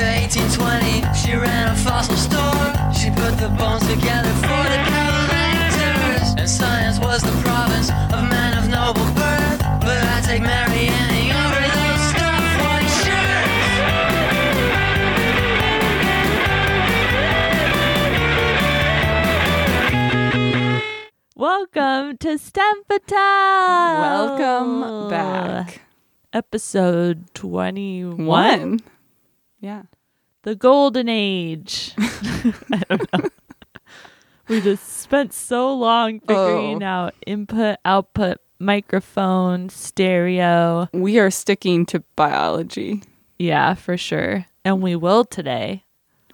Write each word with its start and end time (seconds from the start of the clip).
year 0.00 0.16
1820, 0.24 1.04
she 1.12 1.34
ran 1.36 1.68
a 1.68 1.76
fossil 1.76 2.16
store. 2.16 2.72
She 2.94 3.10
put 3.10 3.36
the 3.36 3.48
bones 3.58 3.86
together 3.86 4.32
for 4.40 4.62
the 4.72 4.80
collectors. 4.88 6.34
And 6.38 6.48
science 6.48 6.98
was 6.98 7.20
the 7.22 7.36
province 7.42 7.90
of 7.90 8.24
men 8.28 8.56
of 8.56 8.68
noble 8.68 9.04
birth. 9.12 9.60
But 9.84 10.00
I 10.14 10.22
take 10.24 10.40
Mary 10.42 10.88
Anning 10.88 11.32
over 11.42 11.60
those 11.76 12.02
stuff 12.12 12.44
white 12.64 12.88
shirts. 13.02 13.60
Welcome 21.36 22.16
to 22.18 22.38
Stempetal. 22.38 23.98
Welcome 24.08 25.10
back. 25.10 25.82
Episode 26.32 27.34
21. 27.34 28.24
One. 28.24 28.80
Yeah. 29.60 29.82
The 30.42 30.54
Golden 30.54 31.08
Age. 31.08 31.92
I 31.98 32.82
don't 32.88 33.12
know. 33.12 33.28
we 34.48 34.60
just 34.60 34.86
spent 35.00 35.32
so 35.32 35.74
long 35.74 36.20
figuring 36.20 36.82
Oh. 36.82 36.86
out 36.86 37.14
input, 37.26 37.76
output, 37.84 38.38
microphone, 38.58 39.68
stereo. 39.68 40.88
We 40.92 41.18
are 41.18 41.30
sticking 41.30 41.86
to 41.86 42.00
biology. 42.16 43.02
Yeah, 43.38 43.74
for 43.74 43.96
sure. 43.96 44.46
And 44.64 44.82
we 44.82 44.96
will 44.96 45.24
today 45.24 45.84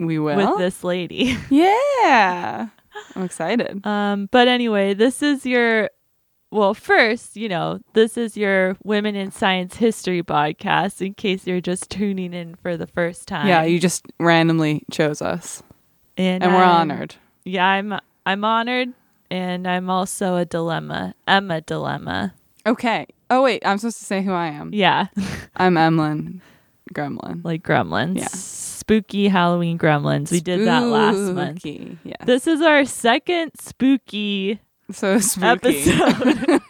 We 0.00 0.18
will. 0.18 0.36
with 0.36 0.58
this 0.58 0.82
lady. 0.84 1.36
Yeah. 1.50 2.68
I'm 3.14 3.22
excited. 3.24 3.84
Um, 3.86 4.28
but 4.32 4.48
anyway, 4.48 4.94
this 4.94 5.22
is 5.22 5.44
your 5.44 5.90
well, 6.50 6.74
first, 6.74 7.36
you 7.36 7.48
know, 7.48 7.80
this 7.92 8.16
is 8.16 8.36
your 8.36 8.76
Women 8.84 9.14
in 9.16 9.30
Science 9.30 9.76
History 9.76 10.22
podcast 10.22 11.04
in 11.04 11.14
case 11.14 11.46
you're 11.46 11.60
just 11.60 11.90
tuning 11.90 12.32
in 12.32 12.54
for 12.56 12.76
the 12.76 12.86
first 12.86 13.26
time. 13.28 13.46
Yeah, 13.48 13.62
you 13.64 13.78
just 13.80 14.04
randomly 14.20 14.84
chose 14.90 15.20
us. 15.20 15.62
and, 16.16 16.42
And 16.42 16.52
we're 16.52 16.62
I'm- 16.62 16.90
honored. 16.90 17.16
Yeah, 17.44 17.66
I'm 17.66 17.98
I'm 18.24 18.44
honored 18.44 18.88
and 19.30 19.68
I'm 19.68 19.88
also 19.90 20.36
a 20.36 20.44
dilemma. 20.44 21.14
Emma 21.28 21.60
dilemma. 21.60 22.34
Okay. 22.66 23.06
Oh 23.30 23.42
wait, 23.42 23.62
I'm 23.64 23.78
supposed 23.78 23.98
to 23.98 24.04
say 24.04 24.22
who 24.22 24.32
I 24.32 24.48
am. 24.48 24.70
Yeah. 24.74 25.06
I'm 25.56 25.76
Emlyn 25.76 26.40
Gremlin. 26.94 27.44
like 27.44 27.62
gremlins. 27.62 28.18
Yeah. 28.18 28.28
Spooky 28.28 29.28
Halloween 29.28 29.78
gremlins. 29.78 30.30
We 30.32 30.40
did 30.40 30.66
that 30.66 30.80
last 30.84 31.18
month. 31.18 31.60
Spooky, 31.60 31.98
Yes. 32.04 32.16
This 32.24 32.46
is 32.46 32.60
our 32.62 32.84
second 32.84 33.52
spooky 33.60 34.58
so 34.90 35.18
spooky. 35.20 35.90
episode. 35.90 36.60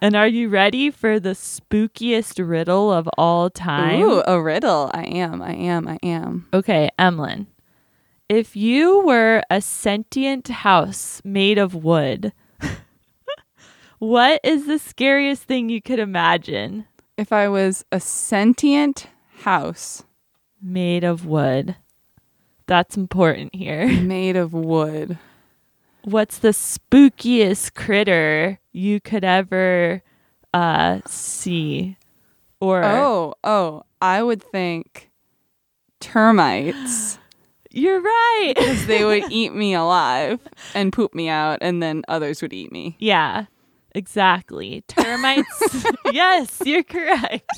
and 0.00 0.16
are 0.16 0.26
you 0.28 0.48
ready 0.48 0.90
for 0.90 1.18
the 1.20 1.30
spookiest 1.30 2.46
riddle 2.46 2.92
of 2.92 3.08
all 3.18 3.50
time? 3.50 4.00
Ooh, 4.00 4.22
a 4.26 4.40
riddle. 4.40 4.90
I 4.94 5.04
am. 5.04 5.42
I 5.42 5.54
am. 5.54 5.88
I 5.88 5.98
am. 6.02 6.48
Okay, 6.52 6.88
Emlyn. 6.98 7.46
If 8.28 8.56
you 8.56 9.00
were 9.06 9.42
a 9.50 9.60
sentient 9.60 10.48
house 10.48 11.22
made 11.24 11.58
of 11.58 11.74
wood, 11.76 12.32
what 13.98 14.40
is 14.42 14.66
the 14.66 14.78
scariest 14.80 15.44
thing 15.44 15.68
you 15.68 15.80
could 15.80 16.00
imagine 16.00 16.86
If 17.16 17.32
I 17.32 17.48
was 17.48 17.84
a 17.92 18.00
sentient 18.00 19.06
house 19.42 20.02
made 20.60 21.04
of 21.04 21.24
wood? 21.24 21.76
That's 22.66 22.96
important 22.96 23.54
here. 23.54 23.86
made 24.02 24.34
of 24.36 24.52
wood, 24.52 25.18
What's 26.06 26.38
the 26.38 26.50
spookiest 26.50 27.74
critter 27.74 28.60
you 28.70 29.00
could 29.00 29.24
ever 29.24 30.04
uh, 30.54 31.00
see? 31.04 31.96
Or 32.60 32.84
Oh, 32.84 33.34
oh, 33.42 33.82
I 34.00 34.22
would 34.22 34.40
think 34.40 35.10
termites 35.98 37.18
you're 37.72 38.00
right. 38.00 38.52
because 38.56 38.86
they 38.86 39.04
would 39.04 39.24
eat 39.30 39.52
me 39.52 39.74
alive 39.74 40.38
and 40.76 40.92
poop 40.92 41.12
me 41.12 41.28
out, 41.28 41.58
and 41.60 41.82
then 41.82 42.04
others 42.06 42.40
would 42.40 42.52
eat 42.52 42.70
me. 42.70 42.94
yeah, 43.00 43.46
exactly. 43.92 44.84
Termites. 44.86 45.84
yes, 46.12 46.60
you're 46.64 46.84
correct. 46.84 47.50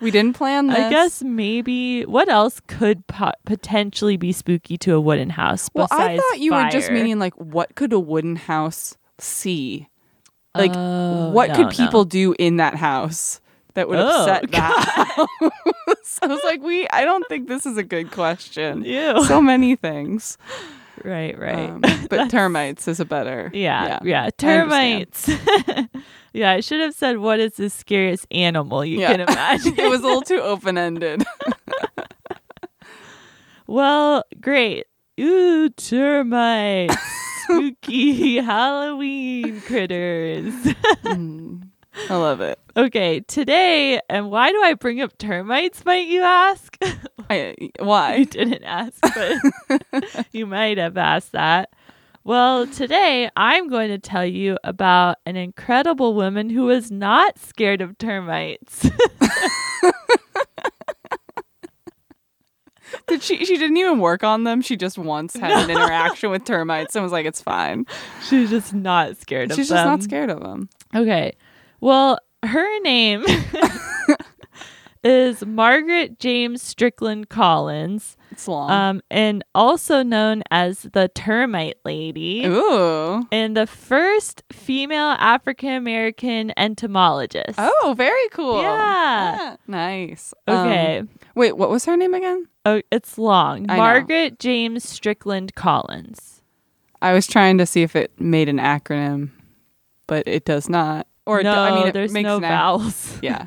We 0.00 0.10
didn't 0.10 0.34
plan 0.36 0.66
this. 0.66 0.78
I 0.78 0.90
guess 0.90 1.22
maybe 1.22 2.04
what 2.04 2.28
else 2.28 2.60
could 2.66 3.06
po- 3.06 3.32
potentially 3.44 4.16
be 4.16 4.32
spooky 4.32 4.76
to 4.78 4.94
a 4.94 5.00
wooden 5.00 5.30
house 5.30 5.70
Well, 5.74 5.88
I 5.90 6.16
thought 6.18 6.38
you 6.40 6.52
were 6.52 6.68
just 6.70 6.90
meaning 6.90 7.18
like, 7.18 7.34
what 7.34 7.74
could 7.74 7.92
a 7.92 8.00
wooden 8.00 8.36
house 8.36 8.96
see? 9.18 9.88
Like, 10.54 10.72
Oh, 10.74 11.30
what 11.30 11.48
no, 11.50 11.54
could 11.56 11.66
no. 11.66 11.70
people 11.70 12.04
do 12.04 12.34
in 12.38 12.56
that 12.58 12.74
house 12.74 13.40
that 13.74 13.88
would 13.88 13.98
Oh, 13.98 14.22
upset 14.22 14.50
that 14.50 14.88
house? 15.88 16.18
I 16.22 16.26
was 16.26 16.40
like, 16.44 16.62
we. 16.62 16.86
I 16.88 17.04
don't 17.04 17.26
think 17.28 17.48
this 17.48 17.64
is 17.64 17.78
a 17.78 17.82
good 17.82 18.10
question. 18.10 18.84
Ew. 18.84 19.24
So 19.24 19.40
many 19.40 19.76
things. 19.76 20.36
Right, 21.04 21.38
right. 21.38 21.70
Um, 21.70 21.80
but 22.10 22.28
termites 22.30 22.86
is 22.88 23.00
a 23.00 23.04
better. 23.04 23.50
yeah, 23.54 23.98
yeah, 24.02 24.24
I 24.24 24.30
Termites. 24.30 25.28
yeah, 26.32 26.50
I 26.52 26.60
should 26.60 26.80
have 26.80 26.94
said 26.94 27.18
what 27.18 27.40
is 27.40 27.52
the 27.54 27.70
scariest 27.70 28.26
animal 28.30 28.84
you 28.84 29.00
Yeah. 29.00 29.12
can 29.16 29.20
imagine. 29.28 29.74
it 29.78 29.88
was 29.90 30.00
a 30.00 30.04
little 30.04 30.22
too 30.22 30.40
open 30.40 30.76
ended. 30.78 31.22
well, 33.66 34.24
great. 34.40 34.86
Ooh, 35.20 35.68
termites. 35.70 36.96
Spooky 37.44 38.36
Halloween 38.38 39.60
critters. 39.62 40.54
I 42.08 42.16
love 42.16 42.40
it. 42.40 42.58
okay, 42.76 43.20
today, 43.20 44.00
and 44.08 44.30
why 44.30 44.50
do 44.50 44.62
I 44.62 44.74
bring 44.74 45.00
up 45.00 45.16
termites, 45.18 45.84
might 45.84 46.06
you 46.06 46.22
ask? 46.22 46.76
I, 47.30 47.54
you 47.58 47.70
why? 47.80 48.24
didn't 48.24 48.64
ask, 48.64 48.98
but 49.02 50.26
you 50.32 50.46
might 50.46 50.78
have 50.78 50.96
asked 50.96 51.32
that. 51.32 51.70
Well, 52.24 52.66
today 52.66 53.28
I'm 53.36 53.68
going 53.68 53.88
to 53.88 53.98
tell 53.98 54.24
you 54.24 54.56
about 54.64 55.16
an 55.26 55.36
incredible 55.36 56.14
woman 56.14 56.50
who 56.50 56.62
was 56.64 56.90
not 56.90 57.38
scared 57.38 57.80
of 57.82 57.98
termites. 57.98 58.88
Did 63.06 63.22
she? 63.22 63.44
She 63.44 63.56
didn't 63.56 63.76
even 63.76 63.98
work 64.00 64.22
on 64.22 64.44
them. 64.44 64.60
She 64.60 64.76
just 64.76 64.98
once 64.98 65.34
had 65.34 65.50
an 65.50 65.70
interaction 65.70 66.30
with 66.30 66.44
termites 66.44 66.94
and 66.94 67.02
was 67.02 67.10
like, 67.10 67.26
"It's 67.26 67.40
fine." 67.40 67.86
She's 68.28 68.50
just 68.50 68.74
not 68.74 69.16
scared 69.16 69.44
of 69.44 69.48
them. 69.50 69.56
She's 69.56 69.70
just 69.70 69.84
not 69.84 70.02
scared 70.02 70.30
of 70.30 70.40
them. 70.40 70.68
Okay. 70.94 71.32
Well, 71.82 72.18
her 72.44 72.80
name 72.80 73.24
is 75.04 75.44
Margaret 75.44 76.20
James 76.20 76.62
Strickland 76.62 77.28
Collins, 77.28 78.16
It's 78.30 78.46
long. 78.46 78.70
um, 78.70 79.00
and 79.10 79.42
also 79.52 80.04
known 80.04 80.44
as 80.52 80.82
the 80.92 81.08
Termite 81.12 81.78
Lady. 81.84 82.44
Ooh. 82.46 83.26
and 83.32 83.56
the 83.56 83.66
first 83.66 84.44
female 84.52 85.16
African 85.18 85.70
American 85.74 86.52
entomologist. 86.56 87.58
Oh, 87.58 87.94
very 87.98 88.28
cool. 88.28 88.62
Yeah. 88.62 88.76
Ah, 88.78 89.56
nice. 89.66 90.32
Um, 90.46 90.56
Okay. 90.68 91.02
wait, 91.34 91.56
what 91.56 91.68
was 91.68 91.84
her 91.86 91.96
name 91.96 92.14
again? 92.14 92.46
oh, 92.64 92.80
it's 92.92 93.18
long. 93.18 93.66
I 93.68 93.74
know. 93.74 93.82
Margaret 93.82 94.38
James 94.38 94.88
Strickland 94.88 95.56
Collins. 95.56 96.42
I 97.00 97.12
was 97.12 97.26
trying 97.26 97.58
to 97.58 97.66
see 97.66 97.82
if 97.82 97.96
it 97.96 98.12
made 98.20 98.48
an 98.48 98.58
acronym, 98.58 99.30
but 100.06 100.28
it 100.28 100.44
does 100.44 100.68
not. 100.68 101.08
Or 101.26 101.42
no, 101.42 101.54
do- 101.54 101.60
I 101.60 101.74
mean, 101.74 101.86
it 101.88 101.92
there's 101.94 102.12
makes 102.12 102.26
no 102.26 102.38
an 102.38 102.44
ac- 102.44 102.50
vowels. 102.50 103.18
Yeah. 103.22 103.46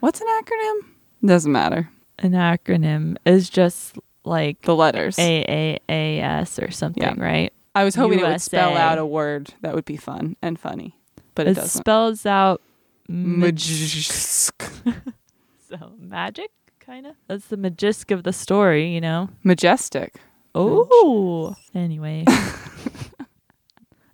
What's 0.00 0.20
an 0.20 0.26
acronym? 0.40 0.78
Doesn't 1.24 1.52
matter. 1.52 1.88
An 2.18 2.32
acronym 2.32 3.16
is 3.26 3.50
just 3.50 3.98
like 4.24 4.62
The 4.62 4.74
letters. 4.74 5.16
AAAS 5.16 6.62
or 6.66 6.70
something, 6.70 7.02
Yeah. 7.02 7.14
right? 7.22 7.52
I 7.74 7.84
was 7.84 7.94
hoping 7.94 8.18
it 8.20 8.26
would 8.26 8.40
spell 8.40 8.76
out 8.76 8.98
a 8.98 9.06
word 9.06 9.54
that 9.60 9.74
would 9.74 9.84
be 9.84 9.96
fun 9.96 10.36
and 10.42 10.58
funny, 10.58 10.96
but 11.34 11.46
it 11.46 11.50
It 11.50 11.54
doesn't. 11.54 11.80
spells 11.80 12.26
out 12.26 12.60
mag- 13.08 13.54
Majisk. 13.56 14.52
so 15.68 15.92
magic, 15.98 16.50
kind 16.80 17.06
of. 17.06 17.14
That's 17.28 17.46
the 17.46 17.56
magisk 17.56 18.10
of 18.12 18.22
the 18.24 18.32
story, 18.32 18.92
you 18.92 19.00
know. 19.00 19.28
Majestic. 19.44 20.14
Oh, 20.54 21.54
anyway. 21.74 22.24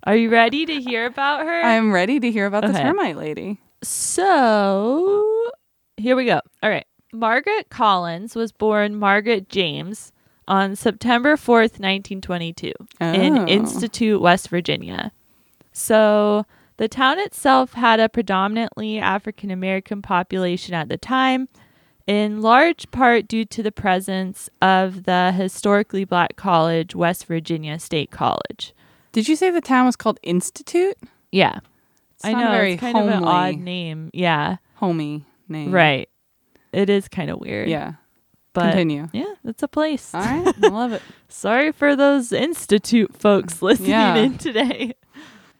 Are 0.07 0.15
you 0.15 0.29
ready 0.29 0.65
to 0.65 0.79
hear 0.79 1.05
about 1.05 1.41
her? 1.45 1.61
I'm 1.65 1.91
ready 1.91 2.17
to 2.21 2.31
hear 2.31 2.45
about 2.45 2.63
the 2.63 2.69
Okay. 2.69 2.81
termite 2.81 3.17
lady. 3.17 3.59
So 3.83 5.51
here 5.97 6.15
we 6.15 6.23
go. 6.23 6.39
All 6.63 6.69
right. 6.69 6.85
Margaret 7.11 7.69
Collins 7.69 8.33
was 8.33 8.53
born 8.53 8.95
Margaret 8.95 9.49
James 9.49 10.13
on 10.47 10.77
September 10.77 11.35
4th, 11.35 11.77
1922, 11.77 12.71
in 13.01 13.37
Oh. 13.39 13.45
Institute, 13.47 14.21
West 14.21 14.47
Virginia. 14.47 15.11
So 15.73 16.45
the 16.77 16.87
town 16.87 17.19
itself 17.19 17.73
had 17.73 17.99
a 17.99 18.07
predominantly 18.07 18.99
African 18.99 19.51
American 19.51 20.01
population 20.01 20.73
at 20.73 20.87
the 20.87 20.97
time, 20.97 21.49
in 22.07 22.41
large 22.41 22.89
part 22.91 23.27
due 23.27 23.43
to 23.43 23.61
the 23.61 23.73
presence 23.73 24.49
of 24.61 25.03
the 25.03 25.33
historically 25.33 26.05
black 26.05 26.37
college, 26.37 26.95
West 26.95 27.25
Virginia 27.25 27.77
State 27.77 28.09
College. 28.09 28.73
Did 29.17 29.27
you 29.27 29.35
say 29.35 29.49
the 29.49 29.61
town 29.61 29.87
was 29.87 29.95
called 29.95 30.19
Institute? 30.21 30.95
Yeah. 31.31 31.57
It's 32.17 32.25
I 32.25 32.33
know 32.33 32.51
very 32.51 32.73
it's 32.73 32.79
kind 32.81 32.95
of 32.95 33.07
an 33.07 33.23
odd 33.23 33.55
name. 33.55 34.11
Yeah. 34.13 34.57
homey 34.75 35.25
name. 35.49 35.71
Right. 35.71 36.07
It 36.71 36.87
is 36.87 37.07
kind 37.07 37.31
of 37.31 37.39
weird. 37.39 37.67
Yeah. 37.67 37.93
but 38.53 38.69
Continue. 38.73 39.09
yeah, 39.13 39.33
it's 39.43 39.63
a 39.63 39.67
place. 39.67 40.13
All 40.13 40.21
right. 40.21 40.53
I 40.63 40.67
love 40.67 40.91
it. 40.93 41.01
Sorry 41.29 41.71
for 41.71 41.95
those 41.95 42.31
institute 42.31 43.15
folks 43.17 43.63
listening 43.63 43.89
Yeah. 43.89 44.15
in 44.17 44.37
today. 44.37 44.93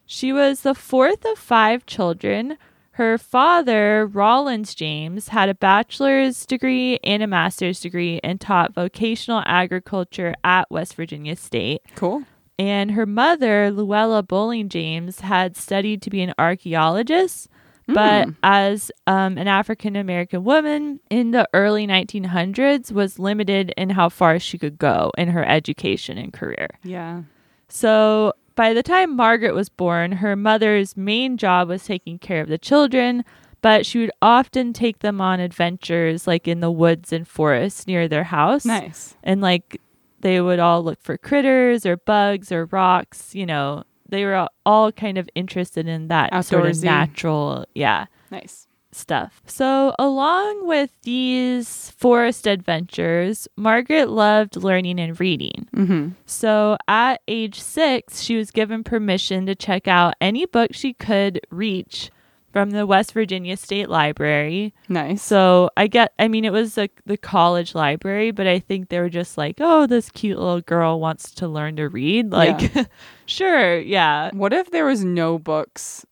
She 0.06 0.32
was 0.32 0.62
the 0.62 0.76
fourth 0.76 1.26
of 1.26 1.40
five 1.40 1.86
children. 1.88 2.58
Her 2.92 3.18
father, 3.18 4.06
Rollins 4.06 4.76
James, 4.76 5.30
had 5.30 5.50
a 5.50 5.56
bachelor's 5.56 6.46
degree 6.46 7.00
and 7.04 7.24
a 7.24 7.28
master's 7.28 7.80
degree 7.82 8.20
and 8.24 8.40
taught 8.40 8.74
vocational 8.76 9.42
agriculture 9.48 10.34
at 10.44 10.70
West 10.72 10.94
Virginia 10.94 11.36
State. 11.36 11.82
Cool. 11.96 12.24
And 12.60 12.92
her 12.92 13.06
mother, 13.06 13.72
Luella 13.72 14.24
Bowling 14.24 14.70
James, 14.70 15.20
had 15.20 15.56
studied 15.56 16.02
to 16.02 16.10
be 16.10 16.22
an 16.22 16.34
archaeologist, 16.40 17.50
but 17.88 18.28
as 18.44 18.92
um, 19.06 19.38
an 19.38 19.48
African 19.48 19.96
American 19.96 20.44
woman 20.44 21.00
in 21.10 21.32
the 21.32 21.48
early 21.54 21.88
1900s 21.88 22.92
was 22.92 23.18
limited 23.20 23.74
in 23.78 23.92
how 23.92 24.10
far 24.10 24.40
she 24.40 24.58
could 24.58 24.78
go 24.78 25.12
in 25.18 25.30
her 25.30 25.46
education 25.46 26.18
and 26.18 26.34
career. 26.34 26.68
Yeah. 26.84 27.22
So 27.70 28.34
by 28.56 28.74
the 28.74 28.84
time 28.84 29.16
Margaret 29.16 29.54
was 29.54 29.70
born, 29.70 30.14
her 30.14 30.36
mother's 30.36 30.98
main 30.98 31.38
job 31.38 31.70
was 31.70 31.86
taking 31.86 32.18
care 32.20 32.42
of 32.42 32.50
the 32.50 32.58
children, 32.58 33.24
but 33.62 33.86
she 33.86 34.00
would 34.00 34.12
often 34.22 34.74
take 34.74 35.00
them 35.00 35.22
on 35.22 35.40
adventures 35.40 36.28
like 36.28 36.48
in 36.48 36.60
the 36.60 36.72
woods 36.72 37.14
and 37.14 37.28
forests 37.28 37.88
near 37.88 38.08
their 38.08 38.24
house 38.26 38.66
Nice. 38.66 39.16
and 39.24 39.42
like 39.42 39.80
they 40.22 40.42
would 40.42 40.60
all 40.60 40.84
look 40.84 41.02
for 41.02 41.18
critters 41.18 41.86
or 41.86 41.98
bugs 41.98 42.52
or 42.52 42.66
rocks 42.66 43.34
you 43.36 43.46
know 43.46 43.84
they 44.10 44.24
were 44.26 44.48
all- 44.66 44.92
kind 44.94 45.18
of 45.18 45.30
interested 45.36 45.88
in 45.88 46.08
that 46.08 46.32
sort 46.46 46.66
of 46.66 46.84
natural 46.84 47.66
yeah 47.76 48.06
Nice. 48.32 48.68
stuff 48.92 49.42
so 49.46 49.94
along 50.00 50.66
with 50.68 50.92
these 51.04 51.92
forest 51.92 52.48
adventures 52.48 53.48
margaret 53.58 54.10
loved 54.10 54.56
learning 54.56 55.00
and 55.00 55.20
reading 55.20 55.68
Mm-hmm. 55.76 56.10
so 56.26 56.78
at 56.88 57.22
age 57.28 57.60
six 57.60 58.22
she 58.22 58.36
was 58.38 58.52
given 58.52 58.84
permission 58.84 59.46
to 59.46 59.56
check 59.56 59.88
out 59.88 60.14
any 60.22 60.46
book 60.46 60.72
she 60.74 60.94
could 60.94 61.40
reach 61.52 62.10
from 62.58 62.72
the 62.72 62.86
west 62.88 63.14
virginia 63.14 63.56
state 63.56 63.88
library 63.90 64.74
Nice. 64.90 65.22
so 65.22 65.70
I 65.78 65.88
get, 65.88 66.12
I 66.18 66.28
mean, 66.28 66.44
it 66.46 66.52
was 66.52 66.76
like 66.78 67.02
the 67.06 67.18
college 67.18 67.76
library, 67.76 68.32
but 68.32 68.48
I 68.48 68.60
think 68.60 68.90
they 68.90 69.00
were 69.00 69.10
just 69.10 69.38
like, 69.38 69.58
oh, 69.60 69.86
this 69.86 70.10
cute 70.10 70.38
little 70.40 70.62
girl 70.62 71.00
wants 71.00 71.32
to 71.36 71.48
learn 71.48 71.76
to 71.76 71.88
read. 71.90 72.32
Like, 72.32 72.72
sure, 73.28 73.80
yeah. 73.80 74.32
what 74.34 74.54
if 74.54 74.72
there 74.72 74.86
was 74.86 75.04
no 75.04 75.38
books? 75.38 76.06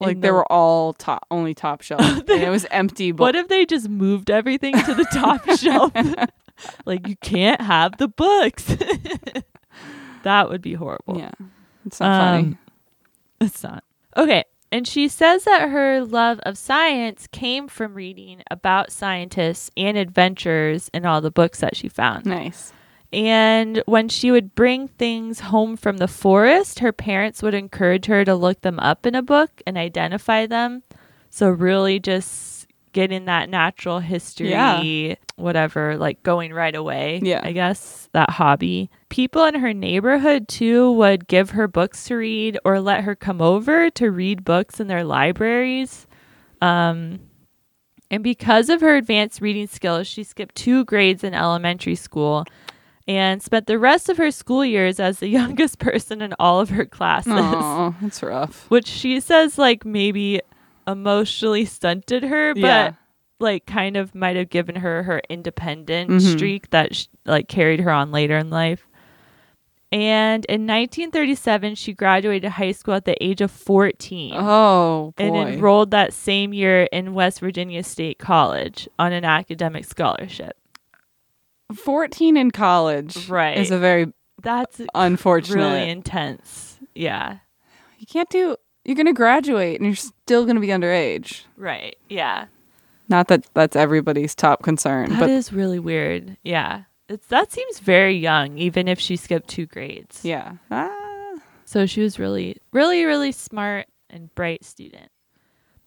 Like 0.00 0.20
they 0.20 0.30
were 0.30 0.50
all 0.52 0.92
top, 0.94 1.26
only 1.30 1.54
top 1.54 1.80
shelf, 1.82 2.00
and 2.28 2.28
it 2.30 2.50
was 2.50 2.66
empty. 2.70 3.12
Books. 3.12 3.20
What 3.20 3.36
if 3.36 3.48
they 3.48 3.64
just 3.64 3.88
moved 3.88 4.30
everything 4.30 4.74
to 4.84 4.94
the 4.94 5.04
top 5.12 5.48
shelf? 5.58 5.92
like, 6.84 7.06
you 7.08 7.16
can't 7.16 7.60
have 7.60 7.96
the 7.98 8.08
books. 8.08 8.64
that 10.24 10.48
would 10.50 10.60
be 10.62 10.74
horrible. 10.74 11.18
Yeah, 11.18 11.30
it's 11.86 12.00
not 12.00 12.18
funny. 12.20 12.42
Um, 12.48 12.58
It's 13.40 13.62
not. 13.62 13.84
Okay. 14.16 14.44
And 14.74 14.88
she 14.88 15.06
says 15.06 15.44
that 15.44 15.68
her 15.70 16.04
love 16.04 16.40
of 16.40 16.58
science 16.58 17.28
came 17.30 17.68
from 17.68 17.94
reading 17.94 18.42
about 18.50 18.90
scientists 18.90 19.70
and 19.76 19.96
adventures 19.96 20.90
in 20.92 21.06
all 21.06 21.20
the 21.20 21.30
books 21.30 21.60
that 21.60 21.76
she 21.76 21.88
found. 21.88 22.26
Nice. 22.26 22.72
And 23.12 23.84
when 23.86 24.08
she 24.08 24.32
would 24.32 24.56
bring 24.56 24.88
things 24.88 25.38
home 25.38 25.76
from 25.76 25.98
the 25.98 26.08
forest, 26.08 26.80
her 26.80 26.90
parents 26.90 27.40
would 27.40 27.54
encourage 27.54 28.06
her 28.06 28.24
to 28.24 28.34
look 28.34 28.62
them 28.62 28.80
up 28.80 29.06
in 29.06 29.14
a 29.14 29.22
book 29.22 29.62
and 29.64 29.78
identify 29.78 30.46
them. 30.46 30.82
So, 31.30 31.50
really, 31.50 32.00
just 32.00 32.66
getting 32.92 33.26
that 33.26 33.48
natural 33.48 34.00
history, 34.00 34.50
Yeah. 34.50 35.14
whatever, 35.36 35.96
like 35.96 36.24
going 36.24 36.52
right 36.52 36.74
away. 36.74 37.20
Yeah. 37.22 37.42
I 37.44 37.52
guess 37.52 38.08
that 38.12 38.30
hobby. 38.30 38.90
People 39.14 39.44
in 39.44 39.54
her 39.54 39.72
neighborhood, 39.72 40.48
too, 40.48 40.90
would 40.90 41.28
give 41.28 41.50
her 41.50 41.68
books 41.68 42.02
to 42.06 42.16
read 42.16 42.58
or 42.64 42.80
let 42.80 43.04
her 43.04 43.14
come 43.14 43.40
over 43.40 43.88
to 43.90 44.10
read 44.10 44.42
books 44.44 44.80
in 44.80 44.88
their 44.88 45.04
libraries. 45.04 46.08
Um, 46.60 47.20
and 48.10 48.24
because 48.24 48.68
of 48.68 48.80
her 48.80 48.96
advanced 48.96 49.40
reading 49.40 49.68
skills, 49.68 50.08
she 50.08 50.24
skipped 50.24 50.56
two 50.56 50.84
grades 50.84 51.22
in 51.22 51.32
elementary 51.32 51.94
school 51.94 52.44
and 53.06 53.40
spent 53.40 53.68
the 53.68 53.78
rest 53.78 54.08
of 54.08 54.16
her 54.16 54.32
school 54.32 54.64
years 54.64 54.98
as 54.98 55.20
the 55.20 55.28
youngest 55.40 55.78
person 55.78 56.20
in 56.20 56.34
all 56.40 56.58
of 56.58 56.70
her 56.70 56.84
classes, 56.84 57.32
Oh, 57.36 57.94
that's 58.02 58.20
rough. 58.20 58.68
which 58.68 58.88
she 58.88 59.20
says 59.20 59.58
like 59.58 59.84
maybe 59.84 60.40
emotionally 60.88 61.66
stunted 61.66 62.24
her, 62.24 62.52
but 62.54 62.60
Yeah. 62.62 62.92
like 63.38 63.64
kind 63.66 63.96
of 63.96 64.12
might 64.12 64.34
have 64.34 64.50
given 64.50 64.74
her 64.74 65.04
her 65.04 65.22
independent 65.28 66.10
Mhm. 66.10 66.32
streak 66.34 66.70
that 66.70 66.96
sh- 66.96 67.06
like 67.24 67.46
carried 67.46 67.78
her 67.78 67.92
on 67.92 68.10
later 68.10 68.36
in 68.36 68.50
life. 68.50 68.88
And 69.94 70.44
in 70.46 70.62
1937, 70.66 71.76
she 71.76 71.92
graduated 71.92 72.50
high 72.50 72.72
school 72.72 72.94
at 72.94 73.04
the 73.04 73.16
age 73.24 73.40
of 73.40 73.50
14 73.52 74.34
Oh 74.36 75.14
boy. 75.16 75.24
and 75.24 75.36
enrolled 75.54 75.92
that 75.92 76.12
same 76.12 76.52
year 76.52 76.88
in 76.90 77.14
West 77.14 77.38
Virginia 77.38 77.84
State 77.84 78.18
College 78.18 78.88
on 78.98 79.12
an 79.12 79.24
academic 79.24 79.84
scholarship. 79.84 80.56
Fourteen 81.74 82.36
in 82.36 82.50
college, 82.50 83.28
Right. 83.28 83.56
is 83.56 83.70
a 83.70 83.78
very 83.78 84.12
That's 84.42 84.80
unfortunate. 84.94 85.62
really 85.62 85.88
intense. 85.90 86.78
Yeah. 86.94 87.38
you 87.98 88.06
can't 88.06 88.28
do. 88.28 88.56
You're 88.84 88.96
gonna 88.96 89.14
graduate, 89.14 89.80
and 89.80 89.86
you're 89.86 89.96
still 89.96 90.44
gonna 90.44 90.60
be 90.60 90.66
underage. 90.68 91.44
Right. 91.56 91.96
Yeah. 92.08 92.46
Not 93.08 93.28
that 93.28 93.46
that's 93.54 93.76
everybody's 93.76 94.34
top 94.34 94.62
concern, 94.62 95.18
That 95.18 95.30
is 95.30 95.52
really 95.52 95.78
weird. 95.78 96.36
Yeah. 96.42 96.82
It's 97.08 97.26
that 97.26 97.52
seems 97.52 97.80
very 97.80 98.16
young, 98.16 98.58
even 98.58 98.88
if 98.88 98.98
she 98.98 99.16
skipped 99.16 99.48
two 99.48 99.66
grades. 99.66 100.24
yeah. 100.24 100.54
Ah. 100.70 101.34
So 101.66 101.86
she 101.86 102.02
was 102.02 102.18
really, 102.18 102.58
really, 102.72 103.04
really 103.04 103.32
smart 103.32 103.86
and 104.10 104.34
bright 104.34 104.64
student. 104.64 105.10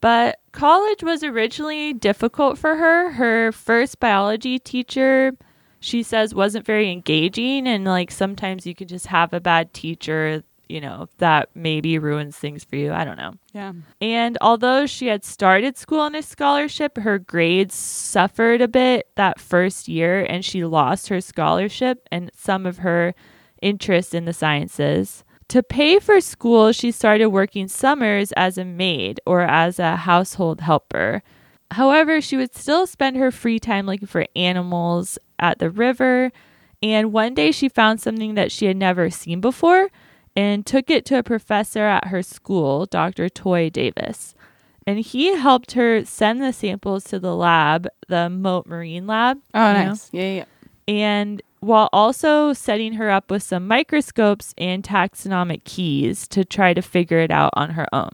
But 0.02 0.40
college 0.52 1.02
was 1.04 1.24
originally 1.24 1.94
difficult 1.94 2.58
for 2.58 2.76
her. 2.76 3.12
Her 3.12 3.52
first 3.52 4.00
biology 4.00 4.60
teacher, 4.60 5.34
she 5.80 6.04
says, 6.04 6.36
wasn't 6.36 6.66
very 6.66 6.92
engaging. 6.92 7.68
And 7.68 7.86
like 7.86 8.12
sometimes 8.12 8.66
you 8.68 8.76
could 8.76 8.90
just 8.90 9.08
have 9.08 9.34
a 9.34 9.40
bad 9.40 9.74
teacher, 9.74 10.44
you 10.70 10.82
know, 10.82 11.08
that 11.18 11.50
maybe 11.56 12.00
ruins 12.00 12.36
things 12.36 12.64
for 12.64 12.76
you. 12.76 12.92
I 12.92 13.06
don't 13.06 13.18
know. 13.18 13.34
Yeah. 13.54 13.74
And 14.02 14.38
although 14.42 14.86
she 14.86 15.08
had 15.08 15.24
started 15.24 15.78
school 15.78 16.00
on 16.00 16.16
a 16.16 16.22
scholarship, 16.22 16.98
her 16.98 17.20
grades 17.20 17.76
suffered 17.76 18.62
a 18.62 18.68
bit 18.68 19.08
that 19.16 19.40
first 19.40 19.88
year 19.88 20.24
and 20.24 20.44
she 20.44 20.66
lost 20.66 21.08
her 21.08 21.22
scholarship 21.22 22.08
and 22.12 22.32
some 22.36 22.66
of 22.66 22.80
her 22.80 23.14
interest 23.62 24.14
in 24.14 24.26
the 24.26 24.34
sciences. 24.34 25.24
To 25.50 25.64
pay 25.64 26.00
for 26.00 26.20
school, 26.20 26.74
she 26.74 26.92
started 26.92 27.30
working 27.30 27.68
summers 27.70 28.34
as 28.34 28.58
a 28.58 28.66
maid 28.66 29.22
or 29.26 29.42
as 29.42 29.80
a 29.80 29.96
household 29.96 30.62
helper. 30.62 31.24
However, 31.72 32.22
she 32.22 32.38
would 32.38 32.56
still 32.56 32.86
spend 32.86 33.18
her 33.18 33.32
free 33.32 33.60
time 33.60 33.86
looking 33.86 34.08
for 34.08 34.26
animals 34.36 35.18
at 35.40 35.60
the 35.60 35.70
river. 35.70 36.32
And 36.84 37.14
one 37.14 37.34
day 37.34 37.52
she 37.52 37.70
found 37.70 38.02
something 38.02 38.36
that 38.36 38.52
she 38.52 38.66
had 38.66 38.78
never 38.78 39.10
seen 39.10 39.42
before 39.42 39.90
and 40.38 40.66
took 40.68 40.90
it 40.92 41.04
to 41.04 41.18
a 41.18 41.24
professor 41.24 41.82
at 41.84 42.08
her 42.08 42.22
school, 42.22 42.86
Dr. 42.86 43.28
Toye 43.28 43.70
Davis. 43.72 44.36
And 44.86 45.00
he 45.00 45.36
helped 45.36 45.72
her 45.72 46.06
send 46.06 46.42
the 46.42 46.54
samples 46.54 47.04
to 47.06 47.20
the 47.20 47.36
lab, 47.36 47.88
the 48.08 48.30
Mote 48.30 48.68
Marine 48.68 49.08
Lab. 49.08 49.40
Oh, 49.56 49.68
you 49.68 49.74
know? 49.74 49.86
nice. 49.90 50.10
Yeah, 50.14 50.34
yeah. 50.36 50.46
and 50.88 51.42
while 51.60 51.90
also 51.92 52.54
setting 52.54 52.94
her 52.94 53.10
up 53.10 53.32
with 53.32 53.42
some 53.42 53.68
microscopes 53.68 54.54
and 54.60 54.84
taxonomic 54.84 55.64
keys 55.64 56.28
to 56.28 56.46
try 56.46 56.76
to 56.76 56.84
figure 56.84 57.18
it 57.18 57.32
out 57.32 57.50
on 57.54 57.72
her 57.72 57.88
own. 57.92 58.12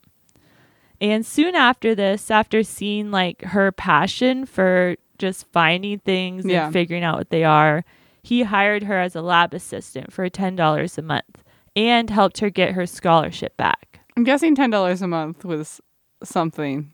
And 1.01 1.25
soon 1.25 1.53
after 1.53 1.93
this, 1.93 2.31
after 2.31 2.63
seeing 2.63 3.11
like 3.11 3.41
her 3.43 3.73
passion 3.73 4.45
for 4.45 4.95
just 5.17 5.45
finding 5.51 5.99
things 5.99 6.45
Yeah. 6.45 6.65
and 6.65 6.73
figuring 6.73 7.03
out 7.03 7.17
what 7.17 7.29
they 7.31 7.43
are, 7.43 7.83
he 8.23 8.43
hired 8.43 8.83
her 8.83 8.97
as 8.97 9.13
a 9.13 9.21
lab 9.21 9.53
assistant 9.53 10.13
for 10.13 10.29
$10 10.29 10.97
a 10.97 11.01
month 11.01 11.42
and 11.75 12.09
helped 12.09 12.39
her 12.39 12.49
get 12.49 12.73
her 12.73 12.85
scholarship 12.85 13.55
back. 13.57 13.99
I'm 14.15 14.23
guessing 14.23 14.55
ten 14.55 14.69
dollars 14.69 15.01
a 15.01 15.07
month 15.07 15.43
was 15.45 15.81
something. 16.23 16.91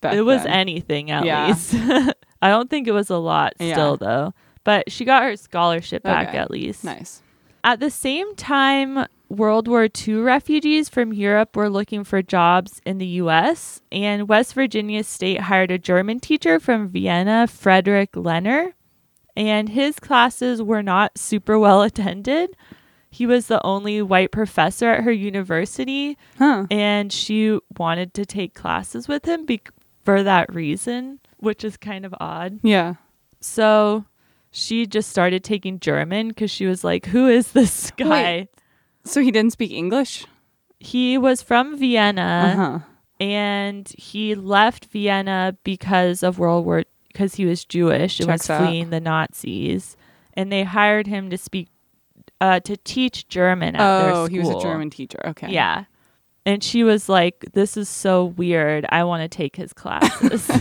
Back 0.00 0.14
it 0.14 0.22
was 0.22 0.42
then. 0.44 0.52
anything 0.52 1.10
at 1.10 1.24
Yeah. 1.24 1.48
least. 1.48 1.74
I 2.42 2.48
don't 2.50 2.68
think 2.70 2.86
it 2.86 2.92
was 2.92 3.10
a 3.10 3.16
lot 3.16 3.54
Yeah. 3.58 3.72
still 3.72 3.96
though, 3.96 4.34
but 4.64 4.92
she 4.92 5.04
got 5.04 5.22
her 5.24 5.36
scholarship 5.36 6.02
back 6.02 6.28
Okay. 6.28 6.38
at 6.38 6.50
least. 6.50 6.84
nice. 6.84 7.22
At 7.64 7.80
the 7.80 7.90
same 7.90 8.36
time, 8.36 9.06
World 9.28 9.66
War 9.66 9.88
II 10.06 10.16
refugees 10.16 10.88
from 10.88 11.12
Europe 11.12 11.56
were 11.56 11.68
looking 11.68 12.04
for 12.04 12.22
jobs 12.22 12.80
in 12.86 12.98
the 12.98 13.06
U.S., 13.22 13.82
and 13.90 14.28
West 14.28 14.54
Virginia 14.54 15.02
State 15.04 15.40
hired 15.42 15.70
a 15.70 15.76
German 15.78 16.20
teacher 16.20 16.60
from 16.60 16.88
Vienna, 16.88 17.46
Frederick 17.46 18.12
Lehner, 18.12 18.72
and 19.36 19.68
his 19.70 19.98
classes 19.98 20.62
were 20.62 20.82
not 20.82 21.18
super 21.18 21.58
well 21.58 21.82
attended. 21.82 22.56
He 23.10 23.26
was 23.26 23.46
the 23.46 23.64
only 23.66 24.02
white 24.02 24.30
professor 24.32 24.90
at 24.90 25.04
her 25.04 25.12
university, 25.12 26.16
Huh. 26.38 26.66
and 26.70 27.12
she 27.12 27.58
wanted 27.78 28.12
to 28.14 28.26
take 28.26 28.54
classes 28.54 29.08
with 29.08 29.24
him 29.24 29.46
be- 29.46 29.62
for 30.04 30.22
that 30.22 30.52
reason. 30.54 31.20
which 31.38 31.62
is 31.64 31.76
kind 31.76 32.04
of 32.04 32.12
odd. 32.20 32.58
Yeah. 32.62 32.94
So 33.40 34.04
she 34.50 34.86
just 34.86 35.08
started 35.08 35.44
taking 35.44 35.78
German 35.78 36.28
because 36.28 36.50
she 36.50 36.66
was 36.66 36.82
like, 36.82 37.06
Who 37.06 37.28
is 37.28 37.52
this 37.52 37.90
guy? 37.96 38.08
Wait. 38.10 38.48
So 39.04 39.20
he 39.22 39.30
didn't 39.30 39.52
speak 39.52 39.70
English? 39.70 40.26
He 40.80 41.16
was 41.16 41.40
from 41.42 41.78
Vienna 41.78 42.52
Uh-huh. 42.56 42.78
and 43.20 43.88
he 43.96 44.34
left 44.34 44.86
Vienna 44.86 45.56
because 45.64 46.22
of 46.22 46.38
World 46.38 46.64
War 46.66 46.82
because 47.08 47.36
he 47.36 47.46
was 47.46 47.64
Jewish 47.64 48.20
and 48.20 48.28
was 48.30 48.40
Checks 48.42 48.50
out. 48.50 48.66
fleeing 48.66 48.90
the 48.90 49.00
Nazis. 49.00 49.96
And 50.34 50.52
they 50.52 50.62
hired 50.64 51.06
him 51.06 51.30
to 51.30 51.38
speak 51.38 51.68
uh, 52.40 52.60
to 52.60 52.76
teach 52.78 53.28
German 53.28 53.76
at 53.76 54.02
their 54.02 54.10
Oh, 54.12 54.24
school. 54.24 54.26
he 54.28 54.38
was 54.38 54.50
a 54.50 54.60
German 54.60 54.90
teacher. 54.90 55.20
Okay. 55.26 55.50
Yeah. 55.50 55.84
And 56.46 56.62
she 56.62 56.84
was 56.84 57.08
like, 57.08 57.44
This 57.52 57.76
is 57.76 57.88
so 57.88 58.24
weird. 58.26 58.86
I 58.90 59.04
want 59.04 59.22
to 59.22 59.28
take 59.36 59.56
his 59.56 59.72
classes. 59.72 60.48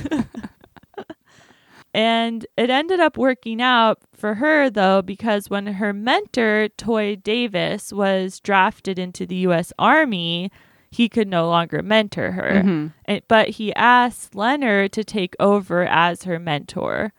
and 1.93 2.45
it 2.57 2.69
ended 2.69 2.99
up 2.99 3.17
working 3.17 3.61
out 3.61 3.99
for 4.13 4.35
her, 4.35 4.69
though, 4.69 5.01
because 5.01 5.49
when 5.49 5.67
her 5.67 5.93
mentor, 5.93 6.67
Toye 6.77 7.15
Davis, 7.15 7.91
was 7.93 8.39
drafted 8.39 8.99
into 8.99 9.25
the 9.25 9.35
U.S. 9.37 9.71
Army, 9.79 10.51
he 10.91 11.09
could 11.09 11.27
no 11.27 11.47
longer 11.47 11.81
mentor 11.81 12.31
her. 12.31 12.61
Mhm. 12.63 12.93
And, 13.05 13.21
but 13.27 13.49
he 13.49 13.73
asked 13.75 14.35
Leonard 14.35 14.91
to 14.93 15.03
take 15.03 15.35
over 15.39 15.85
as 15.85 16.23
her 16.23 16.39
mentor. 16.39 17.13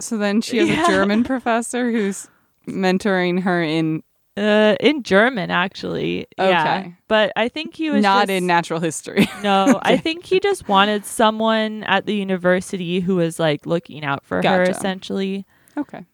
So 0.00 0.18
then 0.18 0.40
she 0.40 0.58
has 0.58 0.68
Yeah. 0.68 0.84
a 0.84 0.88
German 0.88 1.24
professor 1.24 1.90
who's 1.90 2.28
mentoring 2.68 3.42
her 3.42 3.62
in 3.62 4.02
Uh, 4.36 4.76
in 4.78 5.02
German, 5.02 5.50
actually. 5.50 6.26
Yeah. 6.38 6.90
But 7.08 7.32
I 7.34 7.48
think 7.48 7.74
he 7.74 7.90
was 7.90 8.02
not 8.04 8.28
just- 8.28 8.30
in 8.36 8.46
natural 8.46 8.78
history. 8.80 9.26
No, 9.42 9.80
I 9.82 9.96
think 9.96 10.24
he 10.26 10.38
just 10.38 10.68
wanted 10.68 11.04
someone 11.04 11.82
at 11.84 12.06
the 12.06 12.14
university 12.14 13.00
who 13.00 13.16
was 13.16 13.40
like 13.40 13.66
looking 13.66 14.04
out 14.04 14.24
for 14.24 14.36
her 14.42 14.62
essentially. 14.62 15.44
okay. 15.76 16.04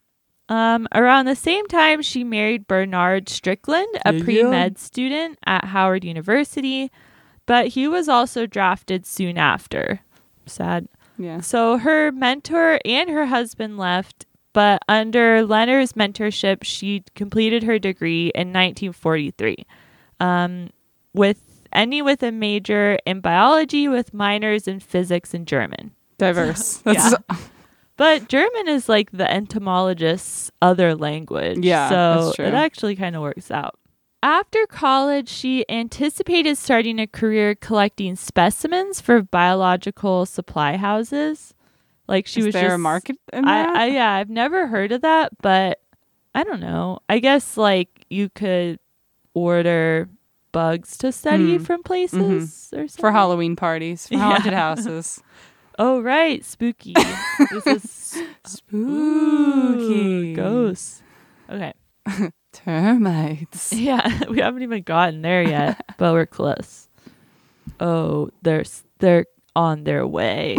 Um, 0.49 0.87
around 0.93 1.25
the 1.25 1.35
same 1.35 1.65
time, 1.67 2.01
she 2.03 2.23
married 2.23 2.67
Bernard 2.67 3.29
Strickland, 3.29 3.87
a 4.05 4.13
Yeah, 4.13 4.23
pre 4.23 4.43
med 4.43 4.77
student 4.77 5.37
at 5.45 5.65
Howard 5.65 6.03
University, 6.03 6.91
but 7.47 7.69
he 7.69 7.87
was 7.87 8.07
also 8.09 8.45
drafted 8.45 9.05
soon 9.07 9.37
after. 9.39 10.01
Sad. 10.47 10.87
Yeah. 11.17 11.41
So 11.41 11.77
her 11.77 12.11
mentor 12.11 12.79
and 12.85 13.09
her 13.09 13.25
husband 13.27 13.77
left, 13.79 14.25
but 14.55 14.81
under 14.87 15.45
Leonard's 15.45 15.93
mentorship, 15.93 16.63
she 16.63 17.03
completed 17.13 17.63
her 17.63 17.77
degree 17.77 18.31
in 18.33 18.53
1943, 18.53 19.57
um, 20.21 20.69
with 21.13 21.67
ending 21.73 22.05
with 22.05 22.23
a 22.23 22.31
major 22.31 22.97
in 23.05 23.19
biology 23.19 23.89
with 23.89 24.13
minors 24.13 24.65
in 24.65 24.79
physics 24.79 25.33
and 25.33 25.45
German. 25.45 25.91
Diverse. 26.17 26.77
That's 26.85 27.15
But 27.97 28.29
German 28.29 28.69
is 28.69 28.87
like 28.87 29.11
the 29.11 29.29
entomologist's 29.29 30.51
other 30.61 30.95
language. 30.95 31.59
Yeah, 31.59 31.89
so 31.89 32.25
that's 32.25 32.35
true. 32.37 32.45
it 32.45 32.53
actually 32.53 32.95
kind 32.95 33.15
of 33.15 33.21
works 33.21 33.51
out. 33.51 33.77
After 34.23 34.65
college, 34.67 35.27
she 35.27 35.65
anticipated 35.69 36.57
starting 36.57 36.99
a 36.99 37.07
career 37.07 37.55
collecting 37.55 38.15
specimens 38.15 39.01
for 39.01 39.21
biological 39.21 40.25
supply 40.25 40.77
houses. 40.77 41.53
Like 42.07 42.27
she 42.27 42.39
Is 42.41 42.45
was 42.47 42.53
there 42.53 42.65
just 42.69 42.75
a 42.75 42.77
market 42.77 43.17
in 43.33 43.45
that? 43.45 43.75
I, 43.75 43.83
I 43.83 43.87
yeah, 43.87 44.11
I've 44.13 44.29
never 44.29 44.67
heard 44.67 44.91
of 44.91 45.01
that, 45.01 45.31
but 45.41 45.81
I 46.33 46.43
don't 46.43 46.59
know. 46.59 46.99
I 47.09 47.19
guess 47.19 47.57
like 47.57 48.05
you 48.09 48.29
could 48.29 48.79
order 49.33 50.07
bugs 50.51 50.97
to 50.99 51.11
study 51.11 51.57
Mm. 51.57 51.65
from 51.65 51.83
places 51.83 52.69
or 52.73 52.87
something. 52.87 53.01
for 53.01 53.11
Halloween 53.11 53.55
parties, 53.55 54.07
for 54.07 54.13
Yeah. 54.15 54.19
haunted 54.21 54.53
houses. 54.65 55.21
Oh 55.79 55.99
right, 56.01 56.43
spooky. 56.45 56.93
this 57.51 57.67
is 57.67 58.23
Spooky. 58.45 58.75
Ooh, 60.31 60.35
ghosts. 60.35 61.01
Okay. 61.49 61.73
Termites. 62.53 63.73
Yeah, 63.73 64.23
we 64.29 64.39
haven't 64.39 64.61
even 64.63 64.83
gotten 64.83 65.21
there 65.21 65.43
yet, 65.43 65.83
but 65.97 66.13
we're 66.13 66.25
close. 66.25 66.87
Oh, 67.79 68.29
they're 68.41 68.63
they're 68.99 69.25
on 69.55 69.83
their 69.83 70.07
way. 70.07 70.55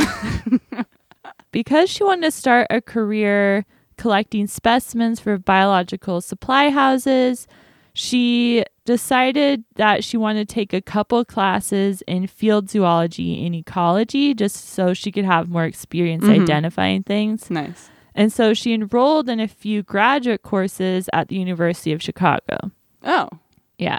Because 1.57 1.89
she 1.89 2.05
wanted 2.05 2.21
to 2.21 2.31
start 2.31 2.67
a 2.69 2.83
career 2.83 3.65
collecting 3.97 4.47
specimens 4.47 5.19
for 5.19 5.39
biological 5.39 6.21
supply 6.21 6.69
houses, 6.69 7.47
she 7.95 8.63
decided 8.85 9.65
that 9.77 10.05
she 10.05 10.19
wanted 10.19 10.47
to 10.47 10.55
take 10.55 10.75
a 10.75 10.83
couple 10.83 11.25
classes 11.25 12.03
in 12.07 12.27
field 12.27 12.69
zoology 12.69 13.47
and 13.47 13.55
ecology 13.55 14.35
just 14.35 14.69
so 14.69 14.93
she 14.93 15.11
could 15.11 15.25
have 15.25 15.49
more 15.49 15.65
experience 15.65 16.25
Mhm. 16.25 16.43
identifying 16.43 17.03
things. 17.05 17.51
Nice. 17.51 17.89
And 18.15 18.31
so 18.31 18.53
she 18.53 18.75
enrolled 18.75 19.31
in 19.31 19.41
a 19.41 19.49
few 19.49 19.83
graduate 19.83 20.43
courses 20.43 21.09
at 21.15 21.29
the 21.29 21.37
University 21.37 21.91
of 21.95 22.03
Chicago. 22.03 22.71
Oh. 23.03 23.31
Yeah. 23.79 23.99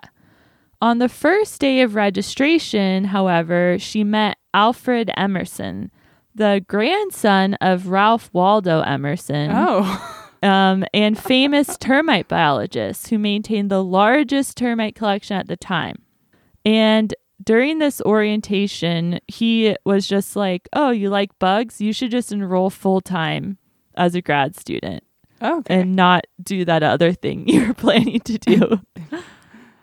On 0.80 1.00
the 1.00 1.10
first 1.10 1.60
day 1.60 1.82
of 1.82 1.96
registration, 1.96 3.06
however, 3.06 3.78
she 3.80 4.04
met 4.04 4.38
Alfred 4.54 5.10
Emerson, 5.18 5.90
the 6.38 6.64
grandson 6.68 7.56
of 7.56 7.88
Ralph 7.88 8.30
Waldo 8.32 8.82
Emerson, 8.82 9.50
Oh. 9.54 10.26
um, 10.44 10.86
and 10.94 11.18
famous 11.18 11.78
termite 11.78 12.28
biologist 12.28 13.10
who 13.10 13.18
maintained 13.18 13.70
the 13.72 13.84
largest 13.84 14.56
termite 14.56 14.96
collection 14.96 15.36
at 15.36 15.48
the 15.48 15.58
time. 15.58 16.04
And 16.64 17.14
during 17.44 17.80
this 17.80 18.02
orientation, 18.02 19.20
he 19.28 19.76
was 19.86 20.08
just 20.08 20.36
like, 20.36 20.70
Oh, 20.74 20.92
you 20.92 21.10
like 21.10 21.38
bugs? 21.40 21.82
You 21.82 21.92
should 21.92 22.12
just 22.12 22.32
enroll 22.32 22.70
full 22.70 23.02
time 23.02 23.58
as 23.96 24.14
a 24.16 24.22
grad 24.22 24.56
student 24.56 25.04
Okay. 25.42 25.74
and 25.80 25.96
not 25.96 26.26
do 26.44 26.66
that 26.66 26.84
other 26.84 27.14
thing 27.14 27.48
you're 27.48 27.74
planning 27.74 28.20
to 28.22 28.38
do. 28.38 28.80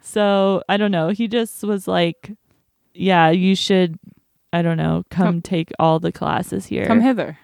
so 0.03 0.63
I 0.69 0.77
don't 0.77 0.93
know. 0.93 1.09
He 1.09 1.27
just 1.29 1.65
was 1.65 1.89
like, 1.89 2.31
yeah, 2.93 3.31
you 3.31 3.57
should, 3.57 3.99
I 4.55 4.63
don't 4.63 4.77
know, 4.77 5.05
come, 5.11 5.27
Come- 5.27 5.43
take 5.43 5.71
all 5.79 5.99
the 5.99 6.13
classes 6.13 6.67
here. 6.67 6.87
Come 6.87 7.01
hither. 7.01 7.39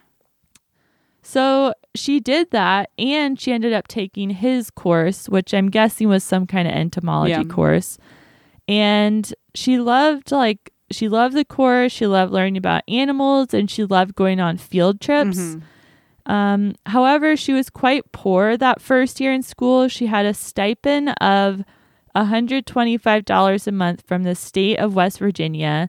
So 1.22 1.74
she 1.94 2.18
did 2.20 2.50
that 2.52 2.90
and 2.98 3.38
she 3.38 3.52
ended 3.52 3.72
up 3.72 3.88
taking 3.88 4.30
his 4.30 4.70
course, 4.70 5.28
which 5.28 5.52
I'm 5.52 5.68
guessing 5.68 6.08
was 6.08 6.24
some 6.24 6.46
kind 6.46 6.66
of 6.66 6.74
entomology 6.74 7.32
Yeah. 7.32 7.44
course. 7.44 7.98
And 8.66 9.32
she 9.54 9.78
loved 9.78 10.32
like 10.32 10.70
she 10.92 11.08
loved 11.08 11.34
the 11.36 11.44
course, 11.44 11.92
she 11.92 12.06
loved 12.06 12.32
learning 12.32 12.56
about 12.56 12.82
animals 12.88 13.54
and 13.54 13.70
she 13.70 13.84
loved 13.84 14.14
going 14.16 14.40
on 14.40 14.56
field 14.56 15.00
trips. 15.00 15.38
Mhm. 15.38 15.62
Um, 16.26 16.74
however, 16.86 17.36
she 17.36 17.52
was 17.52 17.70
quite 17.70 18.10
poor 18.12 18.56
that 18.56 18.80
first 18.80 19.20
year 19.20 19.32
in 19.32 19.42
school. 19.42 19.88
She 19.88 20.06
had 20.06 20.26
a 20.26 20.34
stipend 20.34 21.10
of 21.20 21.64
$125 22.16 23.66
a 23.66 23.72
month 23.72 24.02
from 24.06 24.22
the 24.24 24.34
state 24.34 24.78
of 24.78 24.94
West 24.94 25.18
Virginia 25.18 25.88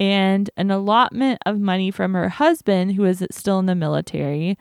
and 0.00 0.48
an 0.56 0.70
allotment 0.70 1.40
of 1.44 1.60
money 1.60 1.90
from 1.90 2.14
her 2.14 2.30
husband, 2.30 2.94
who 2.94 3.02
was 3.02 3.22
still 3.30 3.58
in 3.58 3.66
the 3.66 3.74
military. 3.74 4.58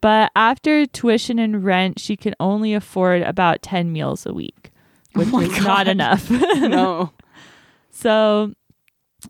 But 0.00 0.32
after 0.34 0.86
tuition 0.86 1.38
and 1.38 1.62
rent, 1.62 2.00
she 2.00 2.16
could 2.16 2.34
only 2.40 2.74
afford 2.74 3.22
about 3.22 3.62
10 3.62 3.92
meals 3.92 4.26
a 4.26 4.32
week, 4.32 4.72
which 5.12 5.28
my 5.28 5.44
is 5.44 5.62
not 5.62 5.86
enough. 5.86 6.30
no. 6.30 7.12
So 7.90 8.54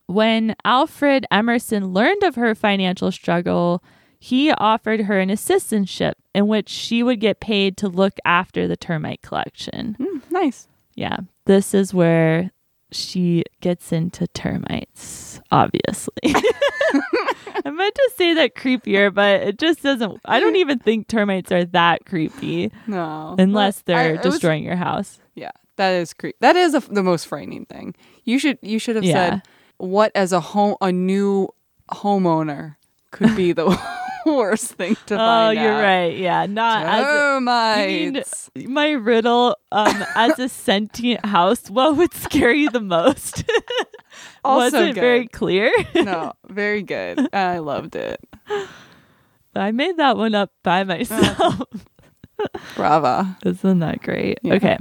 when 0.07 0.55
Alfred 0.65 1.27
Emerson 1.31 1.93
learned 1.93 2.23
of 2.23 2.37
her 2.37 2.55
financial 2.55 3.11
struggle, 3.13 3.83
he 4.19 4.53
offered 4.53 5.03
her 5.03 5.19
an 5.19 5.29
assistantship 5.29 6.15
in 6.35 6.47
which 6.47 6.69
she 6.69 7.03
would 7.03 7.21
get 7.21 7.41
paid 7.41 7.77
to 7.79 7.89
look 7.89 8.15
after 8.25 8.67
the 8.67 8.77
termite 8.77 9.23
collection. 9.23 9.97
Mm, 10.01 10.31
nice. 10.31 10.69
Yeah, 10.95 11.19
this 11.45 11.75
is 11.75 11.93
where 11.93 12.51
she 12.95 13.45
gets 13.61 13.93
into 13.93 14.27
termites, 14.29 15.41
obviously. 15.51 16.13
I 16.25 17.71
meant 17.71 17.95
to 17.95 18.11
say 18.17 18.35
that 18.35 18.55
creepier, 18.55 19.13
but 19.13 19.43
it 19.43 19.59
just 19.59 19.83
doesn't. 19.83 20.21
I 20.25 20.41
don't 20.41 20.57
even 20.57 20.79
think 20.79 21.09
termites 21.09 21.51
are 21.53 21.65
that 21.67 22.05
creepy 22.07 22.71
No. 22.87 23.35
unless 23.39 23.83
they're 23.83 24.13
was- 24.17 24.23
destroying 24.23 24.63
your 24.65 24.77
house. 24.77 25.19
yeah, 25.35 25.51
that 25.77 25.91
is 25.91 26.13
creep. 26.15 26.37
That 26.41 26.57
is 26.57 26.75
a, 26.75 26.81
the 26.81 27.03
most 27.03 27.27
frightening 27.27 27.67
thing. 27.67 27.95
You 28.25 28.39
should 28.39 28.59
you 28.63 28.79
should 28.79 28.97
have 28.97 29.05
Yeah. 29.05 29.31
said 29.31 29.43
what 29.79 30.13
as 30.15 30.33
a 30.33 30.41
home 30.41 30.77
a 30.81 30.93
new 30.93 31.49
homeowner 31.91 32.77
could 33.11 33.35
be 33.37 33.53
the 33.53 33.67
worst 34.37 34.73
thing 34.73 34.97
to 35.07 35.15
Oh, 35.15 35.19
find 35.19 35.59
you're 35.61 35.73
out. 35.73 35.83
right. 35.83 36.17
Yeah, 36.17 36.47
not 36.47 36.87
as 36.87 37.05
a, 37.07 37.91
you 37.91 38.13
mean- 38.13 38.73
my 38.73 38.91
riddle 38.93 39.57
um 39.73 40.05
as 40.17 40.39
a 40.39 40.49
sentient 40.49 41.25
house 41.27 41.69
what 41.69 41.97
would 41.97 42.13
scare 42.15 42.53
you 42.53 42.71
the 42.71 42.81
most 42.81 43.45
Also 44.45 44.79
wasn't 44.79 44.95
very 44.95 45.27
clear 45.27 45.73
no, 45.95 46.33
very 46.49 46.83
good. 46.83 47.29
I 47.35 47.59
loved 47.59 47.97
it. 47.97 48.21
i 49.57 49.71
made 49.73 49.97
that 49.97 50.17
one 50.17 50.35
up 50.35 50.51
by 50.63 50.85
myself 50.85 51.63
Brava. 52.77 53.37
isn't 53.45 53.79
that 53.81 54.03
great 54.03 54.39
Yeah. 54.43 54.55
okay 54.55 54.79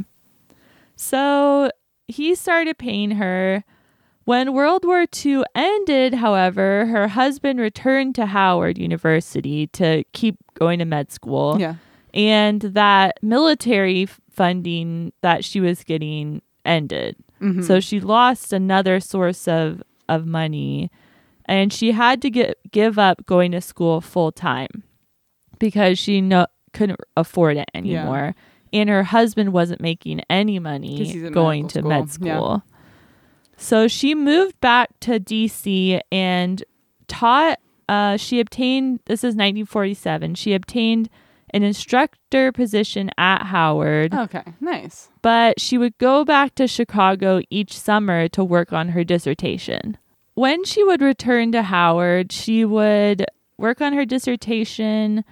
so 0.96 1.70
he 2.08 2.36
started 2.36 2.78
paying 2.78 3.12
her 3.12 3.64
When 4.26 4.54
World 4.54 4.86
War 4.86 5.06
II 5.26 5.44
ended, 5.54 6.14
however, 6.16 6.86
her 6.86 7.10
husband 7.10 7.60
returned 7.60 8.16
to 8.16 8.26
Howard 8.26 8.78
University 8.78 9.68
to 9.68 10.04
keep 10.14 10.38
going 10.54 10.80
to 10.80 10.86
med 10.86 11.12
school. 11.12 11.58
Yeah. 11.60 11.76
And 12.14 12.62
that 12.62 13.18
military 13.22 14.08
funding 14.30 15.12
that 15.22 15.44
she 15.44 15.60
was 15.60 15.84
getting 15.84 16.42
ended. 16.64 17.18
Mhm. 17.42 17.64
So 17.64 17.80
she 17.80 18.00
lost 18.00 18.54
another 18.54 19.00
source 19.00 19.48
of, 19.48 19.84
of 20.08 20.26
money 20.26 20.90
and 21.46 21.74
she 21.74 21.92
had 21.92 22.22
to 22.22 22.30
get 22.30 22.58
give 22.72 22.98
up 22.98 23.26
going 23.26 23.52
to 23.52 23.62
school 23.62 24.00
full 24.00 24.32
time 24.32 24.84
because 25.60 26.00
she 26.00 26.22
no, 26.22 26.48
couldn't 26.72 27.00
afford 27.18 27.58
it 27.58 27.70
anymore. 27.74 28.36
And 28.72 28.90
her 28.90 29.04
husband 29.04 29.54
wasn't 29.54 29.82
making 29.82 30.22
any 30.30 30.58
money 30.60 31.30
going 31.30 31.64
medical 31.64 31.82
to 31.82 31.88
med 31.88 32.10
school. 32.10 32.64
Yeah. 32.66 32.73
So 33.58 33.88
she 33.88 34.16
moved 34.16 34.60
back 34.60 34.90
to 35.02 35.20
DC 35.20 36.00
and 36.12 36.64
taught 37.08 37.60
uh, 37.90 38.18
she 38.18 38.40
obtained 38.40 39.00
this 39.06 39.20
is 39.20 39.36
1947. 39.36 40.36
She 40.36 40.54
obtained 40.54 41.10
an 41.54 41.62
instructor 41.64 42.52
position 42.52 43.12
at 43.18 43.44
Howard 43.44 44.14
Okay. 44.14 44.44
Nice. 44.60 45.10
but 45.22 45.60
she 45.60 45.78
would 45.78 45.96
go 46.00 46.26
back 46.26 46.56
to 46.56 46.68
Chicago 46.68 47.42
each 47.52 47.78
summer 47.78 48.28
to 48.30 48.44
work 48.44 48.74
on 48.74 48.90
her 48.90 49.04
dissertation. 49.04 49.98
When 50.34 50.64
she 50.66 50.84
would 50.84 51.02
return 51.02 51.52
to 51.52 51.62
Howard, 51.62 52.32
she 52.32 52.66
would 52.66 53.26
work 53.58 53.82
on 53.82 53.94
her 53.94 54.04
dissertation. 54.04 55.24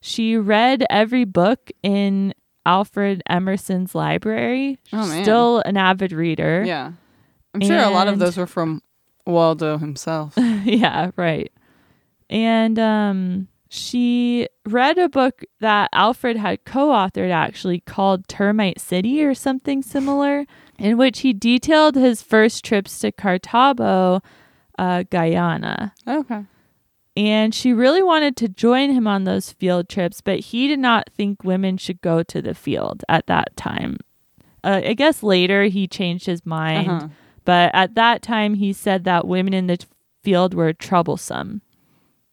She 0.00 0.36
read 0.36 0.84
every 0.90 1.24
book 1.24 1.70
in 1.84 2.34
Alfred 2.66 3.22
Emerson's 3.30 3.94
library. 3.94 4.78
Oh, 4.92 5.02
She's 5.04 5.10
man. 5.12 5.24
Still 5.24 5.62
an 5.64 5.76
avid 5.76 6.10
reader. 6.10 6.64
Yeah. 6.66 6.92
I'm 7.54 7.60
sure 7.60 7.78
a 7.78 7.90
lot 7.90 8.06
of 8.08 8.14
And- 8.14 8.22
those 8.22 8.36
were 8.36 8.46
from 8.46 8.82
Waldo 9.26 9.78
himself. 9.78 10.34
yeah, 10.64 11.10
right. 11.16 11.52
And 12.30 12.78
um 12.78 13.48
she 13.70 14.48
read 14.64 14.96
a 14.96 15.10
book 15.10 15.44
that 15.60 15.90
Alfred 15.92 16.38
had 16.38 16.64
co-authored 16.64 17.30
actually 17.30 17.80
called 17.80 18.26
Termite 18.26 18.80
City 18.80 19.22
or 19.22 19.34
something 19.34 19.82
similar 19.82 20.46
in 20.78 20.96
which 20.96 21.20
he 21.20 21.34
detailed 21.34 21.94
his 21.94 22.22
first 22.22 22.64
trips 22.64 22.98
to 23.00 23.12
Kartabo, 23.12 24.22
uh, 24.78 25.02
Guyana. 25.10 25.92
okay. 26.06 26.44
And 27.14 27.54
she 27.54 27.72
really 27.74 28.02
wanted 28.02 28.36
to 28.36 28.48
join 28.48 28.92
him 28.92 29.06
on 29.06 29.24
those 29.24 29.52
field 29.52 29.88
trips, 29.90 30.20
but 30.22 30.38
he 30.40 30.66
did 30.68 30.78
not 30.78 31.10
think 31.14 31.44
women 31.44 31.76
should 31.76 32.00
go 32.00 32.22
to 32.22 32.40
the 32.40 32.54
field 32.54 33.04
at 33.08 33.26
that 33.26 33.54
time. 33.56 33.98
Uh, 34.64 34.80
I 34.84 34.94
guess 34.94 35.22
later 35.22 35.64
he 35.64 35.86
changed 35.86 36.24
his 36.26 36.46
mind, 36.46 36.88
Uh-huh. 36.90 37.08
But 37.48 37.70
at 37.72 37.94
that 37.94 38.20
time 38.20 38.52
he 38.52 38.74
said 38.74 39.04
that 39.04 39.26
women 39.26 39.54
in 39.54 39.68
the 39.68 39.78
field 40.22 40.52
were 40.52 40.74
troublesome. 40.74 41.62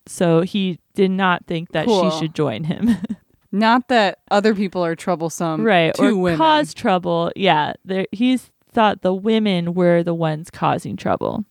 So 0.05 0.41
he 0.41 0.77
did 0.93 1.09
not 1.09 1.47
think 1.47 1.71
that 1.71 1.85
Cool. 1.85 2.11
she 2.11 2.19
should 2.19 2.35
join 2.35 2.65
him. 2.65 2.97
Not 3.53 3.87
that 3.87 4.19
other 4.29 4.53
people 4.53 4.83
are 4.83 4.93
troublesome 4.93 5.63
right. 5.63 5.93
to 5.95 6.07
or 6.07 6.17
women. 6.17 6.37
cause 6.37 6.73
trouble. 6.73 7.31
Yeah. 7.33 7.75
There, 7.85 8.07
he's 8.11 8.51
thought 8.73 9.03
the 9.03 9.13
women 9.13 9.73
were 9.73 10.03
the 10.03 10.13
ones 10.13 10.49
causing 10.51 10.97
trouble. 10.97 11.45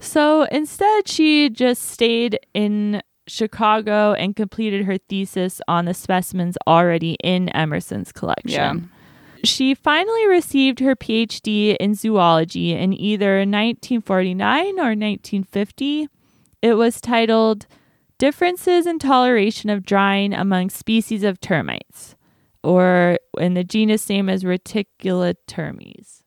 So 0.00 0.42
instead, 0.50 1.06
she 1.06 1.50
just 1.50 1.82
stayed 1.82 2.40
in 2.52 3.00
Chicago 3.28 4.14
and 4.14 4.34
completed 4.34 4.86
her 4.86 4.98
thesis 4.98 5.60
on 5.68 5.84
the 5.84 5.94
specimens 5.94 6.56
already 6.66 7.16
in 7.22 7.48
Emerson's 7.50 8.10
collection. 8.10 8.90
She 9.44 9.74
finally 9.74 10.26
received 10.26 10.80
her 10.80 10.96
PhD 10.96 11.76
in 11.76 11.94
zoology 11.94 12.72
in 12.72 12.92
either 12.92 13.36
1949 13.38 14.64
or 14.78 14.94
1950. 14.96 16.08
It 16.62 16.74
was 16.74 17.00
titled 17.00 17.66
Differences 18.18 18.86
in 18.86 18.98
Toleration 18.98 19.70
of 19.70 19.84
Drying 19.84 20.32
Among 20.32 20.70
Species 20.70 21.22
of 21.22 21.40
Termites, 21.40 22.14
or 22.62 23.18
in 23.38 23.54
the 23.54 23.64
genus 23.64 24.08
name 24.08 24.28
is 24.28 24.44
Reticulitermes. 24.44 26.22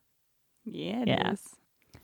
Yeah. 0.64 1.02
it 1.02 1.08
Yeah. 1.08 1.32
is. 1.32 1.40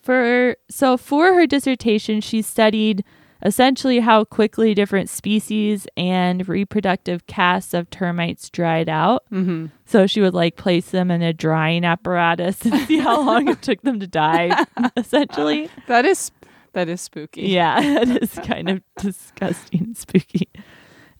For 0.02 0.56
so 0.68 0.96
for 0.96 1.34
her 1.34 1.46
dissertation, 1.46 2.20
she 2.20 2.42
studied 2.42 3.04
essentially 3.44 4.00
how 4.00 4.24
quickly 4.24 4.74
different 4.74 5.08
species 5.10 5.86
and 5.96 6.48
reproductive 6.48 7.26
castes 7.26 7.74
of 7.74 7.90
termites 7.90 8.48
dried 8.50 8.88
out. 8.88 9.24
Mhm. 9.30 9.70
So 9.84 10.06
she 10.06 10.20
would 10.20 10.34
like 10.34 10.56
place 10.56 10.90
them 10.90 11.10
in 11.10 11.22
a 11.22 11.32
drying 11.32 11.84
apparatus 11.84 12.64
and 12.64 12.80
see 12.86 12.98
how 12.98 13.20
long 13.20 13.48
it 13.48 13.60
took 13.62 13.82
them 13.82 14.00
to 14.00 14.06
die, 14.06 14.64
essentially. 14.96 15.68
That 15.86 16.04
is 16.04 16.30
that 16.72 16.88
is 16.88 17.00
spooky. 17.00 17.42
Yeah, 17.42 17.80
it 17.82 18.22
is 18.22 18.32
kind 18.44 18.68
of 18.68 18.82
disgusting 18.98 19.82
and 19.82 19.96
spooky. 19.96 20.48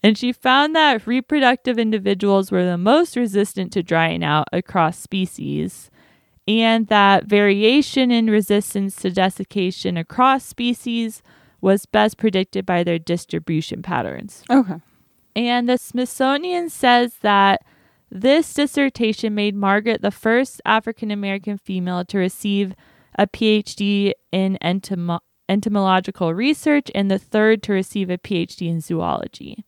And 0.03 0.19
she 0.19 0.33
found 0.33 0.75
that 0.77 1.07
reproductive 1.07 1.79
individuals 1.79 2.51
were 2.51 2.65
the 2.65 2.77
most 2.77 3.17
resistant 3.17 3.73
to 3.73 3.83
drying 3.83 4.23
out 4.25 4.49
across 4.53 4.99
species, 4.99 5.91
and 6.47 6.89
that 6.89 7.25
variation 7.25 8.11
in 8.11 8.29
resistance 8.29 8.97
to 8.97 9.11
desiccation 9.11 9.97
across 9.97 10.45
species 10.45 11.23
was 11.65 11.87
best 11.87 12.19
predicted 12.19 12.67
by 12.67 12.85
their 12.85 12.99
distribution 12.99 13.81
patterns. 13.83 14.45
Okay. 14.51 14.77
And 15.35 15.67
the 15.67 15.79
Smithsonian 15.79 16.69
says 16.69 17.15
that 17.23 17.63
this 18.11 18.53
dissertation 18.53 19.35
made 19.35 19.55
Margaret 19.57 20.03
the 20.03 20.11
first 20.11 20.61
African 20.67 21.11
American 21.11 21.57
female 21.57 22.05
to 22.05 22.19
receive 22.19 22.75
a 23.19 23.27
PhD 23.27 24.13
in 24.31 24.59
entomo- 24.63 25.21
entomological 25.49 26.35
research 26.35 26.91
and 26.95 27.11
the 27.11 27.19
third 27.19 27.63
to 27.63 27.73
receive 27.73 28.11
a 28.11 28.19
PhD 28.19 28.69
in 28.69 28.83
zoology. 28.83 29.65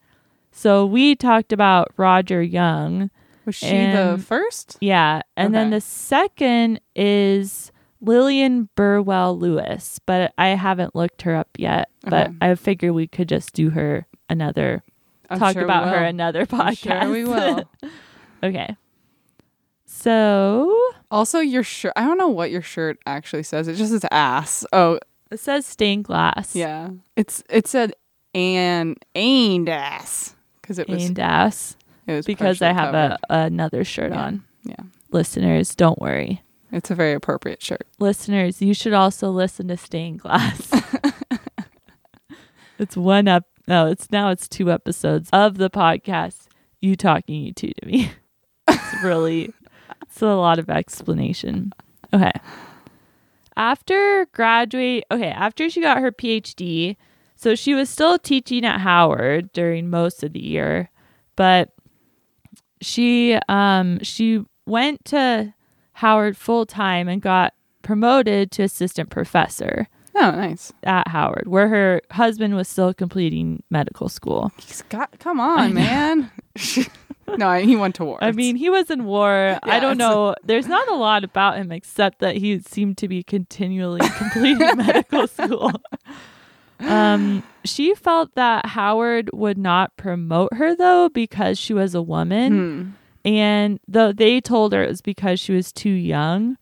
So 0.53 0.85
we 0.85 1.17
talked 1.17 1.51
about 1.53 1.93
Roger 1.97 2.43
Young. 2.43 3.11
Was 3.47 3.55
she 3.55 3.69
And- 3.69 4.19
the 4.19 4.23
first? 4.23 4.77
Yeah. 4.83 5.23
And 5.37 5.55
then 5.55 5.71
the 5.71 5.81
second 5.81 6.81
is 6.95 7.73
Lillian 8.07 8.69
Burwell 8.77 9.39
Lewis, 9.39 10.01
but 10.07 10.33
I 10.39 10.49
haven't 10.49 10.95
looked 10.97 11.23
her 11.23 11.35
up 11.35 11.49
yet. 11.59 11.91
But 12.03 12.29
Okay. 12.29 12.37
I 12.41 12.55
figure 12.55 12.93
we 12.93 13.07
could 13.07 13.29
just 13.29 13.53
do 13.53 13.71
her 13.71 14.07
another 14.31 14.83
I'm 15.29 15.39
talk 15.39 15.55
sure 15.55 15.65
about 15.65 15.89
her 15.89 16.03
another 16.05 16.47
podcast. 16.47 17.03
Sure 17.03 17.11
we 17.11 17.25
will. 17.25 17.69
okay. 18.45 18.77
So 19.85 20.75
also, 21.11 21.41
your 21.41 21.63
shirt. 21.63 21.93
I 21.97 22.07
don't 22.07 22.19
know 22.19 22.29
what 22.29 22.51
your 22.51 22.63
shirt 22.63 22.99
actually 23.07 23.43
says. 23.45 23.69
It 23.69 23.75
just 23.75 23.93
says 23.93 24.05
ass. 24.11 24.65
Oh, 24.73 24.99
it 25.31 25.41
says 25.41 25.67
stained 25.67 26.05
glass. 26.05 26.55
yeah. 26.55 26.91
It's 27.17 27.43
it 27.51 27.67
said 27.67 27.93
and 28.35 28.97
and 29.15 29.69
ass 29.69 30.35
because 30.61 30.79
it 30.79 30.89
was 30.89 31.03
Stained 31.03 31.19
ass. 31.21 31.77
it 32.07 32.13
was 32.13 32.27
Because 32.27 32.61
I 32.63 32.73
have 32.73 32.93
covered. 32.93 33.17
a 33.31 33.45
another 33.45 33.85
shirt 33.85 34.13
Yeah. 34.13 34.23
on. 34.23 34.45
yeah. 34.65 34.77
Listeners, 35.11 35.75
don't 35.75 36.01
worry. 36.01 36.43
It's 36.77 36.91
a 36.91 36.95
very 36.95 37.15
appropriate 37.15 37.63
shirt. 37.63 37.87
Listeners, 37.99 38.61
you 38.61 38.75
should 38.75 38.93
also 38.93 39.31
listen 39.31 39.69
to 39.69 39.79
Stained 39.79 40.21
Glass. 40.21 40.71
it's 42.79 42.95
one 42.99 43.29
up. 43.29 43.45
No, 43.67 43.87
it's 43.87 44.11
now 44.11 44.29
it's 44.29 44.47
two 44.47 44.71
episodes 44.71 45.31
of 45.33 45.57
the 45.57 45.71
podcast. 45.71 46.49
You 46.83 46.95
talking, 46.95 47.41
you 47.41 47.55
two 47.55 47.73
to 47.81 47.87
me. 47.87 48.13
It's 48.69 49.03
really, 49.05 49.55
it's 50.03 50.21
a 50.21 50.27
lot 50.27 50.59
of 50.59 50.69
explanation. 50.69 51.73
Okay. 52.13 52.33
After 53.57 54.27
graduate, 54.33 55.05
okay, 55.11 55.31
after 55.31 55.71
she 55.71 55.81
got 55.81 55.99
her 55.99 56.11
PhD, 56.11 56.97
so 57.37 57.55
she 57.55 57.75
was 57.75 57.89
still 57.89 58.19
teaching 58.19 58.65
at 58.65 58.81
Howard 58.81 59.53
during 59.53 59.89
most 59.89 60.25
of 60.25 60.33
the 60.33 60.45
year, 60.45 60.91
but 61.37 61.73
she 62.83 63.39
um 63.49 64.01
she 64.03 64.45
went 64.67 65.05
to 65.07 65.55
Howard 65.97 66.37
full 66.37 66.67
time 66.67 67.09
and 67.09 67.21
got 67.23 67.55
promoted 67.83 68.51
to 68.53 68.63
assistant 68.63 69.11
professor 69.11 69.89
Oh, 70.15 70.31
nice. 70.31 70.73
at 70.83 71.09
Howard, 71.09 71.47
where 71.47 71.69
her 71.69 72.01
husband 72.11 72.55
was 72.57 72.69
still 72.69 72.95
completing 72.95 73.63
medical 73.71 74.09
school. 74.09 74.51
He's 74.59 74.83
got. 74.83 75.19
Come 75.19 75.41
on, 75.41 75.75
man. 75.75 76.31
no, 77.37 77.53
he 77.59 77.77
went 77.77 77.95
to 77.97 78.05
war. 78.05 78.19
I 78.23 78.33
mean, 78.33 78.57
he 78.57 78.71
was 78.71 78.91
in 78.91 79.05
war. 79.05 79.59
I 79.63 79.79
don't 79.79 79.99
know. 79.99 80.35
There's 80.45 80.69
not 80.69 80.89
a 80.89 80.95
lot 80.95 81.23
about 81.23 81.59
him 81.59 81.71
except 81.71 82.21
that 82.21 82.37
he 82.37 82.61
seemed 82.61 82.97
to 82.99 83.09
be 83.09 83.23
continually 83.23 84.01
completing 84.17 84.77
medical 84.77 85.27
school. 85.29 85.73
Um, 86.81 87.43
she 87.65 87.95
felt 87.95 88.35
that 88.35 88.67
Howard 88.67 89.31
would 89.33 89.59
not 89.59 89.97
promote 89.97 90.53
her 90.55 90.75
though 90.75 91.09
because 91.09 91.59
she 91.59 91.73
was 91.75 91.95
a 91.95 92.03
woman. 92.03 92.53
Hmm. 92.53 92.91
And 93.27 93.79
though 93.87 94.13
they 94.13 94.41
told 94.41 94.73
her 94.73 94.83
it 94.83 94.89
was 94.89 95.03
because 95.03 95.39
she 95.39 95.53
was 95.53 95.73
too 95.73 95.91
young 95.91 96.57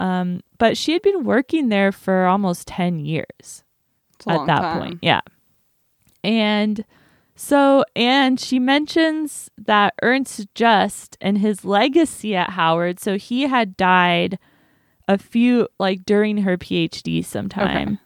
um, 0.00 0.40
but 0.58 0.76
she 0.76 0.92
had 0.92 1.02
been 1.02 1.24
working 1.24 1.68
there 1.68 1.92
for 1.92 2.26
almost 2.26 2.66
10 2.68 2.98
years 2.98 3.64
at 4.26 4.46
that 4.46 4.60
time. 4.60 4.78
point 4.78 4.98
yeah 5.00 5.20
and 6.22 6.84
so 7.34 7.84
and 7.96 8.38
she 8.38 8.58
mentions 8.58 9.50
that 9.56 9.94
ernst 10.02 10.46
just 10.54 11.16
and 11.22 11.38
his 11.38 11.64
legacy 11.64 12.36
at 12.36 12.50
howard 12.50 13.00
so 13.00 13.16
he 13.16 13.42
had 13.42 13.76
died 13.76 14.38
a 15.10 15.18
few 15.18 15.66
like 15.80 16.04
during 16.04 16.38
her 16.38 16.56
PhD 16.56 17.24
sometime. 17.24 17.98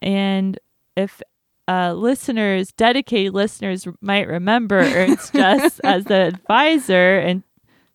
And 0.00 0.58
if 0.96 1.20
uh, 1.68 1.92
listeners, 1.92 2.72
dedicated 2.72 3.34
listeners, 3.34 3.86
might 4.00 4.26
remember 4.26 4.78
Ernst 4.78 5.32
Just 5.34 5.80
as 5.84 6.04
the 6.06 6.28
advisor 6.28 7.18
and 7.18 7.42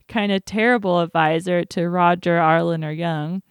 kind 0.07 0.31
of 0.31 0.45
terrible 0.45 0.99
advisor 0.99 1.63
to 1.65 1.89
Roger 1.89 2.37
Arliner 2.37 2.95
Young. 2.95 3.41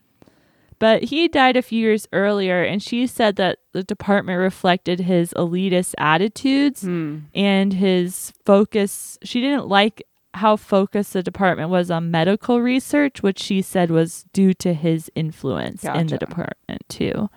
But 0.78 1.04
he 1.04 1.28
died 1.28 1.56
a 1.56 1.62
few 1.62 1.80
years 1.80 2.08
earlier, 2.12 2.62
and 2.62 2.82
she 2.82 3.06
said 3.06 3.36
that 3.36 3.58
the 3.72 3.82
department 3.84 4.38
reflected 4.40 5.00
his 5.00 5.32
elitist 5.34 5.94
attitudes 5.98 6.82
Hmm. 6.82 7.18
and 7.34 7.72
his 7.72 8.32
focus. 8.44 9.18
She 9.22 9.40
didn't 9.40 9.68
like 9.68 10.02
how 10.34 10.56
focused 10.56 11.12
the 11.12 11.22
department 11.22 11.68
was 11.70 11.90
on 11.90 12.10
medical 12.10 12.60
research, 12.60 13.22
which 13.22 13.38
she 13.38 13.60
said 13.62 13.90
was 13.90 14.24
due 14.32 14.54
to 14.54 14.72
his 14.74 15.10
influence 15.14 15.84
in 15.84 16.06
the 16.08 16.18
department, 16.18 16.82
too. 16.88 17.28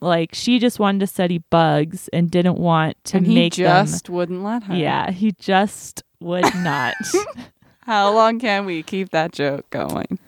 Like, 0.00 0.34
she 0.34 0.58
just 0.58 0.78
wanted 0.78 1.00
to 1.00 1.06
study 1.06 1.38
bugs 1.38 2.08
and 2.12 2.30
didn't 2.30 2.58
want 2.58 3.02
to 3.04 3.16
and 3.18 3.26
he 3.26 3.34
make 3.34 3.54
them 3.54 3.86
just 3.86 4.10
wouldn't 4.10 4.42
let 4.42 4.64
her. 4.64 4.74
yeah, 4.74 5.10
he 5.10 5.32
just 5.32 6.02
would 6.20 6.44
not. 6.56 6.94
How 7.80 8.12
long 8.12 8.38
can 8.38 8.64
we 8.66 8.82
keep 8.82 9.10
that 9.10 9.32
joke 9.32 9.68
going? 9.70 10.18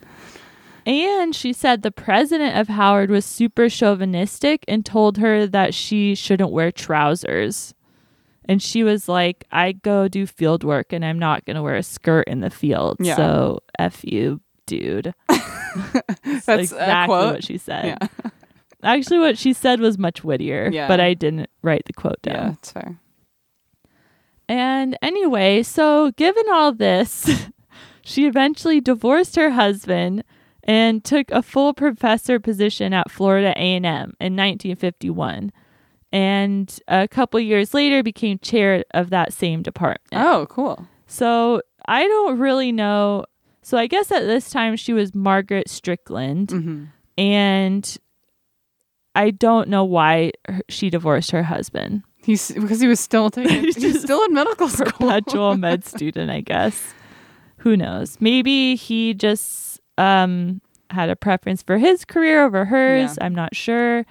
and 0.86 1.34
she 1.34 1.52
said 1.52 1.82
the 1.82 1.90
president 1.90 2.56
of 2.56 2.68
Howard 2.68 3.10
was 3.10 3.26
super 3.26 3.68
chauvinistic 3.68 4.64
and 4.66 4.86
told 4.86 5.18
her 5.18 5.46
that 5.46 5.74
she 5.74 6.14
shouldn't 6.14 6.50
wear 6.50 6.72
trousers. 6.72 7.74
And 8.46 8.62
she 8.62 8.82
was 8.82 9.06
like, 9.06 9.44
I 9.52 9.72
go 9.72 10.08
do 10.08 10.26
field 10.26 10.64
work 10.64 10.94
and 10.94 11.04
I'm 11.04 11.18
not 11.18 11.44
going 11.44 11.56
to 11.56 11.62
wear 11.62 11.76
a 11.76 11.82
skirt 11.82 12.26
in 12.26 12.40
the 12.40 12.48
field. 12.48 12.96
Yeah. 13.00 13.16
So 13.16 13.58
F 13.78 14.02
you, 14.02 14.40
dude. 14.64 15.12
That's 16.24 16.48
exactly 16.48 17.16
what 17.16 17.44
she 17.44 17.58
said. 17.58 17.98
Yeah. 18.00 18.30
Actually, 18.82 19.18
what 19.18 19.36
she 19.38 19.52
said 19.52 19.80
was 19.80 19.98
much 19.98 20.22
wittier, 20.22 20.70
Yeah. 20.72 20.86
but 20.88 21.00
I 21.00 21.14
didn't 21.14 21.50
write 21.62 21.82
the 21.86 21.92
quote 21.92 22.20
down. 22.22 22.34
Yeah, 22.34 22.52
it's 22.52 22.70
fair. 22.72 22.98
And 24.48 24.96
anyway, 25.02 25.62
so 25.62 26.10
given 26.12 26.44
all 26.50 26.72
this, 26.72 27.48
she 28.02 28.26
eventually 28.26 28.80
divorced 28.80 29.36
her 29.36 29.50
husband 29.50 30.24
and 30.64 31.04
took 31.04 31.30
a 31.30 31.42
full 31.42 31.74
professor 31.74 32.38
position 32.40 32.92
at 32.92 33.10
Florida 33.10 33.52
A&M 33.56 33.84
in 33.84 34.36
1951. 34.36 35.52
And 36.10 36.80
a 36.88 37.06
couple 37.06 37.38
years 37.40 37.74
later 37.74 38.02
became 38.02 38.38
chair 38.38 38.84
of 38.94 39.10
that 39.10 39.32
same 39.32 39.62
department. 39.62 40.24
Oh, 40.24 40.46
cool. 40.48 40.86
So 41.06 41.60
I 41.86 42.04
don't 42.06 42.38
really 42.38 42.72
know. 42.72 43.24
So 43.60 43.76
I 43.76 43.86
guess 43.86 44.10
at 44.10 44.20
this 44.26 44.50
time 44.50 44.76
she 44.76 44.94
was 44.94 45.14
Margaret 45.14 45.68
Strickland, 45.68 46.50
hmm 46.50 46.84
and 47.18 47.96
I 49.18 49.32
don't 49.32 49.68
know 49.68 49.82
why 49.84 50.30
her- 50.46 50.62
she 50.68 50.90
divorced 50.90 51.32
her 51.32 51.42
husband. 51.42 52.04
He's 52.22 52.52
because 52.52 52.80
he 52.80 52.86
was 52.86 53.00
still 53.00 53.30
taking. 53.30 53.64
He's 53.64 53.76
he's, 53.76 54.02
still 54.02 54.22
in 54.24 54.32
medical 54.32 54.68
school. 54.68 54.86
perpetual 54.92 55.56
med 55.64 55.84
student, 55.84 56.30
I 56.30 56.40
guess. 56.40 56.94
Who 57.58 57.76
knows? 57.76 58.16
Maybe 58.20 58.76
he 58.76 59.14
just 59.14 59.80
um 59.98 60.60
had 60.90 61.10
a 61.10 61.16
preference 61.16 61.62
for 61.64 61.78
his 61.78 62.04
career 62.04 62.44
over 62.44 62.64
hers. 62.66 63.16
Yeah. 63.18 63.24
I'm 63.24 63.34
not 63.34 63.56
sure. 63.56 64.06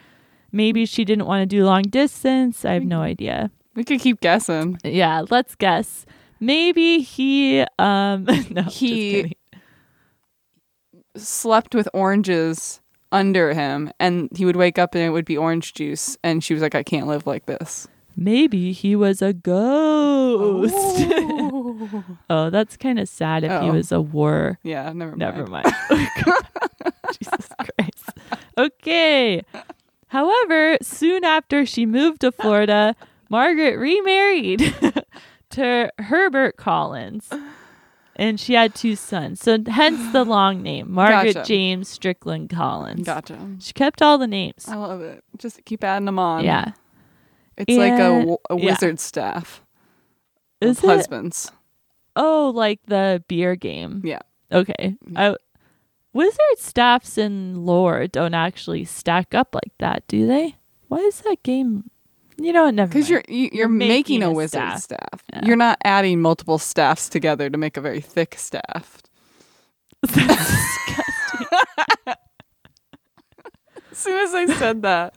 Maybe 0.51 0.85
she 0.85 1.05
didn't 1.05 1.25
want 1.25 1.41
to 1.41 1.45
do 1.45 1.63
long 1.63 1.83
distance. 1.83 2.65
I 2.65 2.73
have 2.73 2.83
no 2.83 3.01
idea. 3.01 3.49
We 3.75 3.83
could 3.85 4.01
keep 4.01 4.19
guessing. 4.19 4.77
Yeah, 4.83 5.23
let's 5.29 5.55
guess. 5.55 6.05
Maybe 6.41 6.99
he 6.99 7.63
um 7.79 8.25
no 8.51 8.63
He-. 8.63 9.37
Slept 11.15 11.73
with 11.73 11.87
oranges 11.93 12.81
under 13.11 13.53
him, 13.53 13.91
and 13.99 14.29
he 14.35 14.45
would 14.45 14.55
wake 14.55 14.77
up 14.77 14.95
and 14.95 15.03
it 15.03 15.09
would 15.09 15.25
be 15.25 15.37
orange 15.37 15.73
juice. 15.73 16.17
And 16.23 16.43
she 16.43 16.53
was 16.53 16.61
like, 16.61 16.75
"I 16.75 16.83
can't 16.83 17.07
live 17.07 17.25
like 17.27 17.45
this." 17.45 17.87
maybe 18.19 18.71
he 18.71 18.95
was 18.95 19.21
a 19.21 19.31
ghost. 19.31 20.73
Oh, 22.29 22.49
that's 22.49 22.75
kind 22.77 22.99
of 22.99 23.07
sad 23.07 23.43
if 23.43 23.51
he 23.61 23.69
Oh. 23.69 23.73
was 23.73 23.91
a 23.91 24.01
war 24.01 24.57
yeah, 24.63 24.91
never 24.91 25.15
mind. 25.15 25.19
Never 25.19 25.47
mind. 25.47 25.65
Oh, 26.25 26.41
Jesus 27.19 27.47
Christ. 27.57 28.09
Okay. 28.57 29.43
However, 30.07 30.77
soon 30.81 31.23
after 31.23 31.65
she 31.65 31.85
moved 31.85 32.21
to 32.21 32.31
Florida, 32.31 32.95
Margaret 33.29 33.77
remarried 33.77 34.73
to 35.51 35.91
Herbert 35.99 36.57
Collins. 36.57 37.29
And 38.19 38.39
she 38.39 38.53
had 38.55 38.73
two 38.73 38.95
sons. 38.95 39.39
So 39.41 39.59
hence 39.67 40.11
the 40.11 40.23
long 40.25 40.63
name, 40.63 40.91
Margaret 40.91 41.35
Gotcha. 41.35 41.47
James 41.47 41.87
Strickland 41.87 42.49
Collins. 42.49 43.05
Gotcha. 43.05 43.37
She 43.59 43.73
kept 43.73 44.01
all 44.01 44.17
the 44.17 44.25
names. 44.27 44.65
I 44.67 44.75
love 44.75 45.01
it. 45.01 45.23
Just 45.37 45.63
keep 45.65 45.83
adding 45.83 46.05
them 46.07 46.17
on. 46.17 46.43
Yeah. 46.43 46.71
it's 47.57 47.71
like 47.77 47.91
a, 47.93 47.95
And- 48.03 48.19
w- 48.21 48.37
a 48.49 48.57
yeah. 48.57 48.65
wizard 48.71 48.99
staff. 48.99 49.63
Is 50.61 50.83
it? 50.83 50.87
husbands? 50.87 51.51
Oh, 52.15 52.51
like 52.55 52.79
the 52.87 53.23
beer 53.27 53.55
game. 53.55 54.01
Yeah. 54.03 54.21
Okay. 54.51 54.95
I, 55.15 55.35
wizard 56.13 56.57
staffs 56.57 57.19
and 57.19 57.63
lore 57.67 58.07
don't 58.07 58.33
actually 58.33 58.83
stack 58.85 59.35
up 59.35 59.53
like 59.53 59.71
that, 59.77 60.07
do 60.07 60.25
they? 60.25 60.55
Why 60.87 60.97
is 60.99 61.21
that 61.21 61.43
game? 61.43 61.91
You 62.39 62.53
know, 62.53 62.65
what, 62.65 62.73
never. 62.75 62.89
Because 62.93 63.09
you're 63.09 63.23
you, 63.27 63.45
you're, 63.45 63.51
You're 63.53 63.67
making, 63.69 63.89
making 64.19 64.23
a 64.23 64.29
a 64.29 64.33
wizard 64.33 64.49
staff. 64.79 64.81
staff. 64.81 65.23
Yeah. 65.33 65.45
You're 65.45 65.55
not 65.55 65.77
adding 65.83 66.21
multiple 66.21 66.57
staffs 66.59 67.09
together 67.09 67.49
to 67.49 67.57
make 67.57 67.77
a 67.77 67.81
very 67.81 67.99
thick 68.01 68.35
staff. 68.37 69.01
That's 70.01 70.15
disgusting. 70.15 71.47
As 73.91 73.97
soon 74.03 74.19
as 74.19 74.33
I 74.35 74.45
said 74.59 74.81
that, 74.83 75.15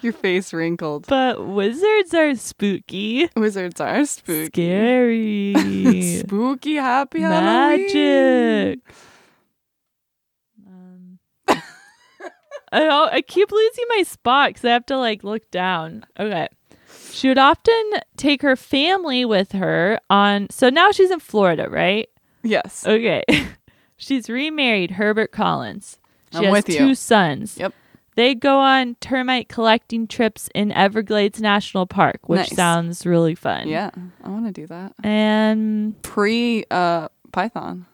your 0.00 0.14
face 0.14 0.54
wrinkled. 0.54 1.06
But 1.06 1.46
wizards 1.46 2.14
are 2.14 2.34
spooky, 2.34 3.28
Wizards 3.36 3.78
are 3.78 4.06
spooky. 4.06 4.46
scary, 5.52 6.00
Spooky 6.20 6.76
happy 6.76 7.18
magic. 7.20 8.78
Um, 10.66 11.18
I 11.46 12.80
don't, 12.80 13.12
I 13.12 13.20
keep 13.20 13.52
losing 13.52 13.84
my 13.90 14.02
spot 14.04 14.48
because 14.50 14.64
I 14.64 14.70
have 14.70 14.86
to 14.86 14.96
like 14.96 15.22
look 15.24 15.50
down. 15.50 16.06
Okay. 16.18 16.48
She 17.12 17.28
would 17.28 17.38
often 17.38 17.90
take 18.16 18.42
her 18.42 18.56
family 18.56 19.24
with 19.24 19.52
her 19.52 19.98
on. 20.10 20.48
So 20.50 20.68
now 20.70 20.90
she's 20.92 21.10
in 21.10 21.20
Florida, 21.20 21.68
right? 21.68 22.08
Yes. 22.42 22.86
Okay. 22.86 23.22
she's 23.96 24.28
remarried 24.28 24.92
Herbert 24.92 25.32
Collins. 25.32 25.98
She 26.32 26.38
I'm 26.38 26.44
has 26.44 26.52
with 26.52 26.68
you. 26.70 26.78
two 26.78 26.94
sons. 26.94 27.58
Yep. 27.58 27.74
They 28.14 28.34
go 28.34 28.58
on 28.58 28.96
termite 29.00 29.48
collecting 29.48 30.06
trips 30.06 30.48
in 30.54 30.70
Everglades 30.72 31.40
National 31.40 31.86
Park, 31.86 32.28
which 32.28 32.38
Nice. 32.40 32.54
sounds 32.56 33.06
really 33.06 33.34
fun. 33.34 33.68
Yeah, 33.68 33.90
I 34.22 34.28
want 34.28 34.44
to 34.46 34.52
do 34.52 34.66
that. 34.66 34.92
And 35.02 36.00
Pre 36.02 36.64
uh 36.70 37.08
Python. 37.32 37.86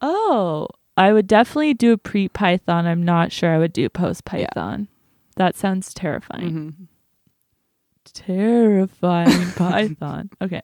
oh, 0.00 0.68
I 0.96 1.12
would 1.12 1.26
definitely 1.26 1.74
do 1.74 1.92
a 1.92 1.98
pre 1.98 2.28
Python. 2.28 2.86
I'm 2.86 3.02
not 3.04 3.32
sure 3.32 3.52
I 3.54 3.58
would 3.58 3.72
do 3.72 3.88
post 3.88 4.24
Python. 4.24 4.88
That 5.36 5.56
sounds 5.56 5.92
terrifying. 5.94 6.50
Mhm. 6.52 6.86
Terrifying 8.04 9.50
Python. 9.56 10.30
Okay. 10.40 10.62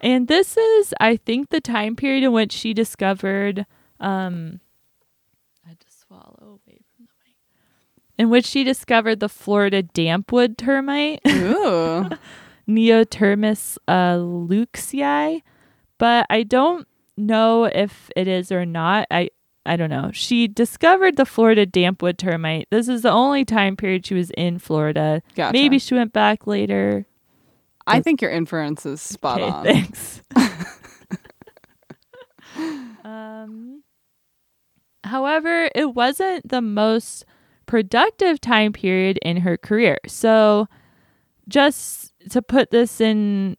And 0.00 0.28
this 0.28 0.56
is, 0.56 0.94
I 1.00 1.16
think, 1.16 1.50
the 1.50 1.60
time 1.60 1.96
period 1.96 2.24
in 2.24 2.32
which 2.32 2.52
she 2.52 2.72
discovered 2.74 3.66
um 4.00 4.60
I 5.64 5.70
had 5.70 5.80
to 5.80 5.86
swallow 5.90 6.58
away 6.64 6.78
from 6.96 7.06
the 7.06 7.12
mic. 7.24 7.36
In 8.18 8.30
which 8.30 8.46
she 8.46 8.64
discovered 8.64 9.20
the 9.20 9.28
Florida 9.28 9.82
dampwood 9.82 10.56
termite. 10.56 11.20
Ooh. 11.26 12.08
Neotermes 12.68 13.78
uh, 13.88 14.14
luykxi, 14.14 15.42
but 15.98 16.24
I 16.30 16.44
don't 16.44 16.86
know 17.16 17.64
if 17.64 18.10
it 18.14 18.28
is 18.28 18.52
or 18.52 18.64
not. 18.64 19.06
I 19.10 19.30
I 19.66 19.76
don't 19.76 19.90
know. 19.90 20.10
She 20.12 20.48
discovered 20.48 21.16
the 21.16 21.26
Florida 21.26 21.66
dampwood 21.66 22.16
termite. 22.16 22.68
This 22.70 22.88
is 22.88 23.02
the 23.02 23.10
only 23.10 23.44
time 23.44 23.76
period 23.76 24.06
she 24.06 24.14
was 24.14 24.30
in 24.30 24.58
Florida. 24.58 25.22
Gotcha. 25.34 25.52
Maybe 25.52 25.78
she 25.78 25.94
went 25.94 26.12
back 26.12 26.46
later. 26.46 27.06
I 27.86 28.00
think 28.00 28.22
your 28.22 28.30
inference 28.30 28.86
is 28.86 29.00
spot 29.00 29.40
okay, 29.40 29.50
on. 29.50 29.64
thanks. 29.64 30.22
um, 33.04 33.82
however, 35.04 35.70
it 35.74 35.94
wasn't 35.94 36.48
the 36.48 36.60
most 36.60 37.24
productive 37.66 38.40
time 38.40 38.72
period 38.72 39.18
in 39.22 39.38
her 39.38 39.56
career. 39.56 39.98
So, 40.06 40.68
just 41.48 42.12
to 42.30 42.42
put 42.42 42.70
this 42.70 43.00
in 43.00 43.56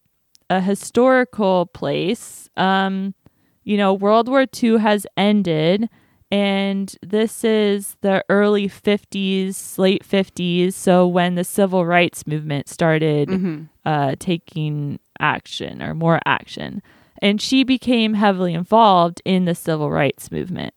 a 0.49 0.61
historical 0.61 1.65
place, 1.67 2.49
um, 2.57 3.13
you 3.63 3.77
know, 3.77 3.93
World 3.93 4.27
War 4.27 4.45
II 4.61 4.79
has 4.79 5.05
ended, 5.15 5.89
and 6.31 6.95
this 7.01 7.43
is 7.43 7.97
the 8.01 8.23
early 8.29 8.67
50s, 8.67 9.77
late 9.77 10.03
50s. 10.07 10.73
So, 10.73 11.07
when 11.07 11.35
the 11.35 11.43
civil 11.43 11.85
rights 11.85 12.25
movement 12.25 12.69
started 12.69 13.29
hmm 13.29 13.61
uh, 13.83 14.15
taking 14.19 14.99
action 15.19 15.81
or 15.81 15.95
more 15.95 16.19
action. 16.25 16.83
And 17.19 17.41
she 17.41 17.63
became 17.63 18.13
heavily 18.13 18.53
involved 18.53 19.21
in 19.25 19.45
the 19.45 19.55
civil 19.55 19.89
rights 19.89 20.31
movement. 20.31 20.75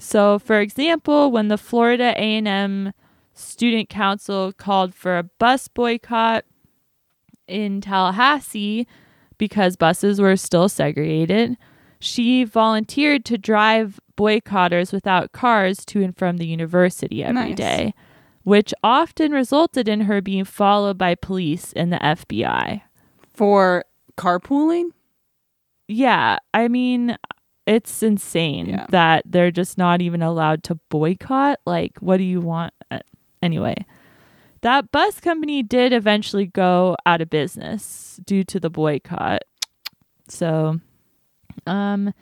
So, 0.00 0.38
for 0.40 0.60
example, 0.60 1.30
when 1.30 1.48
the 1.48 1.56
Florida 1.58 2.12
A&M 2.16 2.92
Student 3.32 3.88
Council 3.88 4.52
called 4.52 4.94
for 4.94 5.18
a 5.18 5.22
bus 5.22 5.68
boycott 5.68 6.44
in 7.46 7.80
Tallahassee 7.80 8.86
because 9.38 9.76
buses 9.76 10.20
were 10.20 10.36
still 10.36 10.68
segregated, 10.68 11.56
she 11.98 12.44
volunteered 12.44 13.24
to 13.26 13.38
drive 13.38 13.98
boycotters 14.16 14.92
without 14.92 15.32
cars 15.32 15.84
to 15.86 16.02
and 16.02 16.16
from 16.16 16.36
the 16.38 16.46
university 16.46 17.22
every 17.24 17.54
day, 17.54 17.84
Nice. 17.86 17.92
which 18.44 18.74
often 18.82 19.32
resulted 19.32 19.88
in 19.88 20.02
her 20.02 20.20
being 20.20 20.44
followed 20.44 20.96
by 20.98 21.14
police 21.14 21.72
and 21.74 21.92
the 21.92 21.98
FBI. 21.98 22.82
For 23.34 23.84
carpooling? 24.16 24.90
Yeah, 25.88 26.38
I 26.54 26.68
mean, 26.68 27.16
it's 27.66 28.02
insane 28.02 28.66
Yeah. 28.66 28.86
that 28.90 29.22
they're 29.26 29.50
just 29.50 29.76
not 29.78 30.00
even 30.00 30.22
allowed 30.22 30.62
to 30.64 30.76
boycott. 30.88 31.60
Like, 31.66 31.98
what 31.98 32.16
do 32.18 32.24
you 32.24 32.40
want? 32.40 32.72
Uh, 32.90 33.00
Anyway, 33.42 33.74
that 34.62 34.90
bus 34.90 35.20
company 35.20 35.62
did 35.62 35.92
eventually 35.92 36.46
go 36.46 36.96
out 37.04 37.20
of 37.20 37.28
business 37.30 38.18
due 38.24 38.42
to 38.44 38.58
the 38.58 38.70
boycott. 38.70 39.42
So, 40.26 40.80
um, 41.66 42.12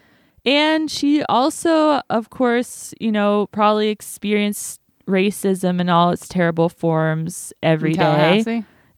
and 0.44 0.90
she 0.90 1.22
also, 1.24 2.00
of 2.10 2.30
course, 2.30 2.92
you 3.00 3.10
know, 3.10 3.46
probably 3.52 3.88
experienced 3.88 4.80
racism 5.06 5.80
in 5.80 5.88
all 5.88 6.10
its 6.10 6.28
terrible 6.28 6.68
forms 6.68 7.52
every 7.62 7.92
day. 7.94 8.38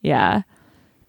Yeah. 0.03 0.43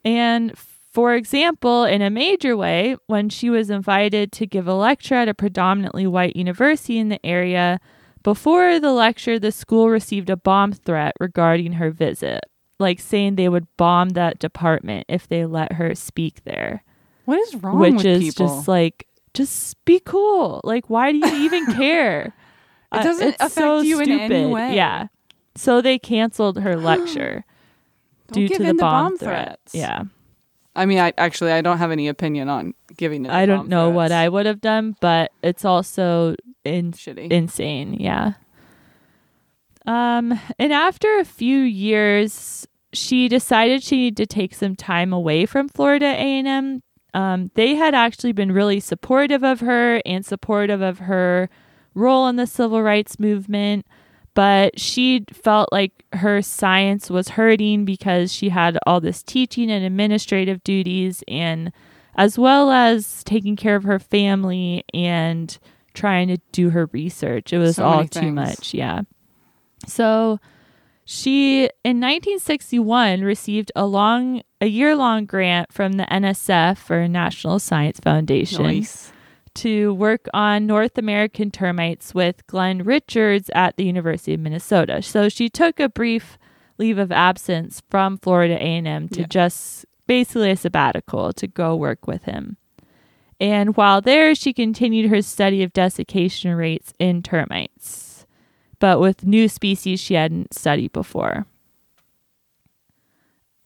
And 0.05 0.57
for 0.57 1.13
example, 1.15 1.83
in 1.83 2.01
a 2.01 2.09
major 2.09 2.55
way, 2.57 2.95
when 3.07 3.29
she 3.29 3.49
was 3.49 3.69
invited 3.69 4.31
to 4.33 4.47
give 4.47 4.67
a 4.67 4.73
lecture 4.73 5.15
at 5.15 5.27
a 5.27 5.33
predominantly 5.33 6.07
white 6.07 6.35
university 6.35 6.97
in 6.97 7.09
the 7.09 7.23
area, 7.25 7.79
before 8.23 8.79
the 8.79 8.91
lecture, 8.91 9.37
the 9.39 9.51
school 9.51 9.89
received 9.89 10.29
a 10.29 10.37
bomb 10.37 10.73
threat 10.73 11.13
regarding 11.19 11.73
her 11.73 11.91
visit, 11.91 12.41
like 12.79 12.99
saying 12.99 13.35
they 13.35 13.49
would 13.49 13.67
bomb 13.77 14.09
that 14.09 14.39
department 14.39 15.05
if 15.07 15.27
they 15.27 15.45
let 15.45 15.73
her 15.73 15.93
speak 15.95 16.43
there, 16.43 16.83
What 17.25 17.39
is 17.39 17.55
wrong 17.55 17.79
which 17.79 17.93
with 17.95 18.05
is 18.05 18.19
people? 18.23 18.47
just 18.47 18.67
like, 18.67 19.06
just 19.37 19.83
be 19.85 19.99
cool. 19.99 20.61
Like, 20.63 20.89
why 20.89 21.11
do 21.11 21.17
you 21.19 21.45
even 21.45 21.65
care? 21.73 22.33
It 22.93 22.99
Uh, 22.99 23.03
doesn't 23.03 23.27
it's 23.29 23.35
affect 23.37 23.53
so 23.53 23.81
you 23.81 23.99
in 23.99 24.11
any 24.11 24.27
stupid. 24.27 24.51
way. 24.53 24.75
Yeah. 24.75 25.07
So 25.55 25.81
they 25.81 25.99
canceled 25.99 26.59
her 26.59 26.75
lecture 26.91 27.43
due 28.31 28.47
to 28.49 28.57
the 28.57 28.73
bomb, 28.73 28.77
bomb 28.77 29.17
threat. 29.17 29.45
threats. 29.47 29.75
Yeah. 29.75 30.03
I 30.75 30.85
mean, 30.85 30.99
I 30.99 31.11
actually 31.17 31.51
I 31.51 31.61
don't 31.61 31.79
have 31.79 31.91
any 31.91 32.07
opinion 32.07 32.49
on 32.49 32.73
giving 32.95 33.25
it. 33.25 33.31
I 33.31 33.45
don't 33.47 33.67
know 33.67 33.89
what 33.89 34.11
I 34.11 34.29
would 34.29 34.45
have 34.45 34.61
done, 34.61 34.95
but 35.01 35.31
it's 35.41 35.65
also 35.65 36.35
in- 36.63 36.91
shitty. 36.91 37.31
insane. 37.31 37.93
Yeah. 37.95 38.33
Um, 39.85 40.39
and 40.59 40.73
after 40.73 41.17
a 41.19 41.25
few 41.25 41.59
years, 41.59 42.67
she 42.93 43.27
decided 43.27 43.81
she 43.83 43.95
needed 43.97 44.17
to 44.17 44.25
take 44.27 44.53
some 44.53 44.75
time 44.75 45.13
away 45.13 45.45
from 45.45 45.69
Florida 45.69 46.05
A&M. 46.05 46.81
Um, 47.13 47.51
they 47.55 47.75
had 47.75 47.95
actually 47.95 48.31
been 48.31 48.51
really 48.51 48.79
supportive 48.79 49.43
of 49.43 49.61
her 49.61 50.01
and 50.05 50.25
supportive 50.25 50.81
of 50.81 50.99
her 50.99 51.49
role 51.93 52.27
in 52.27 52.35
the 52.35 52.47
civil 52.47 52.81
rights 52.81 53.19
movement, 53.19 53.85
but 54.33 54.79
she 54.79 55.25
felt 55.31 55.69
like 55.71 56.03
her 56.13 56.41
science 56.41 57.09
was 57.09 57.29
hurting 57.29 57.85
because 57.85 58.31
she 58.31 58.49
had 58.49 58.77
all 58.85 59.01
this 59.01 59.23
teaching 59.23 59.71
and 59.71 59.83
administrative 59.83 60.63
duties 60.63 61.23
and 61.27 61.71
as 62.15 62.37
well 62.37 62.71
as 62.71 63.23
taking 63.23 63.55
care 63.55 63.75
of 63.75 63.83
her 63.83 63.99
family 63.99 64.83
and 64.93 65.57
trying 65.93 66.27
to 66.27 66.37
do 66.51 66.69
her 66.69 66.87
research. 66.91 67.53
It 67.53 67.57
was 67.57 67.77
So 67.77 67.85
all 67.85 68.07
too 68.07 68.31
much, 68.31 68.73
yeah. 68.73 69.01
So 69.87 70.39
she 71.09 71.63
in 71.85 72.01
1961 72.01 73.21
received 73.21 73.71
a 73.75 73.85
long 73.85 74.41
a 74.59 74.67
year-long 74.67 75.25
grant 75.25 75.71
from 75.71 75.93
the 75.93 76.03
NSF 76.03 76.89
or 76.91 77.07
National 77.07 77.59
Science 77.59 77.99
Foundation 77.99 78.63
Nice. 78.63 79.11
to 79.55 79.93
work 79.93 80.27
on 80.33 80.65
North 80.67 80.97
American 80.97 81.49
termites 81.49 82.13
with 82.13 82.45
Glenn 82.47 82.83
Richards 82.83 83.49
at 83.55 83.77
the 83.77 83.85
University 83.85 84.33
of 84.33 84.39
Minnesota. 84.41 85.01
So 85.01 85.29
she 85.29 85.47
took 85.49 85.79
a 85.79 85.87
brief 85.89 86.37
leave 86.77 86.97
of 86.97 87.11
absence 87.11 87.81
from 87.89 88.17
Florida 88.17 88.55
A&M 88.61 89.07
to 89.09 89.21
Yeah. 89.21 89.27
just 89.29 89.85
basically 90.07 90.51
a 90.51 90.55
sabbatical 90.57 91.31
to 91.33 91.47
go 91.47 91.75
work 91.75 92.05
with 92.07 92.23
him. 92.23 92.57
And 93.39 93.77
while 93.77 94.01
there, 94.01 94.33
she 94.35 94.51
continued 94.53 95.09
her 95.11 95.21
study 95.21 95.61
of 95.63 95.71
desiccation 95.71 96.55
rates 96.55 96.93
in 96.99 97.21
termites, 97.21 98.06
but 98.79 98.99
with 98.99 99.25
new 99.25 99.47
species 99.47 99.99
she 99.99 100.13
hadn't 100.13 100.53
studied 100.53 100.91
before. 100.93 101.45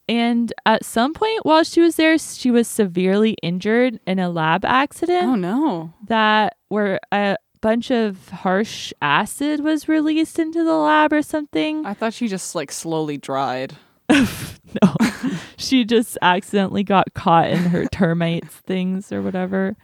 And 0.09 0.51
at 0.65 0.83
some 0.83 1.13
point 1.13 1.45
while 1.45 1.63
she 1.63 1.79
was 1.79 1.95
there, 1.95 2.17
she 2.17 2.51
was 2.51 2.67
severely 2.67 3.37
injured 3.41 3.99
in 4.05 4.19
a 4.19 4.29
lab 4.29 4.65
accident 4.65 5.23
Oh 5.25 5.35
no. 5.35 5.93
that 6.07 6.57
where 6.67 6.99
a 7.11 7.37
bunch 7.61 7.91
of 7.91 8.27
harsh 8.29 8.91
acid 9.01 9.61
was 9.61 9.87
released 9.87 10.39
into 10.39 10.63
the 10.63 10.73
lab 10.75 11.13
or 11.13 11.21
something. 11.21 11.85
I 11.85 11.93
thought 11.93 12.13
she 12.13 12.27
just 12.27 12.55
like 12.55 12.71
slowly 12.71 13.17
dried. 13.17 13.75
no, 14.09 14.95
she 15.57 15.85
just 15.85 16.17
accidentally 16.21 16.83
got 16.83 17.13
caught 17.13 17.49
in 17.49 17.59
her 17.59 17.85
termites 17.91 18.55
things 18.55 19.11
or 19.11 19.21
whatever. 19.21 19.77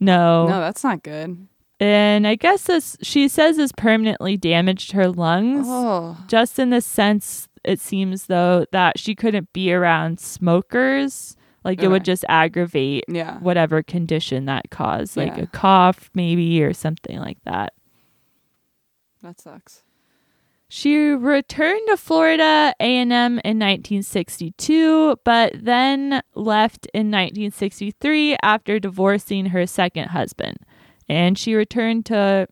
No. 0.00 0.48
No, 0.48 0.60
that's 0.60 0.82
not 0.84 1.02
good. 1.02 1.46
And 1.82 2.26
I 2.28 2.36
guess 2.36 2.64
this, 2.64 2.96
she 3.02 3.26
says 3.28 3.56
this 3.56 3.72
permanently 3.72 4.36
damaged 4.36 4.92
her 4.92 5.08
lungs, 5.08 5.66
Oh. 5.68 6.16
just 6.28 6.58
in 6.58 6.70
the 6.70 6.80
sense 6.80 7.48
it 7.64 7.80
seems 7.80 8.26
though 8.26 8.66
that 8.72 8.98
she 8.98 9.14
couldn't 9.14 9.52
be 9.52 9.72
around 9.72 10.20
smokers. 10.20 11.36
Like 11.64 11.80
it 11.82 11.88
would 11.88 12.04
just 12.04 12.24
aggravate 12.28 13.04
Yeah. 13.08 13.38
whatever 13.38 13.82
condition 13.82 14.46
that 14.46 14.70
caused, 14.70 15.16
like 15.16 15.36
Yeah. 15.36 15.44
a 15.44 15.46
cough 15.46 16.10
maybe 16.14 16.62
or 16.62 16.72
something 16.72 17.18
like 17.18 17.38
that. 17.44 17.72
That 19.22 19.40
sucks. 19.40 19.82
She 20.68 20.96
returned 21.10 21.82
to 21.88 21.96
Florida 21.96 22.74
A&M 22.80 23.38
in 23.44 23.58
1962, 23.58 25.16
but 25.24 25.52
then 25.54 26.22
left 26.34 26.86
in 26.94 27.10
1963 27.10 28.36
after 28.42 28.78
divorcing 28.80 29.46
her 29.46 29.66
second 29.66 30.08
husband. 30.08 30.56
And 31.08 31.38
she 31.38 31.54
returned 31.54 32.06
to 32.06 32.46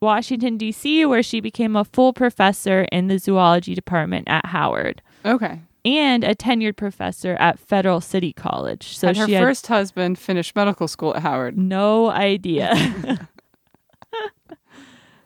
Washington 0.00 0.56
D.C. 0.56 1.06
where 1.06 1.22
she 1.22 1.40
became 1.40 1.76
a 1.76 1.84
full 1.84 2.12
professor 2.12 2.82
in 2.90 3.06
the 3.08 3.18
zoology 3.18 3.74
department 3.74 4.26
at 4.28 4.46
Howard 4.46 5.00
Okay. 5.24 5.60
and 5.84 6.24
a 6.24 6.34
tenured 6.34 6.76
professor 6.76 7.34
at 7.38 7.58
Federal 7.58 8.00
City 8.00 8.32
College. 8.32 8.96
So 8.96 9.08
and 9.08 9.16
her 9.16 9.26
she 9.26 9.34
had 9.34 9.42
first 9.44 9.66
husband 9.68 10.18
finished 10.18 10.56
medical 10.56 10.88
school 10.88 11.14
at 11.14 11.22
Howard. 11.22 11.56
no 11.56 12.10
idea. 12.10 12.74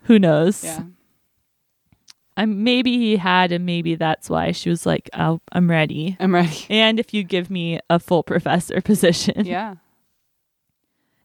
Who 0.02 0.18
knows? 0.18 0.62
Yeah. 0.62 0.82
Um, 2.36 2.62
maybe 2.62 2.98
he 2.98 3.16
had, 3.16 3.50
and 3.50 3.64
maybe 3.64 3.94
that's 3.94 4.28
why 4.28 4.52
she 4.52 4.68
was 4.68 4.84
like, 4.84 5.08
oh, 5.14 5.40
I'm 5.52 5.70
ready. 5.70 6.16
I'm 6.20 6.34
ready. 6.34 6.66
And 6.68 7.00
if 7.00 7.14
you 7.14 7.24
give 7.24 7.50
me 7.50 7.80
a 7.88 7.98
full 7.98 8.22
professor 8.22 8.80
position. 8.82 9.46
Yeah. 9.46 9.76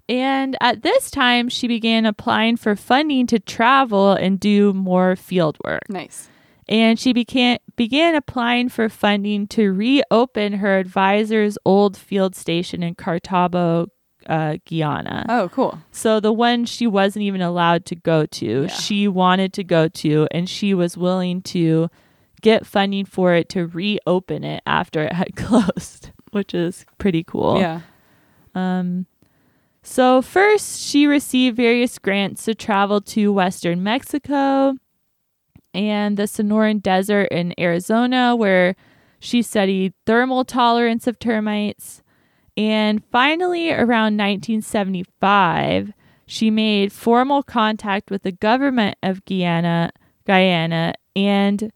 And 0.10 0.58
at 0.62 0.82
this 0.82 1.10
time, 1.12 1.48
she 1.50 1.68
began 1.68 2.06
applying 2.06 2.58
for 2.58 2.76
funding 2.76 3.28
to 3.28 3.40
travel 3.40 4.12
and 4.14 4.40
do 4.40 4.74
more 4.74 5.16
field 5.16 5.58
work. 5.64 5.84
Nice. 5.90 6.28
And 6.68 7.00
she 7.00 7.12
began, 7.14 7.58
began 7.76 8.16
applying 8.16 8.70
for 8.70 8.88
funding 8.90 9.48
to 9.48 9.72
reopen 9.72 10.54
her 10.54 10.78
advisor's 10.78 11.58
old 11.66 11.98
field 11.98 12.36
station 12.36 12.84
in 12.84 12.96
Kartabo, 12.96 13.88
uh, 14.28 14.58
Guyana. 14.70 15.26
Oh, 15.28 15.50
cool. 15.50 15.80
So 15.92 16.20
the 16.20 16.32
one 16.32 16.66
she 16.66 16.88
wasn't 16.88 17.24
even 17.24 17.42
allowed 17.42 17.86
to 17.88 17.96
go 17.96 18.26
to, 18.26 18.62
Yeah. 18.64 18.68
she 18.68 19.08
wanted 19.08 19.54
to 19.54 19.64
go 19.64 19.88
to, 19.88 20.28
and 20.32 20.48
she 20.48 20.74
was 20.74 20.96
willing 20.96 21.42
to 21.44 21.90
get 22.42 22.66
funding 22.66 23.06
for 23.06 23.34
it 23.34 23.50
to 23.50 23.68
reopen 23.68 24.44
it 24.44 24.62
after 24.66 25.04
it 25.04 25.14
had 25.14 25.36
closed, 25.36 26.12
which 26.32 26.54
is 26.54 26.86
pretty 26.98 27.24
cool. 27.24 27.60
Yeah. 27.60 27.82
Um, 28.56 29.06
so 29.84 30.22
first, 30.22 30.82
she 30.82 31.08
received 31.08 31.58
various 31.58 31.98
grants 32.00 32.46
to 32.46 32.56
travel 32.56 33.02
to 33.02 33.34
Western 33.34 33.84
Mexico 33.84 34.76
and 35.74 36.18
the 36.18 36.24
Sonoran 36.24 36.82
Desert 36.82 37.28
in 37.32 37.54
Arizona, 37.60 38.36
where 38.36 38.76
she 39.20 39.42
studied 39.42 39.94
thermal 40.06 40.44
tolerance 40.44 41.08
of 41.08 41.20
termites. 41.20 42.02
And 42.58 43.04
finally, 43.12 43.72
around 43.72 44.18
1975, 44.18 45.94
she 46.26 46.52
made 46.52 46.92
formal 46.92 47.44
contact 47.44 48.12
with 48.12 48.24
the 48.24 48.32
government 48.32 48.98
of 49.02 49.24
Guyana, 49.26 49.92
Guyana, 50.26 50.94
and 51.16 51.72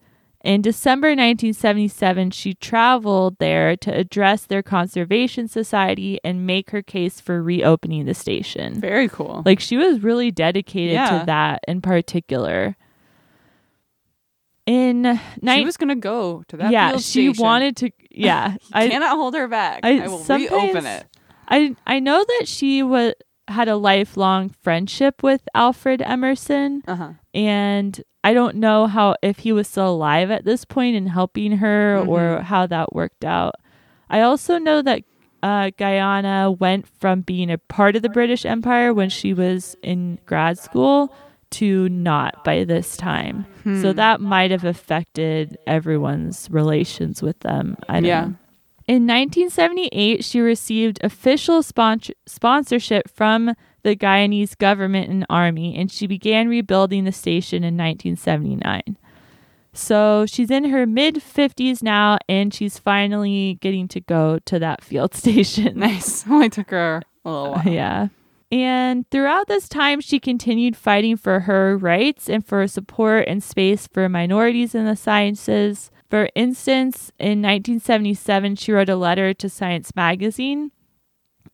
In 0.46 0.62
December 0.62 1.08
1977, 1.08 2.30
she 2.30 2.54
traveled 2.54 3.38
there 3.40 3.76
to 3.78 3.92
address 3.92 4.46
their 4.46 4.62
conservation 4.62 5.48
society 5.48 6.20
and 6.24 6.46
make 6.46 6.70
her 6.70 6.84
case 6.84 7.20
for 7.20 7.42
reopening 7.42 8.06
the 8.06 8.14
station. 8.14 8.80
Very 8.80 9.10
cool. 9.10 9.42
Like 9.44 9.60
she 9.60 9.76
was 9.76 10.04
really 10.04 10.30
dedicated 10.30 10.94
Yeah. 10.94 11.20
to 11.20 11.26
that 11.26 11.62
in 11.68 11.82
particular. 11.82 12.78
In 14.68 15.20
she 15.36 15.40
nine, 15.42 15.66
was 15.66 15.78
gonna 15.78 15.96
go 15.96 16.44
to 16.48 16.58
that. 16.58 16.72
yeah, 16.72 16.92
she 16.98 17.32
station. 17.34 17.44
wanted 17.44 17.76
to. 17.78 17.92
Yeah, 18.18 18.56
I 18.72 18.88
cannot 18.88 19.18
hold 19.18 19.34
her 19.36 19.48
back. 19.50 19.82
I- 19.84 20.00
I, 20.00 20.08
will 20.08 20.24
reopen 20.24 20.86
it. 20.86 21.06
I, 21.50 21.76
I 21.86 22.00
know 22.00 22.24
that 22.24 22.48
she 22.48 22.82
was 22.82 23.14
had 23.50 23.68
a 23.68 23.76
lifelong 23.76 24.50
friendship 24.64 25.22
with 25.22 25.42
Alfred 25.54 26.02
Emerson, 26.02 26.82
Uh 26.88 26.96
huh. 26.96 27.10
And 27.36 28.02
I 28.24 28.34
don't 28.34 28.56
know 28.56 28.88
how 28.88 29.16
if 29.22 29.40
he 29.40 29.52
was 29.52 29.68
still 29.68 29.90
alive 29.90 30.32
at 30.32 30.46
this 30.46 30.66
point 30.66 30.96
and 30.96 31.08
helping 31.10 31.58
her 31.58 32.00
or 32.08 32.40
Mhm. 32.40 32.44
how 32.44 32.66
that 32.66 32.94
worked 32.96 33.24
out. 33.26 33.54
I 34.10 34.22
also 34.22 34.58
know 34.58 34.82
that 34.82 35.04
uh, 35.44 35.70
Guyana 35.78 36.50
went 36.52 36.88
from 36.88 37.22
being 37.22 37.52
a 37.52 37.60
part 37.60 37.96
of 37.96 38.02
the 38.02 38.10
British 38.10 38.46
Empire 38.48 38.92
when 38.96 39.10
she 39.12 39.32
was 39.32 39.76
in 39.84 40.18
grad 40.26 40.58
school 40.58 41.14
to 41.52 41.88
not 41.90 42.44
by 42.44 42.64
this 42.64 42.98
time. 42.98 43.46
So 43.64 43.92
Hmm. 43.92 43.96
that 43.98 44.22
might 44.22 44.50
have 44.50 44.64
affected 44.66 45.56
everyone's 45.68 46.48
relations 46.50 47.22
with 47.22 47.40
them. 47.42 47.78
I 47.88 47.94
don't 48.00 48.06
Yeah. 48.06 48.26
know. 48.26 48.34
In 48.88 49.06
1978, 49.06 50.24
she 50.24 50.40
received 50.40 51.00
official 51.04 51.62
sponsor- 51.62 52.14
sponsorship 52.26 53.08
from 53.10 53.54
the 53.86 53.96
Guyanese 53.96 54.58
government 54.58 55.12
and 55.12 55.28
army, 55.30 55.78
and 55.78 55.92
she 55.92 56.08
began 56.08 56.50
rebuilding 56.50 57.04
the 57.04 57.12
station 57.12 57.58
in 57.58 57.78
1979. 57.78 58.98
So 59.74 60.26
she's 60.26 60.50
in 60.50 60.66
her 60.66 60.88
mid 60.88 61.18
50s 61.18 61.84
now, 61.84 62.18
and 62.28 62.52
she's 62.52 62.80
finally 62.80 63.60
getting 63.62 63.88
to 63.90 64.02
go 64.02 64.40
to 64.40 64.58
that 64.58 64.84
field 64.84 65.14
station. 65.16 65.80
Nice. 65.86 66.28
Only 66.28 66.50
took 66.50 66.72
her 66.72 67.04
a 67.24 67.30
little 67.30 67.52
while. 67.54 67.68
Yeah. 67.68 68.08
And 68.52 69.08
throughout 69.12 69.48
this 69.48 69.70
time, 69.70 70.02
she 70.02 70.20
continued 70.20 70.76
fighting 70.76 71.16
for 71.16 71.42
her 71.42 71.78
rights 71.78 72.28
and 72.28 72.44
for 72.44 72.68
support 72.68 73.26
and 73.28 73.44
space 73.44 73.86
for 73.88 74.10
minorities 74.10 74.74
in 74.74 74.86
the 74.86 74.96
sciences. 74.96 75.92
For 76.10 76.30
instance, 76.34 77.12
in 77.20 77.44
1977, 77.44 78.56
she 78.56 78.72
wrote 78.72 78.90
a 78.90 78.96
letter 78.96 79.32
to 79.36 79.48
Science 79.48 79.96
Magazine 79.96 80.72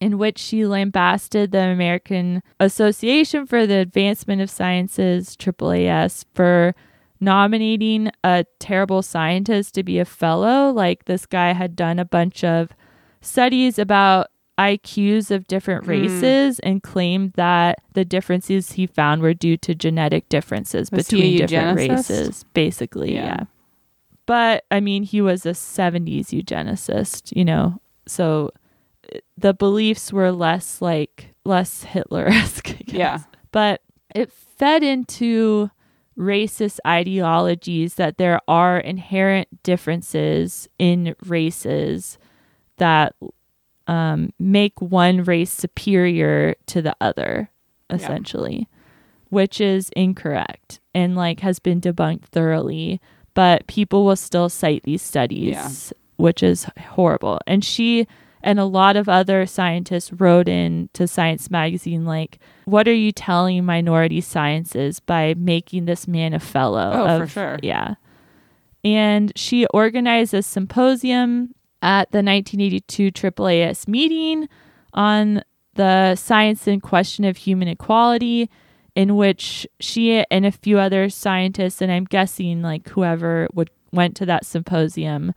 in 0.01 0.17
which 0.17 0.39
she 0.39 0.65
lambasted 0.65 1.51
the 1.51 1.59
American 1.61 2.41
Association 2.59 3.45
for 3.45 3.65
the 3.67 3.75
Advancement 3.75 4.41
of 4.41 4.49
Sciences, 4.49 5.37
AAAS, 5.37 6.25
for 6.33 6.73
nominating 7.21 8.11
a 8.23 8.43
terrible 8.59 9.03
scientist 9.03 9.75
to 9.75 9.83
be 9.83 9.99
a 9.99 10.05
fellow. 10.05 10.71
Like 10.71 11.05
this 11.05 11.25
guy 11.27 11.53
had 11.53 11.75
done 11.75 11.99
a 11.99 12.05
bunch 12.05 12.43
of 12.43 12.71
studies 13.21 13.77
about 13.77 14.27
IQs 14.59 15.31
of 15.31 15.47
different 15.47 15.85
Hmm. 15.85 15.91
races 15.91 16.59
and 16.59 16.83
claimed 16.83 17.33
that 17.33 17.79
the 17.93 18.03
differences 18.03 18.73
he 18.73 18.87
found 18.87 19.21
were 19.21 19.33
due 19.35 19.55
to 19.57 19.73
genetic 19.75 20.27
differences 20.29 20.91
Was 20.91 21.07
between 21.07 21.37
different 21.37 21.77
races, 21.77 22.43
basically. 22.53 23.13
Yeah. 23.13 23.25
Yeah. 23.25 23.43
But 24.25 24.65
I 24.71 24.79
mean, 24.79 25.03
he 25.03 25.21
was 25.21 25.45
a 25.45 25.53
70s 25.53 26.29
eugenicist, 26.31 27.35
you 27.35 27.45
know, 27.45 27.79
so 28.07 28.51
the 29.37 29.53
beliefs 29.53 30.11
were 30.13 30.31
less 30.31 30.81
like 30.81 31.33
less 31.45 31.83
Hitler 31.83 32.27
esque. 32.27 32.75
Yeah. 32.85 33.19
But 33.51 33.81
it 34.13 34.31
fed 34.31 34.83
into 34.83 35.69
racist 36.17 36.79
ideologies 36.85 37.95
that 37.95 38.17
there 38.17 38.39
are 38.47 38.77
inherent 38.77 39.63
differences 39.63 40.67
in 40.77 41.15
races 41.25 42.17
that 42.77 43.15
um, 43.87 44.31
make 44.39 44.79
one 44.81 45.23
race 45.23 45.51
superior 45.51 46.55
to 46.67 46.81
the 46.81 46.95
other, 47.01 47.49
essentially, 47.89 48.67
which 49.29 49.59
is 49.59 49.89
incorrect 49.95 50.79
and 50.93 51.15
like 51.15 51.39
has 51.39 51.59
been 51.59 51.81
debunked 51.81 52.25
thoroughly. 52.25 53.01
But 53.33 53.65
people 53.67 54.05
will 54.05 54.15
still 54.17 54.49
cite 54.49 54.83
these 54.83 55.01
studies, 55.01 55.53
Yeah. 55.53 55.69
which 56.17 56.43
is 56.43 56.67
horrible. 56.77 57.39
And 57.47 57.63
she 57.63 58.05
and 58.43 58.59
a 58.59 58.65
lot 58.65 58.95
of 58.95 59.07
other 59.07 59.45
scientists 59.45 60.11
wrote 60.13 60.47
in 60.47 60.89
to 60.93 61.07
Science 61.07 61.49
Magazine, 61.49 62.05
like, 62.05 62.39
what 62.65 62.87
are 62.87 62.93
you 62.93 63.11
telling 63.11 63.65
minority 63.65 64.21
sciences 64.21 64.99
by 64.99 65.33
making 65.35 65.85
this 65.85 66.07
man 66.07 66.33
a 66.33 66.39
fellow? 66.39 66.91
Oh, 66.93 67.19
for 67.19 67.27
sure. 67.27 67.59
Yeah. 67.61 67.95
And 68.83 69.31
she 69.35 69.67
organized 69.67 70.33
a 70.33 70.41
symposium 70.41 71.53
at 71.81 72.11
the 72.11 72.17
1982 72.17 73.11
AAAS 73.11 73.87
meeting 73.87 74.47
on 74.93 75.43
the 75.75 76.15
science 76.15 76.67
and 76.67 76.81
question 76.81 77.25
of 77.25 77.37
human 77.37 77.67
equality, 77.67 78.49
in 78.95 79.15
which 79.15 79.65
she 79.79 80.23
and 80.29 80.45
a 80.45 80.51
few 80.51 80.77
other 80.77 81.09
scientists, 81.09 81.81
and 81.81 81.91
I'm 81.91 82.03
guessing 82.05 82.61
like 82.61 82.89
whoever 82.89 83.47
would 83.53 83.69
went 83.93 84.15
to 84.17 84.25
that 84.25 84.45
symposium, 84.45 85.33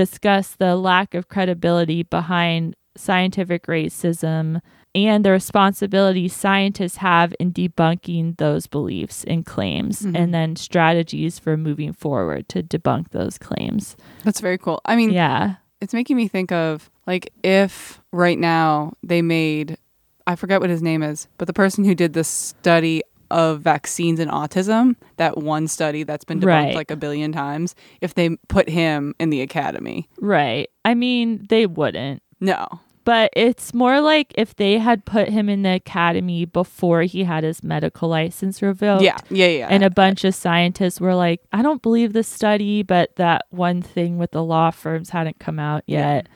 discussed 0.00 0.58
the 0.58 0.76
lack 0.76 1.14
of 1.14 1.26
credibility 1.28 2.02
behind 2.02 2.76
scientific 2.98 3.66
racism 3.66 4.60
and 4.94 5.24
the 5.24 5.30
responsibility 5.30 6.28
scientists 6.28 6.96
have 6.98 7.32
in 7.40 7.50
debunking 7.50 8.36
those 8.36 8.66
beliefs 8.66 9.24
and 9.24 9.46
claims 9.46 10.02
Mhm. 10.02 10.14
and 10.14 10.34
then 10.34 10.54
strategies 10.54 11.38
for 11.38 11.56
moving 11.56 11.94
forward 11.94 12.46
to 12.50 12.62
debunk 12.62 13.08
those 13.12 13.38
claims. 13.38 13.96
That's 14.22 14.40
very 14.40 14.58
cool. 14.58 14.82
I 14.84 14.96
mean, 14.96 15.12
Yeah. 15.12 15.54
it's 15.80 15.94
making 15.94 16.16
me 16.18 16.28
think 16.28 16.52
of 16.52 16.90
like 17.06 17.32
if 17.42 18.02
right 18.12 18.38
now 18.38 18.92
they 19.02 19.22
made 19.22 19.78
I 20.26 20.34
forget 20.36 20.60
what 20.60 20.68
his 20.70 20.82
name 20.82 21.02
is, 21.04 21.28
but 21.38 21.46
the 21.46 21.52
person 21.54 21.84
who 21.84 21.94
did 21.94 22.12
the 22.12 22.24
study 22.24 23.00
of 23.30 23.60
vaccines 23.60 24.20
and 24.20 24.30
autism, 24.30 24.96
that 25.16 25.38
one 25.38 25.68
study 25.68 26.02
that's 26.02 26.24
been 26.24 26.40
debunked 26.40 26.46
Right. 26.46 26.74
like 26.74 26.90
a 26.90 26.96
billion 26.96 27.32
times, 27.32 27.74
if 28.00 28.14
they 28.14 28.36
put 28.48 28.68
him 28.68 29.14
in 29.18 29.30
the 29.30 29.40
academy. 29.40 30.08
Right. 30.20 30.68
I 30.84 30.94
mean, 30.94 31.46
they 31.48 31.66
wouldn't. 31.66 32.22
No. 32.40 32.66
But 33.04 33.30
it's 33.36 33.72
more 33.72 34.00
like 34.00 34.32
if 34.36 34.56
they 34.56 34.78
had 34.78 35.04
put 35.04 35.28
him 35.28 35.48
in 35.48 35.62
the 35.62 35.74
academy 35.74 36.44
before 36.44 37.02
he 37.02 37.22
had 37.22 37.44
his 37.44 37.62
medical 37.62 38.08
license 38.08 38.60
revoked. 38.60 39.04
Yeah, 39.04 39.16
yeah, 39.30 39.46
yeah. 39.46 39.68
And 39.70 39.84
a 39.84 39.90
bunch 39.90 40.24
of 40.24 40.34
scientists 40.34 41.00
were 41.00 41.14
like, 41.14 41.40
I 41.52 41.62
don't 41.62 41.80
believe 41.82 42.14
this 42.14 42.26
study, 42.26 42.82
but 42.82 43.14
that 43.14 43.46
one 43.50 43.80
thing 43.80 44.18
with 44.18 44.32
the 44.32 44.42
law 44.42 44.72
firms 44.72 45.10
hadn't 45.10 45.38
come 45.38 45.60
out 45.60 45.84
yet. 45.86 46.26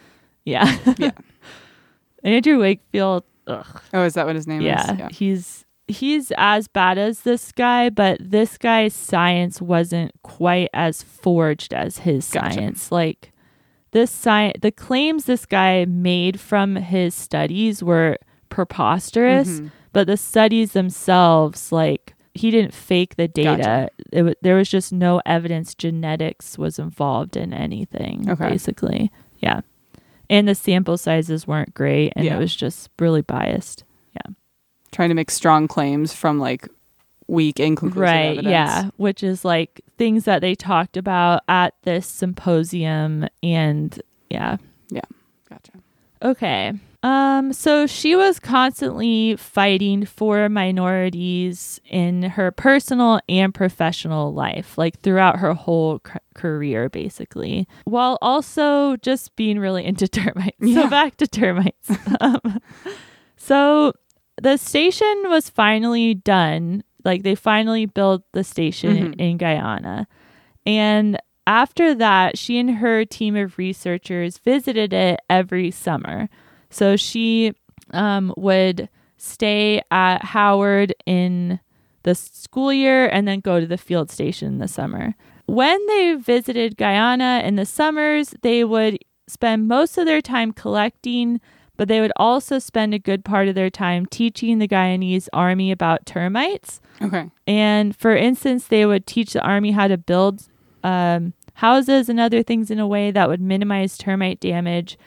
Yeah. 0.45 0.79
Yeah. 0.97 1.11
Andrew 2.25 2.61
Wakefield, 2.61 3.25
ugh, 3.47 3.83
oh, 3.93 4.05
is 4.05 4.15
that 4.15 4.27
what 4.27 4.37
his 4.37 4.47
name 4.47 4.61
yeah, 4.63 4.93
is? 4.93 4.99
Yeah. 4.99 5.09
he's 5.11 5.65
he's 5.91 6.33
as 6.37 6.69
bad 6.69 6.99
as 6.99 7.21
this 7.21 7.53
guy, 7.53 7.91
but 7.91 8.19
this 8.21 8.57
guy's 8.59 8.95
science 8.95 9.61
wasn't 9.61 10.13
quite 10.23 10.69
as 10.73 11.03
forged 11.03 11.75
as 11.75 11.99
his 11.99 12.29
Gotcha. 12.31 12.55
science. 12.55 12.93
Like 12.93 13.33
this 13.93 14.11
science, 14.11 14.59
the 14.63 14.71
claims 14.73 15.25
this 15.27 15.47
guy 15.47 15.85
made 15.87 16.39
from 16.41 16.77
his 16.77 17.15
studies 17.15 17.83
were 17.83 18.17
preposterous, 18.49 19.61
Mhm. 19.61 19.71
but 19.93 20.07
the 20.07 20.17
studies 20.17 20.73
themselves, 20.73 21.73
like 21.73 22.15
he 22.35 22.51
didn't 22.51 22.73
fake 22.75 23.17
the 23.17 23.27
data. 23.29 23.89
Gotcha. 23.91 23.91
It 24.13 24.23
wa 24.23 24.33
there 24.43 24.57
was 24.57 24.69
just 24.69 24.93
no 24.93 25.21
evidence 25.27 25.75
genetics 25.75 26.57
was 26.59 26.79
involved 26.79 27.37
in 27.37 27.53
anything. 27.53 28.29
Okay. 28.31 28.51
Basically, 28.51 29.11
yeah. 29.39 29.61
And 30.29 30.47
the 30.47 30.55
sample 30.55 30.97
sizes 30.97 31.47
weren't 31.49 31.75
great, 31.75 32.13
and 32.15 32.25
Yeah. 32.25 32.37
it 32.37 32.39
was 32.39 32.55
just 32.55 32.89
really 33.01 33.23
biased. 33.23 33.83
Trying 34.93 35.09
to 35.11 35.15
make 35.15 35.31
strong 35.31 35.69
claims 35.69 36.13
from 36.13 36.39
like 36.39 36.69
weak 37.29 37.61
inconclusive 37.61 38.01
right 38.03 38.25
evidence. 38.39 38.51
yeah 38.51 38.91
which 38.97 39.23
is 39.23 39.45
like 39.45 39.81
things 39.97 40.25
that 40.25 40.41
they 40.41 40.53
talked 40.57 40.97
about 40.97 41.43
at 41.47 41.75
this 41.83 42.05
symposium 42.05 43.25
and 43.41 44.03
yeah 44.31 44.57
Yeah. 44.89 45.03
Gotcha. 45.49 45.71
okay 46.23 46.73
um 47.05 47.53
so 47.53 47.87
she 47.87 48.17
was 48.17 48.41
constantly 48.41 49.37
fighting 49.37 50.05
for 50.07 50.49
minorities 50.49 51.81
in 51.85 52.23
her 52.23 52.51
personal 52.51 53.21
and 53.29 53.55
professional 53.55 54.35
life 54.35 54.77
like 54.77 54.99
throughout 55.01 55.39
her 55.39 55.55
whole 55.55 56.01
c- 56.07 56.15
career 56.35 56.89
basically 56.89 57.67
while 57.85 58.19
also 58.21 58.97
just 58.97 59.35
being 59.37 59.59
really 59.61 59.85
into 59.85 60.09
termites 60.19 60.57
Yeah. 60.61 60.83
so 60.83 60.91
back 60.91 61.17
to 61.19 61.29
termites 61.29 61.91
um, 62.21 62.61
so 63.37 63.93
the 64.43 64.57
station 64.57 65.25
was 65.27 65.51
finally 65.51 66.15
done. 66.15 66.83
Like 67.05 67.23
they 67.23 67.35
finally 67.35 67.87
built 67.87 68.23
the 68.33 68.45
station 68.45 68.97
in, 68.97 69.13
Mhm. 69.15 69.21
in 69.21 69.37
Guyana. 69.39 70.07
And 70.67 71.19
after 71.47 71.95
that, 71.95 72.37
she 72.39 72.59
and 72.59 72.77
her 72.77 73.05
team 73.05 73.37
of 73.37 73.57
researchers 73.59 74.39
visited 74.39 74.93
it 74.93 75.21
every 75.29 75.71
summer. 75.71 76.29
So 76.69 76.97
she 76.97 77.53
um, 77.93 78.33
would 78.37 78.89
stay 79.17 79.83
at 79.91 80.25
Howard 80.25 80.95
in 81.07 81.59
the 82.05 82.15
school 82.15 82.73
year 82.73 83.09
and 83.09 83.27
then 83.27 83.41
go 83.41 83.59
to 83.61 83.67
the 83.67 83.77
field 83.79 84.11
station 84.11 84.49
in 84.49 84.59
the 84.59 84.69
summer. 84.69 85.15
when 85.47 85.85
they 85.89 86.15
visited 86.15 86.77
Guyana 86.77 87.43
in 87.45 87.57
the 87.57 87.67
summers, 87.67 88.33
they 88.43 88.63
would 88.63 88.99
spend 89.27 89.67
most 89.67 89.99
of 89.99 90.07
their 90.07 90.21
time 90.21 90.53
collecting, 90.53 91.41
but 91.81 91.89
they 91.89 92.03
would 92.03 92.13
also 92.17 92.59
spend 92.59 92.93
a 92.93 92.99
good 92.99 93.25
part 93.25 93.49
of 93.49 93.55
their 93.55 93.71
time 93.71 94.05
teaching 94.05 94.59
the 94.59 94.69
Guyanese 94.69 95.29
army 95.33 95.73
about 95.73 96.05
termites. 96.05 96.79
Okay. 97.01 97.31
And 97.47 97.97
for 97.97 98.15
instance, 98.15 98.67
they 98.67 98.85
would 98.85 99.07
teach 99.07 99.33
the 99.33 99.41
army 99.41 99.71
how 99.71 99.89
to 99.89 99.97
build 99.97 100.47
um, 100.85 101.33
houses 101.55 102.11
and 102.11 102.21
other 102.21 102.43
things 102.43 102.71
in 102.71 102.79
a 102.81 102.87
way 102.87 103.11
that 103.13 103.31
would 103.31 103.41
minimize 103.41 103.97
termite 103.97 104.41
damage. 104.41 104.99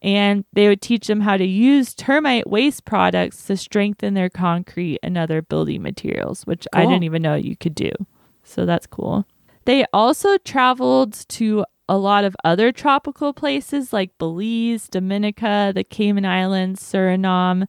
And 0.00 0.46
they 0.54 0.68
would 0.68 0.80
teach 0.80 1.06
them 1.06 1.20
how 1.20 1.36
to 1.36 1.44
use 1.44 1.94
termite 1.94 2.48
waste 2.48 2.86
products 2.86 3.44
to 3.48 3.56
strengthen 3.58 4.14
their 4.14 4.30
concrete 4.30 5.00
and 5.02 5.18
other 5.18 5.42
building 5.42 5.82
materials, 5.82 6.46
which 6.46 6.66
I 6.72 6.86
didn't 6.86 7.02
even 7.02 7.20
know 7.20 7.34
you 7.34 7.56
could 7.56 7.74
do. 7.74 7.90
So 8.42 8.64
that's 8.64 8.86
cool. 8.86 9.26
They 9.66 9.84
also 9.92 10.38
traveled 10.38 11.12
to 11.28 11.66
a 11.88 11.96
lot 11.98 12.24
of 12.24 12.34
other 12.44 12.72
tropical 12.72 13.32
places 13.32 13.92
like 13.92 14.16
Belize, 14.18 14.88
Dominica, 14.88 15.72
the 15.74 15.84
Cayman 15.84 16.24
Islands, 16.24 16.82
Suriname, 16.82 17.66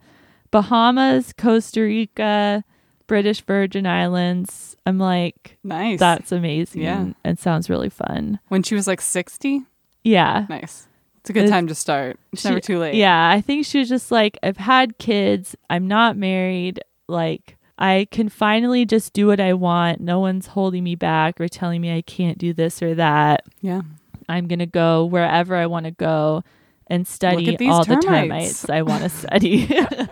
Bahamas, 0.51 1.33
Costa 1.37 1.81
Rica, 1.81 2.63
British 3.07 3.41
Virgin 3.41 3.85
Islands. 3.87 4.75
I'm 4.85 4.99
like, 4.99 5.57
Nice. 5.63 5.99
that's 5.99 6.31
amazing. 6.31 6.81
Yeah. 6.83 7.07
And 7.23 7.39
sounds 7.39 7.69
really 7.69 7.89
fun. 7.89 8.39
when 8.49 8.63
she 8.63 8.75
was 8.75 8.87
like 8.87 9.01
60. 9.01 9.61
Yeah. 10.03 10.45
Nice. 10.49 10.87
It's 11.21 11.29
a 11.29 11.33
good 11.33 11.43
It's- 11.45 11.51
time 11.51 11.67
to 11.67 11.75
start. 11.75 12.19
It's 12.33 12.43
never 12.45 12.59
too 12.59 12.79
late. 12.79 12.95
Yeah. 12.95 13.29
I 13.29 13.41
think 13.41 13.65
she 13.65 13.79
was 13.79 13.89
just 13.89 14.11
like, 14.11 14.37
I've 14.43 14.57
had 14.57 14.97
kids. 14.97 15.55
I'm 15.69 15.87
not 15.87 16.17
married. 16.17 16.81
Like, 17.07 17.57
I 17.79 18.07
can 18.11 18.29
finally 18.29 18.85
just 18.85 19.13
do 19.13 19.27
what 19.27 19.39
I 19.39 19.53
want. 19.53 20.01
No 20.01 20.19
one's 20.19 20.47
holding 20.47 20.83
me 20.83 20.95
back 20.95 21.39
or 21.41 21.47
telling 21.47 21.81
me 21.81 21.95
I 21.95 22.01
can't 22.01 22.37
do 22.37 22.53
this 22.53 22.81
or 22.83 22.93
that. 22.95 23.45
Yeah. 23.61 23.81
I'm 24.29 24.47
going 24.47 24.59
to 24.59 24.65
go 24.65 25.05
wherever 25.05 25.55
I 25.55 25.65
want 25.65 25.85
to 25.85 25.91
go 25.91 26.43
and 26.87 27.07
study 27.07 27.57
all 27.67 27.83
the 27.83 27.95
termites. 27.95 28.63
termites 28.63 28.69
I 28.69 28.81
want 28.81 29.03
to 29.03 29.09
study. 29.09 29.69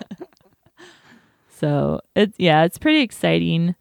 so, 1.57 2.01
it's 2.15 2.35
yeah, 2.37 2.63
it's 2.63 2.77
pretty 2.77 3.01
exciting. 3.01 3.75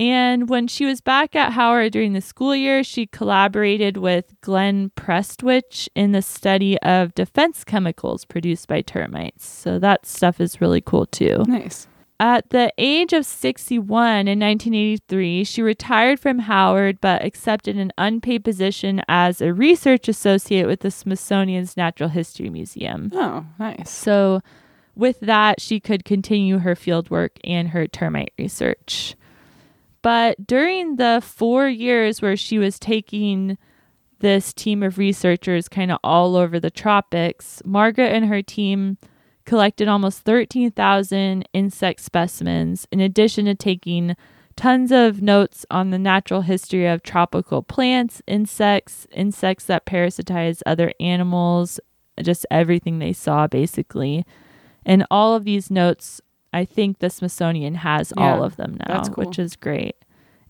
And 0.00 0.48
when 0.48 0.68
she 0.68 0.86
was 0.86 1.00
back 1.00 1.34
at 1.34 1.54
Howard 1.54 1.92
during 1.92 2.12
the 2.12 2.20
school 2.20 2.54
year, 2.54 2.84
she 2.84 3.06
collaborated 3.06 3.96
with 3.96 4.32
Glenn 4.42 4.90
Prestwich 4.96 5.88
in 5.96 6.12
the 6.12 6.22
study 6.22 6.78
of 6.82 7.14
defense 7.14 7.64
chemicals 7.64 8.24
produced 8.24 8.68
by 8.68 8.82
termites. 8.82 9.44
So 9.44 9.80
that 9.80 10.06
stuff 10.06 10.40
is 10.40 10.60
really 10.60 10.80
cool 10.80 11.06
too. 11.06 11.42
Nice. 11.48 11.88
At 12.20 12.50
the 12.50 12.72
age 12.78 13.12
of 13.12 13.24
61 13.24 14.26
in 14.26 14.40
1983, 14.40 15.44
she 15.44 15.62
retired 15.62 16.18
from 16.18 16.40
Howard 16.40 17.00
but 17.00 17.24
accepted 17.24 17.76
an 17.76 17.92
unpaid 17.96 18.42
position 18.42 19.02
as 19.08 19.40
a 19.40 19.54
research 19.54 20.08
associate 20.08 20.66
with 20.66 20.80
the 20.80 20.90
Smithsonian's 20.90 21.76
Natural 21.76 22.08
History 22.08 22.50
Museum. 22.50 23.12
Oh, 23.14 23.46
nice. 23.60 23.88
So, 23.88 24.40
with 24.96 25.20
that, 25.20 25.60
she 25.60 25.78
could 25.78 26.04
continue 26.04 26.58
her 26.58 26.74
field 26.74 27.08
work 27.08 27.38
and 27.44 27.68
her 27.68 27.86
termite 27.86 28.32
research. 28.36 29.14
But 30.02 30.44
during 30.44 30.96
the 30.96 31.22
four 31.24 31.68
years 31.68 32.20
where 32.20 32.36
she 32.36 32.58
was 32.58 32.80
taking 32.80 33.58
this 34.18 34.52
team 34.52 34.82
of 34.82 34.98
researchers 34.98 35.68
kind 35.68 35.92
of 35.92 35.98
all 36.02 36.34
over 36.34 36.58
the 36.58 36.70
tropics, 36.70 37.62
Margaret 37.64 38.12
and 38.12 38.26
her 38.26 38.42
team 38.42 38.98
collected 39.48 39.88
almost 39.88 40.20
13,000 40.26 41.48
insect 41.54 42.00
specimens, 42.00 42.86
in 42.92 43.00
addition 43.00 43.46
to 43.46 43.54
taking 43.54 44.14
tons 44.56 44.92
of 44.92 45.22
notes 45.22 45.64
on 45.70 45.88
the 45.88 45.98
natural 45.98 46.42
history 46.42 46.86
of 46.86 47.02
tropical 47.02 47.62
plants, 47.62 48.20
insects, 48.26 49.06
insects 49.10 49.64
that 49.64 49.86
parasitize 49.86 50.60
other 50.66 50.92
animals, 51.00 51.80
just 52.22 52.44
everything 52.50 52.98
they 52.98 53.14
saw 53.14 53.46
basically. 53.46 54.26
And 54.84 55.06
all 55.10 55.34
of 55.34 55.44
these 55.44 55.70
notes, 55.70 56.20
I 56.52 56.66
think 56.66 56.98
the 56.98 57.08
Smithsonian 57.08 57.76
has 57.76 58.12
all 58.18 58.44
of 58.44 58.56
them 58.56 58.76
now, 58.86 59.02
cool. 59.04 59.24
which 59.24 59.38
is 59.38 59.56
great. 59.56 59.96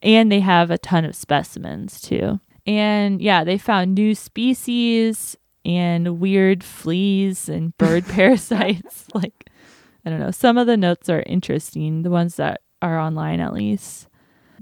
And 0.03 0.33
they 0.33 0.41
have 0.41 0.73
a 0.73 0.79
ton 0.79 1.05
of 1.05 1.15
specimens 1.15 2.01
too. 2.01 2.41
And 2.67 3.23
yeah, 3.23 3.45
they 3.45 3.59
found 3.59 3.95
new 3.95 4.17
species 4.17 5.37
and 5.69 6.19
weird 6.19 6.65
fleas 6.65 7.49
and 7.49 7.77
bird 7.77 8.07
parasites. 8.09 9.05
Like, 9.15 9.51
I 10.05 10.11
don't 10.11 10.21
know. 10.21 10.31
Some 10.31 10.57
of 10.57 10.67
the 10.67 10.77
notes 10.77 11.09
are 11.11 11.23
interesting, 11.27 12.03
the 12.03 12.11
ones 12.11 12.37
that 12.37 12.63
are 12.81 12.99
online 12.99 13.41
at 13.41 13.53
least. 13.53 14.07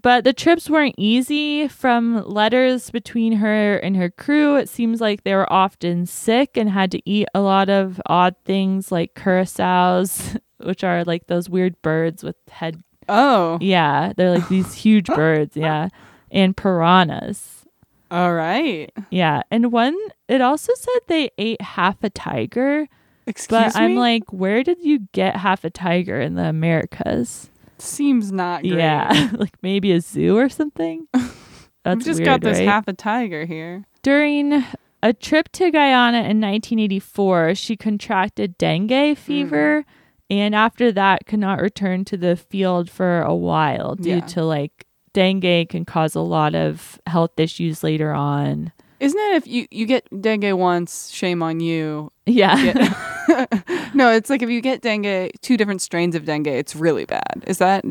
But 0.03 0.25
the 0.25 0.33
trips 0.33 0.69
weren't 0.71 0.95
easy. 0.99 1.69
From 1.69 2.23
letters 2.27 2.91
between 2.91 3.33
her 3.35 3.77
and 3.79 3.97
her 3.97 4.11
crew, 4.11 4.57
it 4.57 4.69
seems 4.69 5.01
like 5.01 5.25
they 5.25 5.35
were 5.35 5.51
often 5.53 6.07
sick 6.07 6.57
and 6.57 6.71
had 6.71 6.91
to 6.93 7.01
eat 7.09 7.29
a 7.35 7.41
lot 7.41 7.69
of 7.69 8.01
odd 8.07 8.35
things 8.45 8.91
like 8.93 9.15
curassows, 9.15 10.39
which 10.59 10.83
are 10.85 11.05
like 11.05 11.27
those 11.27 11.49
weird 11.49 11.81
birds 11.83 12.23
with 12.25 12.37
head. 12.51 12.83
Oh, 13.09 13.59
Yeah, 13.61 14.13
they're 14.17 14.31
like 14.33 14.49
these 14.49 14.75
huge 14.75 15.07
birds. 15.07 15.57
Yeah. 15.57 15.89
And 16.31 16.57
piranhas. 16.57 17.66
All 18.11 18.35
right. 18.35 18.91
Yeah. 19.11 19.43
And 19.51 19.73
one, 19.73 19.97
it 20.29 20.41
also 20.41 20.73
said 20.75 21.01
they 21.09 21.31
ate 21.39 21.61
half 21.61 22.03
a 22.03 22.11
tiger. 22.11 22.89
Excuse 23.27 23.49
But 23.73 23.75
me. 23.75 23.85
I'm 23.85 23.97
like, 23.97 24.33
where 24.33 24.63
did 24.63 24.83
you 24.83 25.01
get 25.13 25.37
half 25.37 25.65
a 25.65 25.71
tiger 25.71 26.21
in 26.21 26.35
the 26.35 26.45
Americas? 26.45 27.51
seems 27.79 28.33
not 28.33 28.63
great. 28.63 28.79
Yeah, 28.79 29.31
like 29.37 29.55
maybe 29.63 29.93
a 29.93 30.01
zoo 30.01 30.39
or 30.39 30.49
something. 30.49 31.07
That's 31.85 32.05
just 32.05 32.21
weird, 32.21 32.25
got 32.25 32.41
this 32.41 32.59
right? 32.59 32.67
half 32.67 32.89
a 32.89 32.93
tiger 32.95 33.45
here. 33.45 33.85
During 34.03 34.65
a 35.03 35.13
trip 35.13 35.51
to 35.53 35.71
Guyana 35.71 36.19
in 36.19 36.41
1984, 36.41 37.55
she 37.55 37.77
contracted 37.77 38.57
dengue 38.57 39.17
fever, 39.19 39.83
mm. 39.83 39.85
and 40.31 40.55
after 40.55 40.91
that, 40.93 41.27
could 41.27 41.39
not 41.39 41.61
return 41.61 42.05
to 42.07 42.17
the 42.17 42.35
field 42.35 42.89
for 42.89 43.21
a 43.21 43.35
while 43.35 43.95
due 43.95 44.11
Yeah. 44.11 44.21
to 44.21 44.43
like 44.45 44.86
dengue 45.17 45.71
can 45.71 45.87
cause 45.87 46.15
a 46.15 46.21
lot 46.21 46.55
of 46.55 47.01
health 47.07 47.41
issues 47.41 47.83
later 47.83 48.13
on. 48.13 48.71
Isn't 49.01 49.19
it 49.19 49.35
if 49.37 49.47
you, 49.47 49.67
you 49.71 49.87
get 49.87 50.07
dengue 50.21 50.53
once, 50.53 51.11
shame 51.11 51.43
on 51.43 51.61
you? 51.61 52.13
Yeah. 52.27 52.73
Get- 52.73 52.97
no, 53.95 54.11
it's 54.13 54.29
like 54.29 54.43
if 54.43 54.51
you 54.51 54.61
get 54.61 54.83
dengue, 54.83 55.31
two 55.41 55.57
different 55.57 55.81
strains 55.81 56.15
of 56.15 56.27
dengue, 56.27 56.47
it's 56.47 56.77
really 56.77 57.07
bad. 57.07 57.43
Is 57.47 57.57
that 57.59 57.85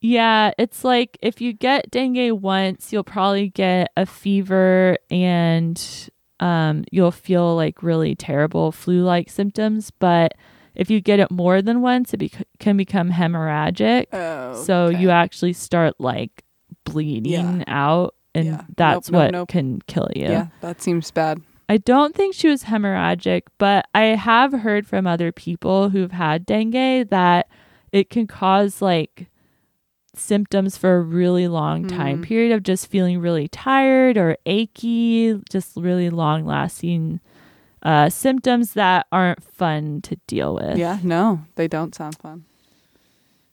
Yeah, 0.00 0.52
it's 0.58 0.84
like 0.84 1.18
if 1.20 1.40
you 1.42 1.52
get 1.52 1.90
dengue 1.90 2.32
once, 2.40 2.92
you'll 2.92 3.04
probably 3.04 3.50
get 3.50 3.90
a 3.96 4.06
fever 4.06 4.96
and 5.10 5.76
um, 6.40 6.84
you'll 6.90 7.10
feel 7.12 7.54
like 7.56 7.82
really 7.82 8.14
terrible 8.14 8.72
flu 8.72 9.02
like 9.02 9.28
symptoms. 9.30 9.90
But 9.90 10.32
if 10.74 10.90
you 10.90 11.00
get 11.00 11.20
it 11.20 11.30
more 11.30 11.62
than 11.62 11.80
once, 11.82 12.12
it 12.12 12.18
bec- 12.18 12.46
can 12.58 12.76
become 12.76 13.10
hemorrhagic. 13.10 14.06
oh, 14.12 14.62
So 14.64 14.86
okay. 14.86 15.00
you 15.00 15.10
actually 15.10 15.52
start 15.52 15.94
like 16.00 16.43
bleeding 16.84 17.32
Yeah. 17.32 17.64
out, 17.66 18.14
and 18.34 18.46
Yeah. 18.46 18.62
that's 18.76 19.10
Nope, 19.10 19.12
nope, 19.18 19.22
what 19.26 19.32
nope. 19.32 19.48
can 19.48 19.80
kill 19.86 20.08
you. 20.14 20.24
yeah, 20.28 20.46
that 20.60 20.80
seems 20.82 21.10
bad. 21.10 21.40
I 21.68 21.78
don't 21.78 22.14
think 22.14 22.34
she 22.34 22.48
was 22.48 22.64
hemorrhagic, 22.64 23.42
but 23.58 23.86
I 23.94 24.02
have 24.16 24.52
heard 24.52 24.86
from 24.86 25.06
other 25.06 25.32
people 25.32 25.88
who've 25.88 26.12
had 26.12 26.44
dengue 26.44 27.08
that 27.08 27.48
it 27.90 28.10
can 28.10 28.26
cause 28.26 28.82
like 28.82 29.28
symptoms 30.14 30.76
for 30.76 30.96
a 30.96 31.00
really 31.00 31.48
long 31.48 31.88
time 31.88 32.18
Mm. 32.20 32.24
period 32.24 32.52
of 32.52 32.62
just 32.62 32.86
feeling 32.88 33.18
really 33.18 33.48
tired 33.48 34.16
or 34.16 34.36
achy, 34.46 35.40
just 35.50 35.76
really 35.76 36.10
long 36.10 36.44
lasting 36.44 37.20
uh, 37.82 38.08
symptoms 38.08 38.72
that 38.74 39.06
aren't 39.12 39.42
fun 39.44 40.00
to 40.02 40.16
deal 40.26 40.54
with. 40.54 40.78
Yeah, 40.78 40.98
no, 41.02 41.40
they 41.56 41.66
don't 41.68 41.94
sound 41.94 42.16
fun. 42.16 42.44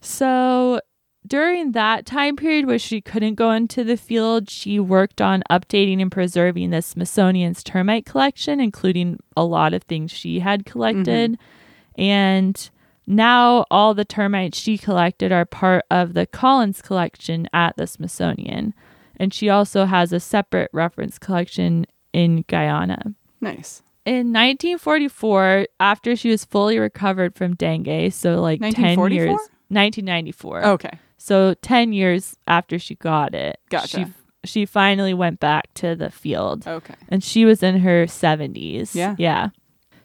So 0.01 0.79
during 1.27 1.73
that 1.73 2.05
time 2.05 2.35
period 2.35 2.65
where 2.65 2.79
she 2.79 2.99
couldn't 2.99 3.35
go 3.35 3.51
into 3.51 3.83
the 3.83 3.97
field, 3.97 4.49
she 4.49 4.79
worked 4.79 5.21
on 5.21 5.43
updating 5.49 6.01
and 6.01 6.11
preserving 6.11 6.71
the 6.71 6.81
Smithsonian's 6.81 7.63
termite 7.63 8.05
collection, 8.05 8.59
including 8.59 9.19
a 9.37 9.43
lot 9.43 9.73
of 9.73 9.83
things 9.83 10.11
she 10.11 10.39
had 10.39 10.65
collected. 10.65 11.33
Mm-hmm. 11.33 12.01
And 12.01 12.69
now 13.05 13.65
all 13.69 13.93
the 13.93 14.05
termites 14.05 14.57
she 14.57 14.77
collected 14.77 15.31
are 15.31 15.45
part 15.45 15.85
of 15.91 16.13
the 16.13 16.25
Collins 16.25 16.81
collection 16.81 17.47
at 17.53 17.77
the 17.77 17.87
Smithsonian. 17.87 18.73
And 19.17 19.33
she 19.33 19.49
also 19.49 19.85
has 19.85 20.11
a 20.11 20.19
separate 20.19 20.71
reference 20.73 21.19
collection 21.19 21.85
in 22.13 22.43
Guyana. 22.47 23.13
Nice. 23.39 23.83
In 24.05 24.33
1944, 24.33 25.67
after 25.79 26.15
she 26.15 26.29
was 26.29 26.43
fully 26.43 26.79
recovered 26.79 27.35
from 27.35 27.53
dengue, 27.55 28.11
so 28.11 28.41
like 28.41 28.59
10 28.59 28.97
1944? 28.97 29.13
years, 29.13 29.29
1994. 29.69 30.65
Okay. 30.65 30.99
So 31.23 31.53
10 31.61 31.93
years 31.93 32.35
after 32.47 32.79
she 32.79 32.95
got 32.95 33.35
it, 33.35 33.59
Gotcha. 33.69 33.87
she 33.87 34.05
she 34.43 34.65
finally 34.65 35.13
went 35.13 35.39
back 35.39 35.71
to 35.75 35.95
the 35.95 36.09
field. 36.09 36.67
Okay. 36.67 36.95
And 37.09 37.23
she 37.23 37.45
was 37.45 37.61
in 37.61 37.77
her 37.81 38.05
70s. 38.07 38.95
Yeah. 38.95 39.15
Yeah. 39.19 39.49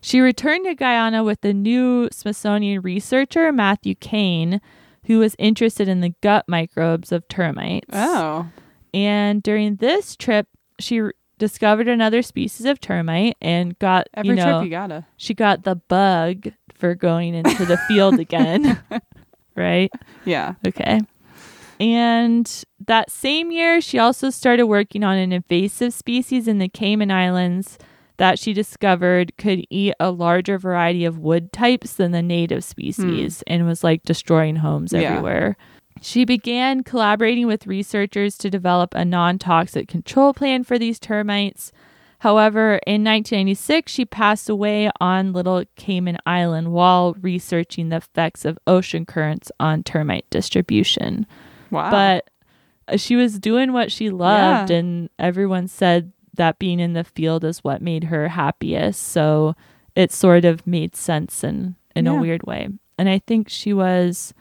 She 0.03 0.21
returned 0.21 0.67
to 0.67 0.75
Guyana 0.75 1.25
with 1.25 1.43
a 1.43 1.55
new 1.55 2.11
Smithsonian 2.13 2.83
researcher, 2.83 3.51
Matthew 3.51 3.95
Kane, 3.95 4.61
who 5.07 5.19
was 5.21 5.35
interested 5.39 5.89
in 5.89 6.03
the 6.03 6.15
gut 6.23 6.45
microbes 6.49 7.13
of 7.13 7.27
termites. 7.29 7.87
Oh. 7.95 8.47
And 8.93 9.43
during 9.43 9.77
this 9.77 10.17
trip, 10.17 10.49
she 10.79 11.01
r- 11.01 11.15
discovered 11.39 11.89
another 11.89 12.21
species 12.21 12.67
of 12.67 12.79
termite 12.79 13.39
and 13.41 13.79
got 13.79 14.07
Every 14.13 14.29
you 14.31 14.35
know 14.37 14.59
trip 14.61 14.65
you 14.65 14.71
gotta. 14.71 15.07
she 15.17 15.33
got 15.33 15.65
the 15.65 15.77
bug 15.77 16.53
for 16.75 16.95
going 16.95 17.35
into 17.35 17.65
the 17.65 17.79
field 17.89 18.19
again. 18.21 18.79
right? 19.57 19.93
Yeah. 20.25 20.55
Okay. 20.67 21.01
And 21.79 22.65
that 22.87 23.11
same 23.11 23.51
year, 23.51 23.81
she 23.81 23.99
also 23.99 24.31
started 24.31 24.67
working 24.67 25.05
on 25.05 25.17
an 25.19 25.33
invasive 25.33 25.93
species 25.93 26.49
in 26.49 26.59
the 26.59 26.69
Cayman 26.69 27.11
Islands 27.11 27.79
that 28.17 28.39
she 28.39 28.55
discovered 28.55 29.37
could 29.37 29.67
eat 29.69 29.93
a 30.01 30.11
larger 30.11 30.59
variety 30.59 31.05
of 31.05 31.19
wood 31.19 31.53
types 31.53 31.95
than 31.95 32.13
the 32.13 32.23
native 32.23 32.65
species 32.65 33.43
and 33.47 33.67
was 33.67 33.85
like 33.85 34.03
destroying 34.05 34.57
homes 34.57 34.95
Yeah. 34.95 35.01
everywhere. 35.01 35.57
She 36.01 36.25
began 36.25 36.83
collaborating 36.83 37.47
with 37.47 37.67
researchers 37.67 38.39
to 38.39 38.49
develop 38.49 38.95
a 38.95 39.05
non 39.05 39.39
toxic 39.39 39.87
control 39.89 40.33
plan 40.33 40.65
for 40.65 40.79
these 40.79 40.99
termites. 40.99 41.73
However, 42.21 42.81
in 42.87 43.05
1996, 43.05 43.93
she 43.93 44.05
passed 44.05 44.49
away 44.49 44.91
on 45.01 45.33
Little 45.33 45.65
Cayman 45.77 46.19
Island 46.27 46.73
while 46.73 47.15
researching 47.21 47.89
the 47.91 47.97
effects 47.97 48.45
of 48.45 48.59
ocean 48.67 49.05
currents 49.05 49.53
on 49.61 49.83
termite 49.83 50.29
distribution. 50.31 51.27
Wow. 51.71 51.91
But 51.91 52.31
uh, 52.89 52.97
she 52.97 53.17
was 53.17 53.39
doing 53.39 53.73
what 53.73 53.93
she 53.93 54.11
loved, 54.11 54.71
Yeah. 54.71 54.77
and 54.79 55.11
everyone 55.19 55.69
said 55.69 56.13
that 56.35 56.59
being 56.59 56.81
in 56.81 56.93
the 56.95 57.05
field 57.05 57.45
is 57.45 57.63
what 57.65 57.83
made 57.83 58.05
her 58.05 58.29
happiest. 58.29 59.03
So 59.03 59.55
it 59.95 60.13
sort 60.13 60.45
of 60.45 60.67
made 60.67 60.97
sense 60.97 61.45
in, 61.45 61.77
in 61.95 62.07
Yeah. 62.07 62.17
a 62.17 62.21
weird 62.21 62.47
way. 62.47 62.69
And 62.99 63.09
I 63.09 63.19
think 63.27 63.49
she 63.51 63.73
was 63.75 64.33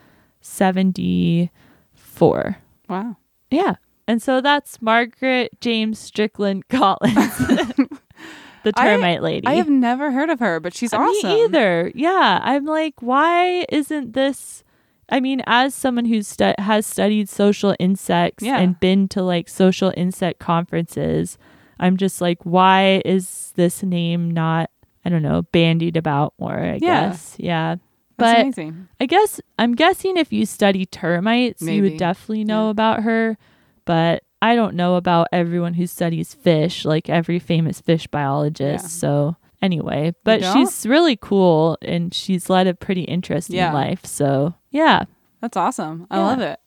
74. 0.42 2.58
wow. 2.90 3.18
Yeah. 3.52 3.76
And 4.08 4.22
so 4.22 4.40
that's 4.42 4.82
Margaret 4.82 5.60
James 5.62 5.98
Strickland 6.00 6.68
Collins, 6.70 7.38
the 8.64 8.74
I- 8.76 8.86
termite 8.86 9.22
lady. 9.24 9.48
I 9.48 9.54
have 9.56 9.70
never 9.70 10.12
heard 10.12 10.30
of 10.30 10.40
her, 10.40 10.60
but 10.60 10.74
she's 10.74 10.94
Uh, 10.94 10.98
awesome. 10.98 11.30
Me 11.30 11.44
either. 11.46 11.92
Yeah. 11.96 12.40
I'm 12.44 12.66
like, 12.66 12.96
why 13.02 13.66
isn't 13.70 14.14
this? 14.14 14.64
I 15.10 15.20
mean, 15.20 15.42
as 15.46 15.76
someone 15.76 16.06
who 16.06 16.22
stu- 16.24 16.54
has 16.58 16.86
studied 16.86 17.30
social 17.30 17.76
insects 17.80 18.44
Yeah. 18.44 18.58
and 18.60 18.80
been 18.80 19.08
to 19.10 19.22
like 19.22 19.48
social 19.50 19.94
insect 19.96 20.40
conferences, 20.40 21.38
I'm 21.80 21.98
just 21.98 22.22
like, 22.22 22.40
why 22.44 23.02
is 23.06 23.54
this 23.56 23.84
name 23.84 24.32
not, 24.32 24.72
I 25.04 25.10
don't 25.10 25.22
know, 25.22 25.44
bandied 25.52 25.96
about 25.98 26.34
more? 26.40 26.58
I 26.58 26.80
Yeah. 26.82 27.10
guess. 27.10 27.36
Yeah. 27.38 27.76
That's 28.18 28.34
But 28.34 28.42
amazing. 28.42 28.88
I 29.00 29.06
guess 29.08 29.42
I'm 29.60 29.76
guessing 29.76 30.16
if 30.18 30.32
you 30.32 30.46
study 30.46 30.86
termites, 30.86 31.62
you 31.62 31.82
would 31.84 31.98
definitely 31.98 32.44
know 32.46 32.66
Yeah. 32.66 32.72
about 32.72 33.04
her. 33.04 33.38
But 33.86 34.24
I 34.42 34.56
don't 34.56 34.76
know 34.76 34.96
about 34.96 35.28
everyone 35.32 35.74
who 35.76 35.88
studies 35.88 36.34
fish, 36.34 36.86
like 36.86 37.10
every 37.10 37.40
famous 37.40 37.80
fish 37.82 38.06
biologist. 38.08 38.84
Yeah. 38.84 38.90
So 38.90 39.36
anyway, 39.62 40.14
but 40.24 40.44
she's 40.44 40.86
really 40.86 41.16
cool 41.16 41.78
and 41.82 42.14
she's 42.14 42.50
led 42.50 42.68
a 42.68 42.74
pretty 42.74 43.04
interesting 43.04 43.56
Yeah. 43.56 43.74
life. 43.74 44.06
So 44.06 44.54
yeah, 44.72 45.06
That's 45.42 45.58
awesome. 45.58 46.08
I 46.12 46.18
Yeah. 46.18 46.26
love 46.26 46.42
it. 46.42 46.60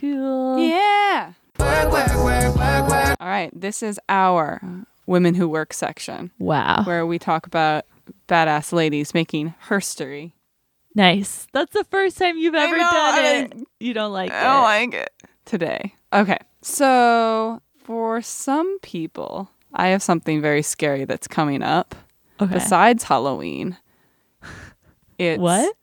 cool. 0.00 0.58
Yeah. 0.66 1.32
All 1.58 3.16
right. 3.20 3.50
This 3.54 3.82
is 3.82 3.98
our 4.08 4.60
Women 5.06 5.34
Who 5.34 5.48
Work 5.48 5.72
section 5.72 6.30
Wow, 6.38 6.82
where 6.84 7.06
we 7.06 7.18
talk 7.18 7.46
about 7.46 7.84
badass 8.28 8.72
ladies 8.72 9.14
making 9.14 9.54
herstory. 9.68 10.32
nice. 10.94 11.46
That's 11.52 11.72
the 11.72 11.84
first 11.84 12.18
time 12.18 12.36
you've 12.38 12.54
ever 12.54 12.76
know, 12.76 12.82
done 12.82 13.14
I 13.18 13.48
it. 13.50 13.54
You 13.80 13.94
don't 13.94 14.12
like 14.12 14.30
it? 14.30 14.34
I 14.36 14.42
don't 14.44 14.62
like 14.62 14.94
it. 14.94 15.10
Today. 15.44 15.94
Okay. 16.12 16.38
So, 16.62 17.60
for 17.84 18.20
some 18.22 18.78
people, 18.80 19.50
I 19.74 19.88
have 19.88 20.02
something 20.02 20.40
very 20.40 20.62
scary 20.62 21.04
that's 21.04 21.28
coming 21.28 21.62
up 21.62 21.94
okay. 22.40 22.54
besides 22.54 23.04
Halloween. 23.04 23.76
It's 25.18 25.40
what? 25.40 25.74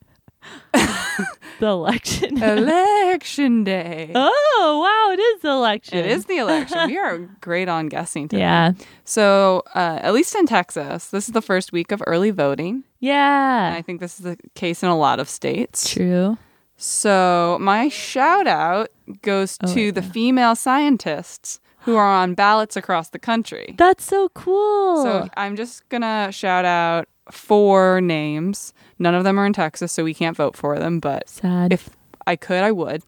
the 0.72 1.66
election. 1.66 2.40
Election 2.40 3.64
Day. 3.64 4.12
oh 4.14 4.80
wow, 4.80 5.12
it 5.12 5.18
is 5.18 5.42
the 5.42 5.50
election. 5.50 5.98
It 5.98 6.06
is 6.06 6.26
the 6.26 6.36
election. 6.36 6.86
we 6.86 6.96
are 6.98 7.18
great 7.40 7.68
on 7.68 7.88
guessing 7.88 8.28
today. 8.28 8.42
Yeah. 8.42 8.72
So, 9.04 9.64
uh, 9.74 9.98
at 10.02 10.12
least 10.14 10.36
in 10.36 10.46
Texas, 10.46 11.08
this 11.08 11.26
is 11.26 11.32
the 11.32 11.42
first 11.42 11.72
week 11.72 11.90
of 11.90 12.00
early 12.06 12.30
voting. 12.30 12.74
And 12.74 12.84
Yeah. 13.00 13.74
I 13.76 13.82
think 13.82 13.98
this 13.98 14.20
is 14.20 14.24
the 14.24 14.36
case 14.54 14.84
in 14.84 14.88
a 14.88 14.96
lot 14.96 15.18
of 15.18 15.28
states. 15.28 15.90
True. 15.92 16.38
So, 16.76 17.58
my 17.60 17.88
shout 17.88 18.46
out 18.46 18.88
goes 19.22 19.58
Oh, 19.62 19.72
to 19.74 19.92
the 19.92 20.02
female 20.02 20.54
scientists 20.56 21.60
who 21.80 21.96
are 21.96 22.10
on 22.12 22.34
ballots 22.34 22.76
across 22.76 23.10
the 23.10 23.18
country. 23.18 23.74
That's 23.78 24.04
so 24.04 24.28
cool. 24.30 25.02
So, 25.02 25.28
I'm 25.36 25.56
just 25.56 25.88
going 25.88 26.02
to 26.02 26.30
shout 26.32 26.64
out 26.64 27.08
four 27.30 28.00
names. 28.00 28.72
None 28.98 29.14
of 29.14 29.24
them 29.24 29.38
are 29.38 29.46
in 29.46 29.52
Texas, 29.52 29.92
so 29.92 30.04
we 30.04 30.14
can't 30.14 30.36
vote 30.36 30.56
for 30.56 30.78
them, 30.78 31.00
but 31.00 31.28
sad. 31.28 31.72
if 31.72 31.90
I 32.26 32.36
could, 32.36 32.62
I 32.62 32.72
would. 32.72 33.02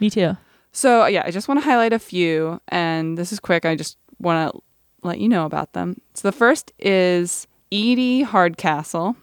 Me 0.00 0.08
too. 0.10 0.36
So, 0.72 1.06
yeah, 1.06 1.22
I 1.26 1.30
just 1.30 1.48
want 1.48 1.60
to 1.60 1.64
highlight 1.64 1.92
a 1.92 1.98
few, 1.98 2.60
and 2.68 3.18
this 3.18 3.30
is 3.32 3.40
quick. 3.40 3.64
I 3.66 3.76
just 3.76 3.98
want 4.18 4.52
to 4.54 4.60
let 5.06 5.18
you 5.18 5.28
know 5.28 5.44
about 5.44 5.74
them. 5.74 6.00
So, 6.14 6.26
the 6.28 6.32
first 6.32 6.72
is 6.78 7.46
Edie 7.70 8.22
Hardcastle, 8.22 9.16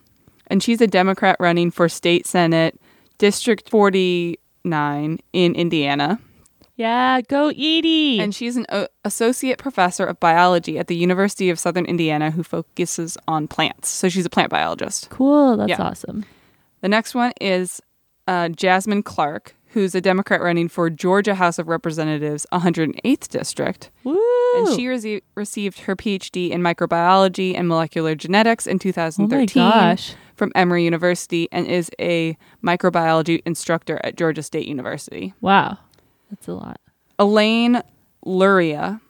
and 0.47 0.61
she's 0.61 0.79
a 0.79 0.87
Democrat 0.87 1.37
running 1.39 1.71
for 1.71 1.89
state 1.89 2.27
senate, 2.27 2.79
District 3.19 3.69
49 3.69 5.19
in 5.33 5.55
Indiana. 5.55 6.19
Yeah, 6.75 7.19
go 7.21 7.49
Edie. 7.49 8.19
And 8.21 8.33
she's 8.33 8.55
an 8.55 8.65
o- 8.69 8.87
associate 9.03 9.57
professor 9.57 10.05
of 10.05 10.19
biology 10.19 10.79
at 10.79 10.87
the 10.87 10.95
University 10.95 11.49
of 11.49 11.59
Southern 11.59 11.85
Indiana 11.85 12.31
who 12.31 12.41
focuses 12.41 13.17
on 13.27 13.47
plants. 13.49 13.89
So, 13.89 14.07
she's 14.07 14.25
a 14.25 14.29
plant 14.29 14.49
biologist. 14.49 15.09
cool. 15.09 15.57
That's 15.57 15.69
Yeah. 15.69 15.81
awesome. 15.81 16.23
The 16.81 16.87
next 16.87 17.13
one 17.13 17.33
is 17.41 17.81
uh, 18.27 18.47
Jasmine 18.49 19.03
Clark, 19.03 19.55
who's 19.73 19.93
a 19.93 19.99
Democrat 20.01 20.41
running 20.41 20.69
for 20.69 20.89
Georgia 20.89 21.35
House 21.35 21.59
of 21.59 21.67
Representatives, 21.67 22.45
108th 22.53 23.27
District. 23.27 23.89
Woo. 24.05 24.17
And 24.55 24.67
she 24.75 24.85
rece- 24.85 25.21
received 25.35 25.79
her 25.81 25.95
PhD 25.95 26.49
in 26.49 26.61
microbiology 26.61 27.55
and 27.55 27.67
molecular 27.67 28.15
genetics 28.15 28.67
in 28.67 28.75
oh 28.75 28.75
my 28.75 28.79
2013 28.79 29.63
gosh. 29.63 30.15
from 30.35 30.51
Emory 30.55 30.83
University 30.83 31.47
and 31.51 31.67
is 31.67 31.89
a 31.99 32.37
microbiology 32.63 33.41
instructor 33.45 33.99
at 34.03 34.15
Georgia 34.15 34.43
State 34.43 34.67
University. 34.67 35.33
Wow. 35.41 35.77
That's 36.29 36.47
a 36.47 36.53
lot. 36.53 36.79
Elaine 37.17 37.81
Luria 38.25 39.01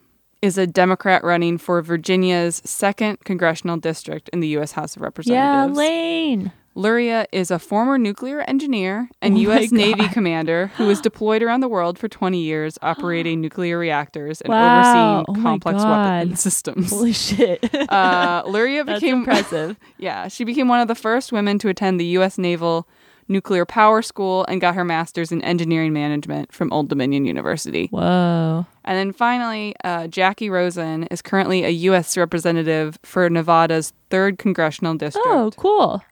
is 0.42 0.58
a 0.58 0.66
Democrat 0.66 1.24
running 1.24 1.58
for 1.58 1.82
Virginia's 1.82 2.62
second 2.64 3.20
congressional 3.26 3.78
district 3.78 4.30
in 4.30 4.40
the 4.40 4.48
U.S. 4.50 4.72
House 4.72 4.96
of 4.96 5.02
Representatives. 5.02 5.38
Yeah, 5.38 5.68
Representatives. 5.68 6.52
Luria 6.76 7.26
is 7.32 7.52
a 7.52 7.60
former 7.60 7.98
nuclear 7.98 8.42
engineer 8.42 9.10
and 9.22 9.36
Oh 9.36 9.40
U.S. 9.42 9.72
Navy 9.72 10.08
commander 10.10 10.68
who 10.78 10.86
was 10.88 11.02
deployed 11.10 11.42
around 11.44 11.60
the 11.62 11.68
world 11.68 11.98
for 12.00 12.08
20 12.08 12.40
years 12.42 12.78
operating 12.82 13.42
nuclear 13.42 13.78
reactors 13.78 14.42
and 14.42 14.50
Wow. 14.54 14.80
overseeing 14.80 15.26
Oh 15.38 15.42
complex 15.44 15.84
weapon 15.84 16.36
systems. 16.38 16.90
Holy 16.92 17.14
shit. 17.14 17.60
Uh, 17.90 18.44
Luria 18.46 18.86
became 18.86 19.18
impressive. 19.18 19.76
yeah, 19.98 20.28
she 20.28 20.44
became 20.44 20.68
one 20.68 20.80
of 20.80 20.88
the 20.88 20.96
first 20.96 21.32
women 21.32 21.58
to 21.60 21.70
attend 21.70 22.00
the 22.00 22.06
U.S. 22.06 22.38
Naval 22.38 22.88
Nuclear 23.28 23.66
Power 23.66 24.02
School 24.02 24.44
and 24.46 24.60
got 24.62 24.74
her 24.76 24.84
master's 24.86 25.32
in 25.32 25.42
engineering 25.44 25.94
management 25.94 26.52
from 26.52 26.72
Old 26.74 26.88
Dominion 26.90 27.26
University. 27.26 27.88
Whoa. 27.92 28.66
And 28.86 28.98
then 28.98 29.12
finally, 29.14 29.76
uh, 29.84 30.08
Jacky 30.08 30.50
Rosen 30.50 31.04
is 31.06 31.22
currently 31.22 31.64
a 31.64 31.70
U.S. 31.70 32.16
representative 32.18 32.98
for 33.04 33.30
Nevada's 33.30 33.94
third 34.10 34.38
congressional 34.40 34.96
district, 34.96 35.28
Oh, 35.28 35.52
cool. 35.58 36.04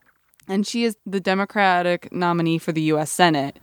And 0.48 0.66
she 0.66 0.84
is 0.84 0.96
the 1.06 1.20
Democratic 1.20 2.12
nominee 2.12 2.58
for 2.58 2.72
the 2.72 2.82
U.S. 2.82 3.10
Senate 3.10 3.58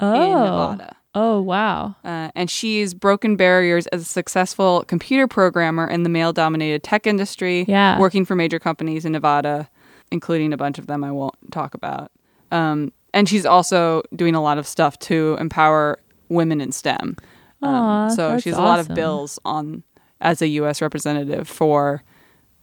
Oh. 0.00 0.14
in 0.22 0.30
Nevada. 0.30 0.96
Oh, 1.14 1.40
wow. 1.40 1.96
Uh, 2.04 2.30
and 2.36 2.48
she's 2.48 2.94
broken 2.94 3.34
barriers 3.36 3.86
as 3.88 4.02
a 4.02 4.04
successful 4.04 4.84
computer 4.86 5.26
programmer 5.26 5.88
in 5.88 6.02
the 6.04 6.08
male 6.08 6.32
dominated 6.32 6.82
tech 6.84 7.06
industry, 7.06 7.64
Yeah. 7.66 7.98
working 7.98 8.24
for 8.24 8.36
major 8.36 8.58
companies 8.60 9.04
in 9.04 9.12
Nevada, 9.12 9.68
including 10.12 10.52
a 10.52 10.56
bunch 10.56 10.78
of 10.78 10.86
them 10.86 11.02
I 11.02 11.10
won't 11.10 11.34
talk 11.50 11.74
about. 11.74 12.12
Um, 12.52 12.92
and 13.12 13.28
she's 13.28 13.44
also 13.46 14.02
doing 14.14 14.34
a 14.36 14.42
lot 14.42 14.58
of 14.58 14.66
stuff 14.66 14.98
to 15.00 15.36
empower 15.40 15.98
women 16.28 16.60
in 16.60 16.70
STEM. 16.72 17.16
Um, 17.62 17.74
Aw, 17.74 18.08
so 18.10 18.28
that's 18.32 18.42
she 18.44 18.50
has 18.50 18.58
a 18.58 18.62
lot 18.62 18.78
of 18.78 18.94
bills 18.94 19.38
on 19.44 19.82
as 20.20 20.40
a 20.42 20.46
U.S. 20.48 20.80
representative 20.80 21.48
for 21.48 22.02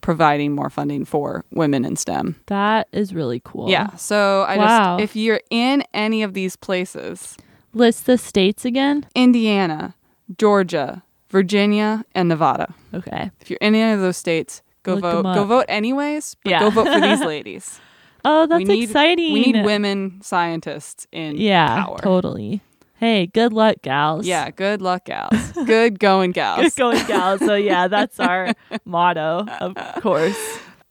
providing 0.05 0.51
more 0.53 0.69
funding 0.69 1.03
for 1.03 1.43
women 1.49 1.83
in 1.83 1.95
STEM. 1.95 2.35
That 2.45 2.87
is 2.91 3.11
really 3.11 3.41
cool. 3.43 3.67
Yeah. 3.71 3.95
So 3.95 4.45
I 4.47 4.55
Wow. 4.57 4.97
just, 4.99 5.03
if 5.03 5.15
you're 5.15 5.41
in 5.49 5.83
any 5.95 6.21
of 6.21 6.35
these 6.35 6.55
places, 6.55 7.35
List 7.73 8.05
the 8.05 8.17
states 8.19 8.65
again. 8.65 9.07
Indiana, 9.15 9.95
Georgia, 10.37 11.01
Virginia, 11.31 12.05
and 12.13 12.29
Nevada. 12.29 12.73
Okay. 12.93 13.31
If 13.41 13.49
you're 13.49 13.57
in 13.61 13.73
any 13.73 13.93
of 13.93 13.99
those 13.99 14.15
states, 14.15 14.61
go 14.83 14.93
Look 14.93 15.01
vote. 15.01 15.23
Go 15.33 15.43
vote 15.43 15.65
anyways, 15.67 16.35
but 16.43 16.51
Yeah. 16.51 16.59
go 16.59 16.69
vote 16.69 16.87
for 16.87 17.01
these 17.01 17.21
ladies. 17.33 17.79
Oh, 18.23 18.45
that's 18.45 18.59
we 18.59 18.63
need, 18.65 18.83
exciting. 18.83 19.33
We 19.33 19.51
need 19.51 19.65
women 19.65 20.19
scientists 20.21 21.07
in 21.11 21.35
Yeah, 21.37 21.83
power. 21.83 21.97
totally. 21.97 22.61
Hey, 22.97 23.27
good 23.27 23.51
luck, 23.53 23.77
gals. 23.81 24.25
Yeah, 24.25 24.49
good 24.51 24.81
luck, 24.81 25.05
gals. 25.05 25.51
good 25.65 25.99
going, 25.99 26.31
gals. 26.31 26.61
Good 26.61 26.75
going, 26.77 27.05
gals. 27.07 27.39
So, 27.41 27.55
yeah, 27.55 27.87
that's 27.89 28.19
our 28.19 28.53
motto, 28.85 29.45
of 29.59 29.75
course. 30.01 30.37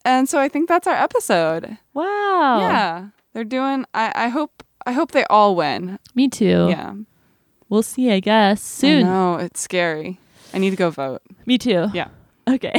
And 0.05 0.29
so 0.29 0.39
I 0.39 0.49
think 0.49 0.69
that's 0.69 0.87
our 0.87 0.95
episode. 0.95 1.79
Wow. 1.95 2.61
Yeah, 2.61 3.09
they're 3.33 3.43
doing. 3.45 3.87
I, 3.95 4.13
I 4.15 4.29
hope. 4.29 4.63
I 4.87 4.93
hope 4.93 5.13
they 5.13 5.25
all 5.31 5.57
win. 5.57 5.99
Me 6.15 6.29
too. 6.29 6.67
Yeah. 6.69 6.93
We'll 7.71 7.83
see, 7.83 8.11
I 8.13 8.21
guess, 8.21 8.61
soon. 8.63 9.05
No, 9.05 9.37
it's 9.37 9.61
scary. 9.63 10.21
I 10.53 10.59
need 10.59 10.71
to 10.71 10.77
go 10.77 10.91
vote. 10.91 11.23
Me 11.47 11.59
too. 11.59 11.87
Yeah. 11.95 12.09
Okay. 12.47 12.75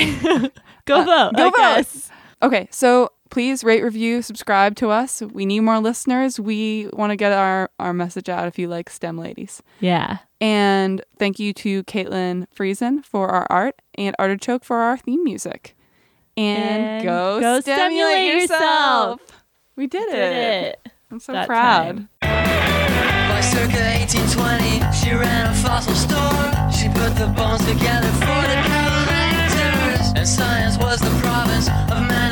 go 0.86 1.02
Uh, 1.02 1.06
vote. 1.06 1.32
go 1.36 1.48
I 1.48 1.50
vote. 1.50 1.56
guess. 1.58 2.12
Okay, 2.44 2.68
so 2.70 3.10
please 3.30 3.64
rate, 3.64 3.84
review, 3.84 4.22
subscribe 4.22 4.76
to 4.78 4.90
us. 4.90 5.22
We 5.22 5.46
need 5.46 5.62
more 5.62 5.80
listeners. 5.80 6.40
We 6.40 6.90
want 6.94 7.12
to 7.12 7.16
get 7.16 7.32
our, 7.32 7.70
our 7.80 7.94
message 7.94 8.30
out 8.30 8.48
if 8.48 8.58
you 8.60 8.68
like 8.68 8.90
STEM 8.90 9.18
ladies. 9.18 9.62
Yeah. 9.80 10.20
And 10.40 11.04
thank 11.18 11.40
you 11.40 11.54
to 11.54 11.84
Caitlin 11.84 12.46
Friesen 12.56 13.04
for 13.04 13.30
our 13.30 13.48
art 13.50 13.82
and 13.96 14.16
Artichoke 14.20 14.64
for 14.64 14.78
our 14.78 14.98
theme 14.98 15.24
music. 15.24 15.76
And, 16.38 16.84
and 16.84 17.04
go, 17.04 17.40
go 17.40 17.62
stimulate, 17.62 17.92
stimulate 17.92 18.42
yourself. 18.42 19.20
yourself. 19.22 19.44
We 19.76 19.88
did, 19.88 20.10
did 20.10 20.34
it. 20.34 20.80
it. 20.86 20.92
I'm 21.12 21.20
so 21.20 21.34
that 21.34 21.48
proud. 21.48 22.08
Time. 22.22 23.30
By 23.32 23.42
circa 23.42 23.80
1820, 23.80 24.94
she 24.96 25.14
ran 25.14 25.52
a 25.52 25.56
fossil 25.56 25.96
store. 25.96 26.72
She 26.72 26.88
put 26.90 27.16
the 27.16 27.28
bones 27.36 27.66
together 27.66 28.10
for 28.20 28.42
the 28.48 28.56
Cadillac. 28.68 30.18
And 30.18 30.28
science 30.28 30.78
was 30.78 31.00
the 31.00 31.10
province 31.22 31.68
of 31.68 32.08
man. 32.08 32.25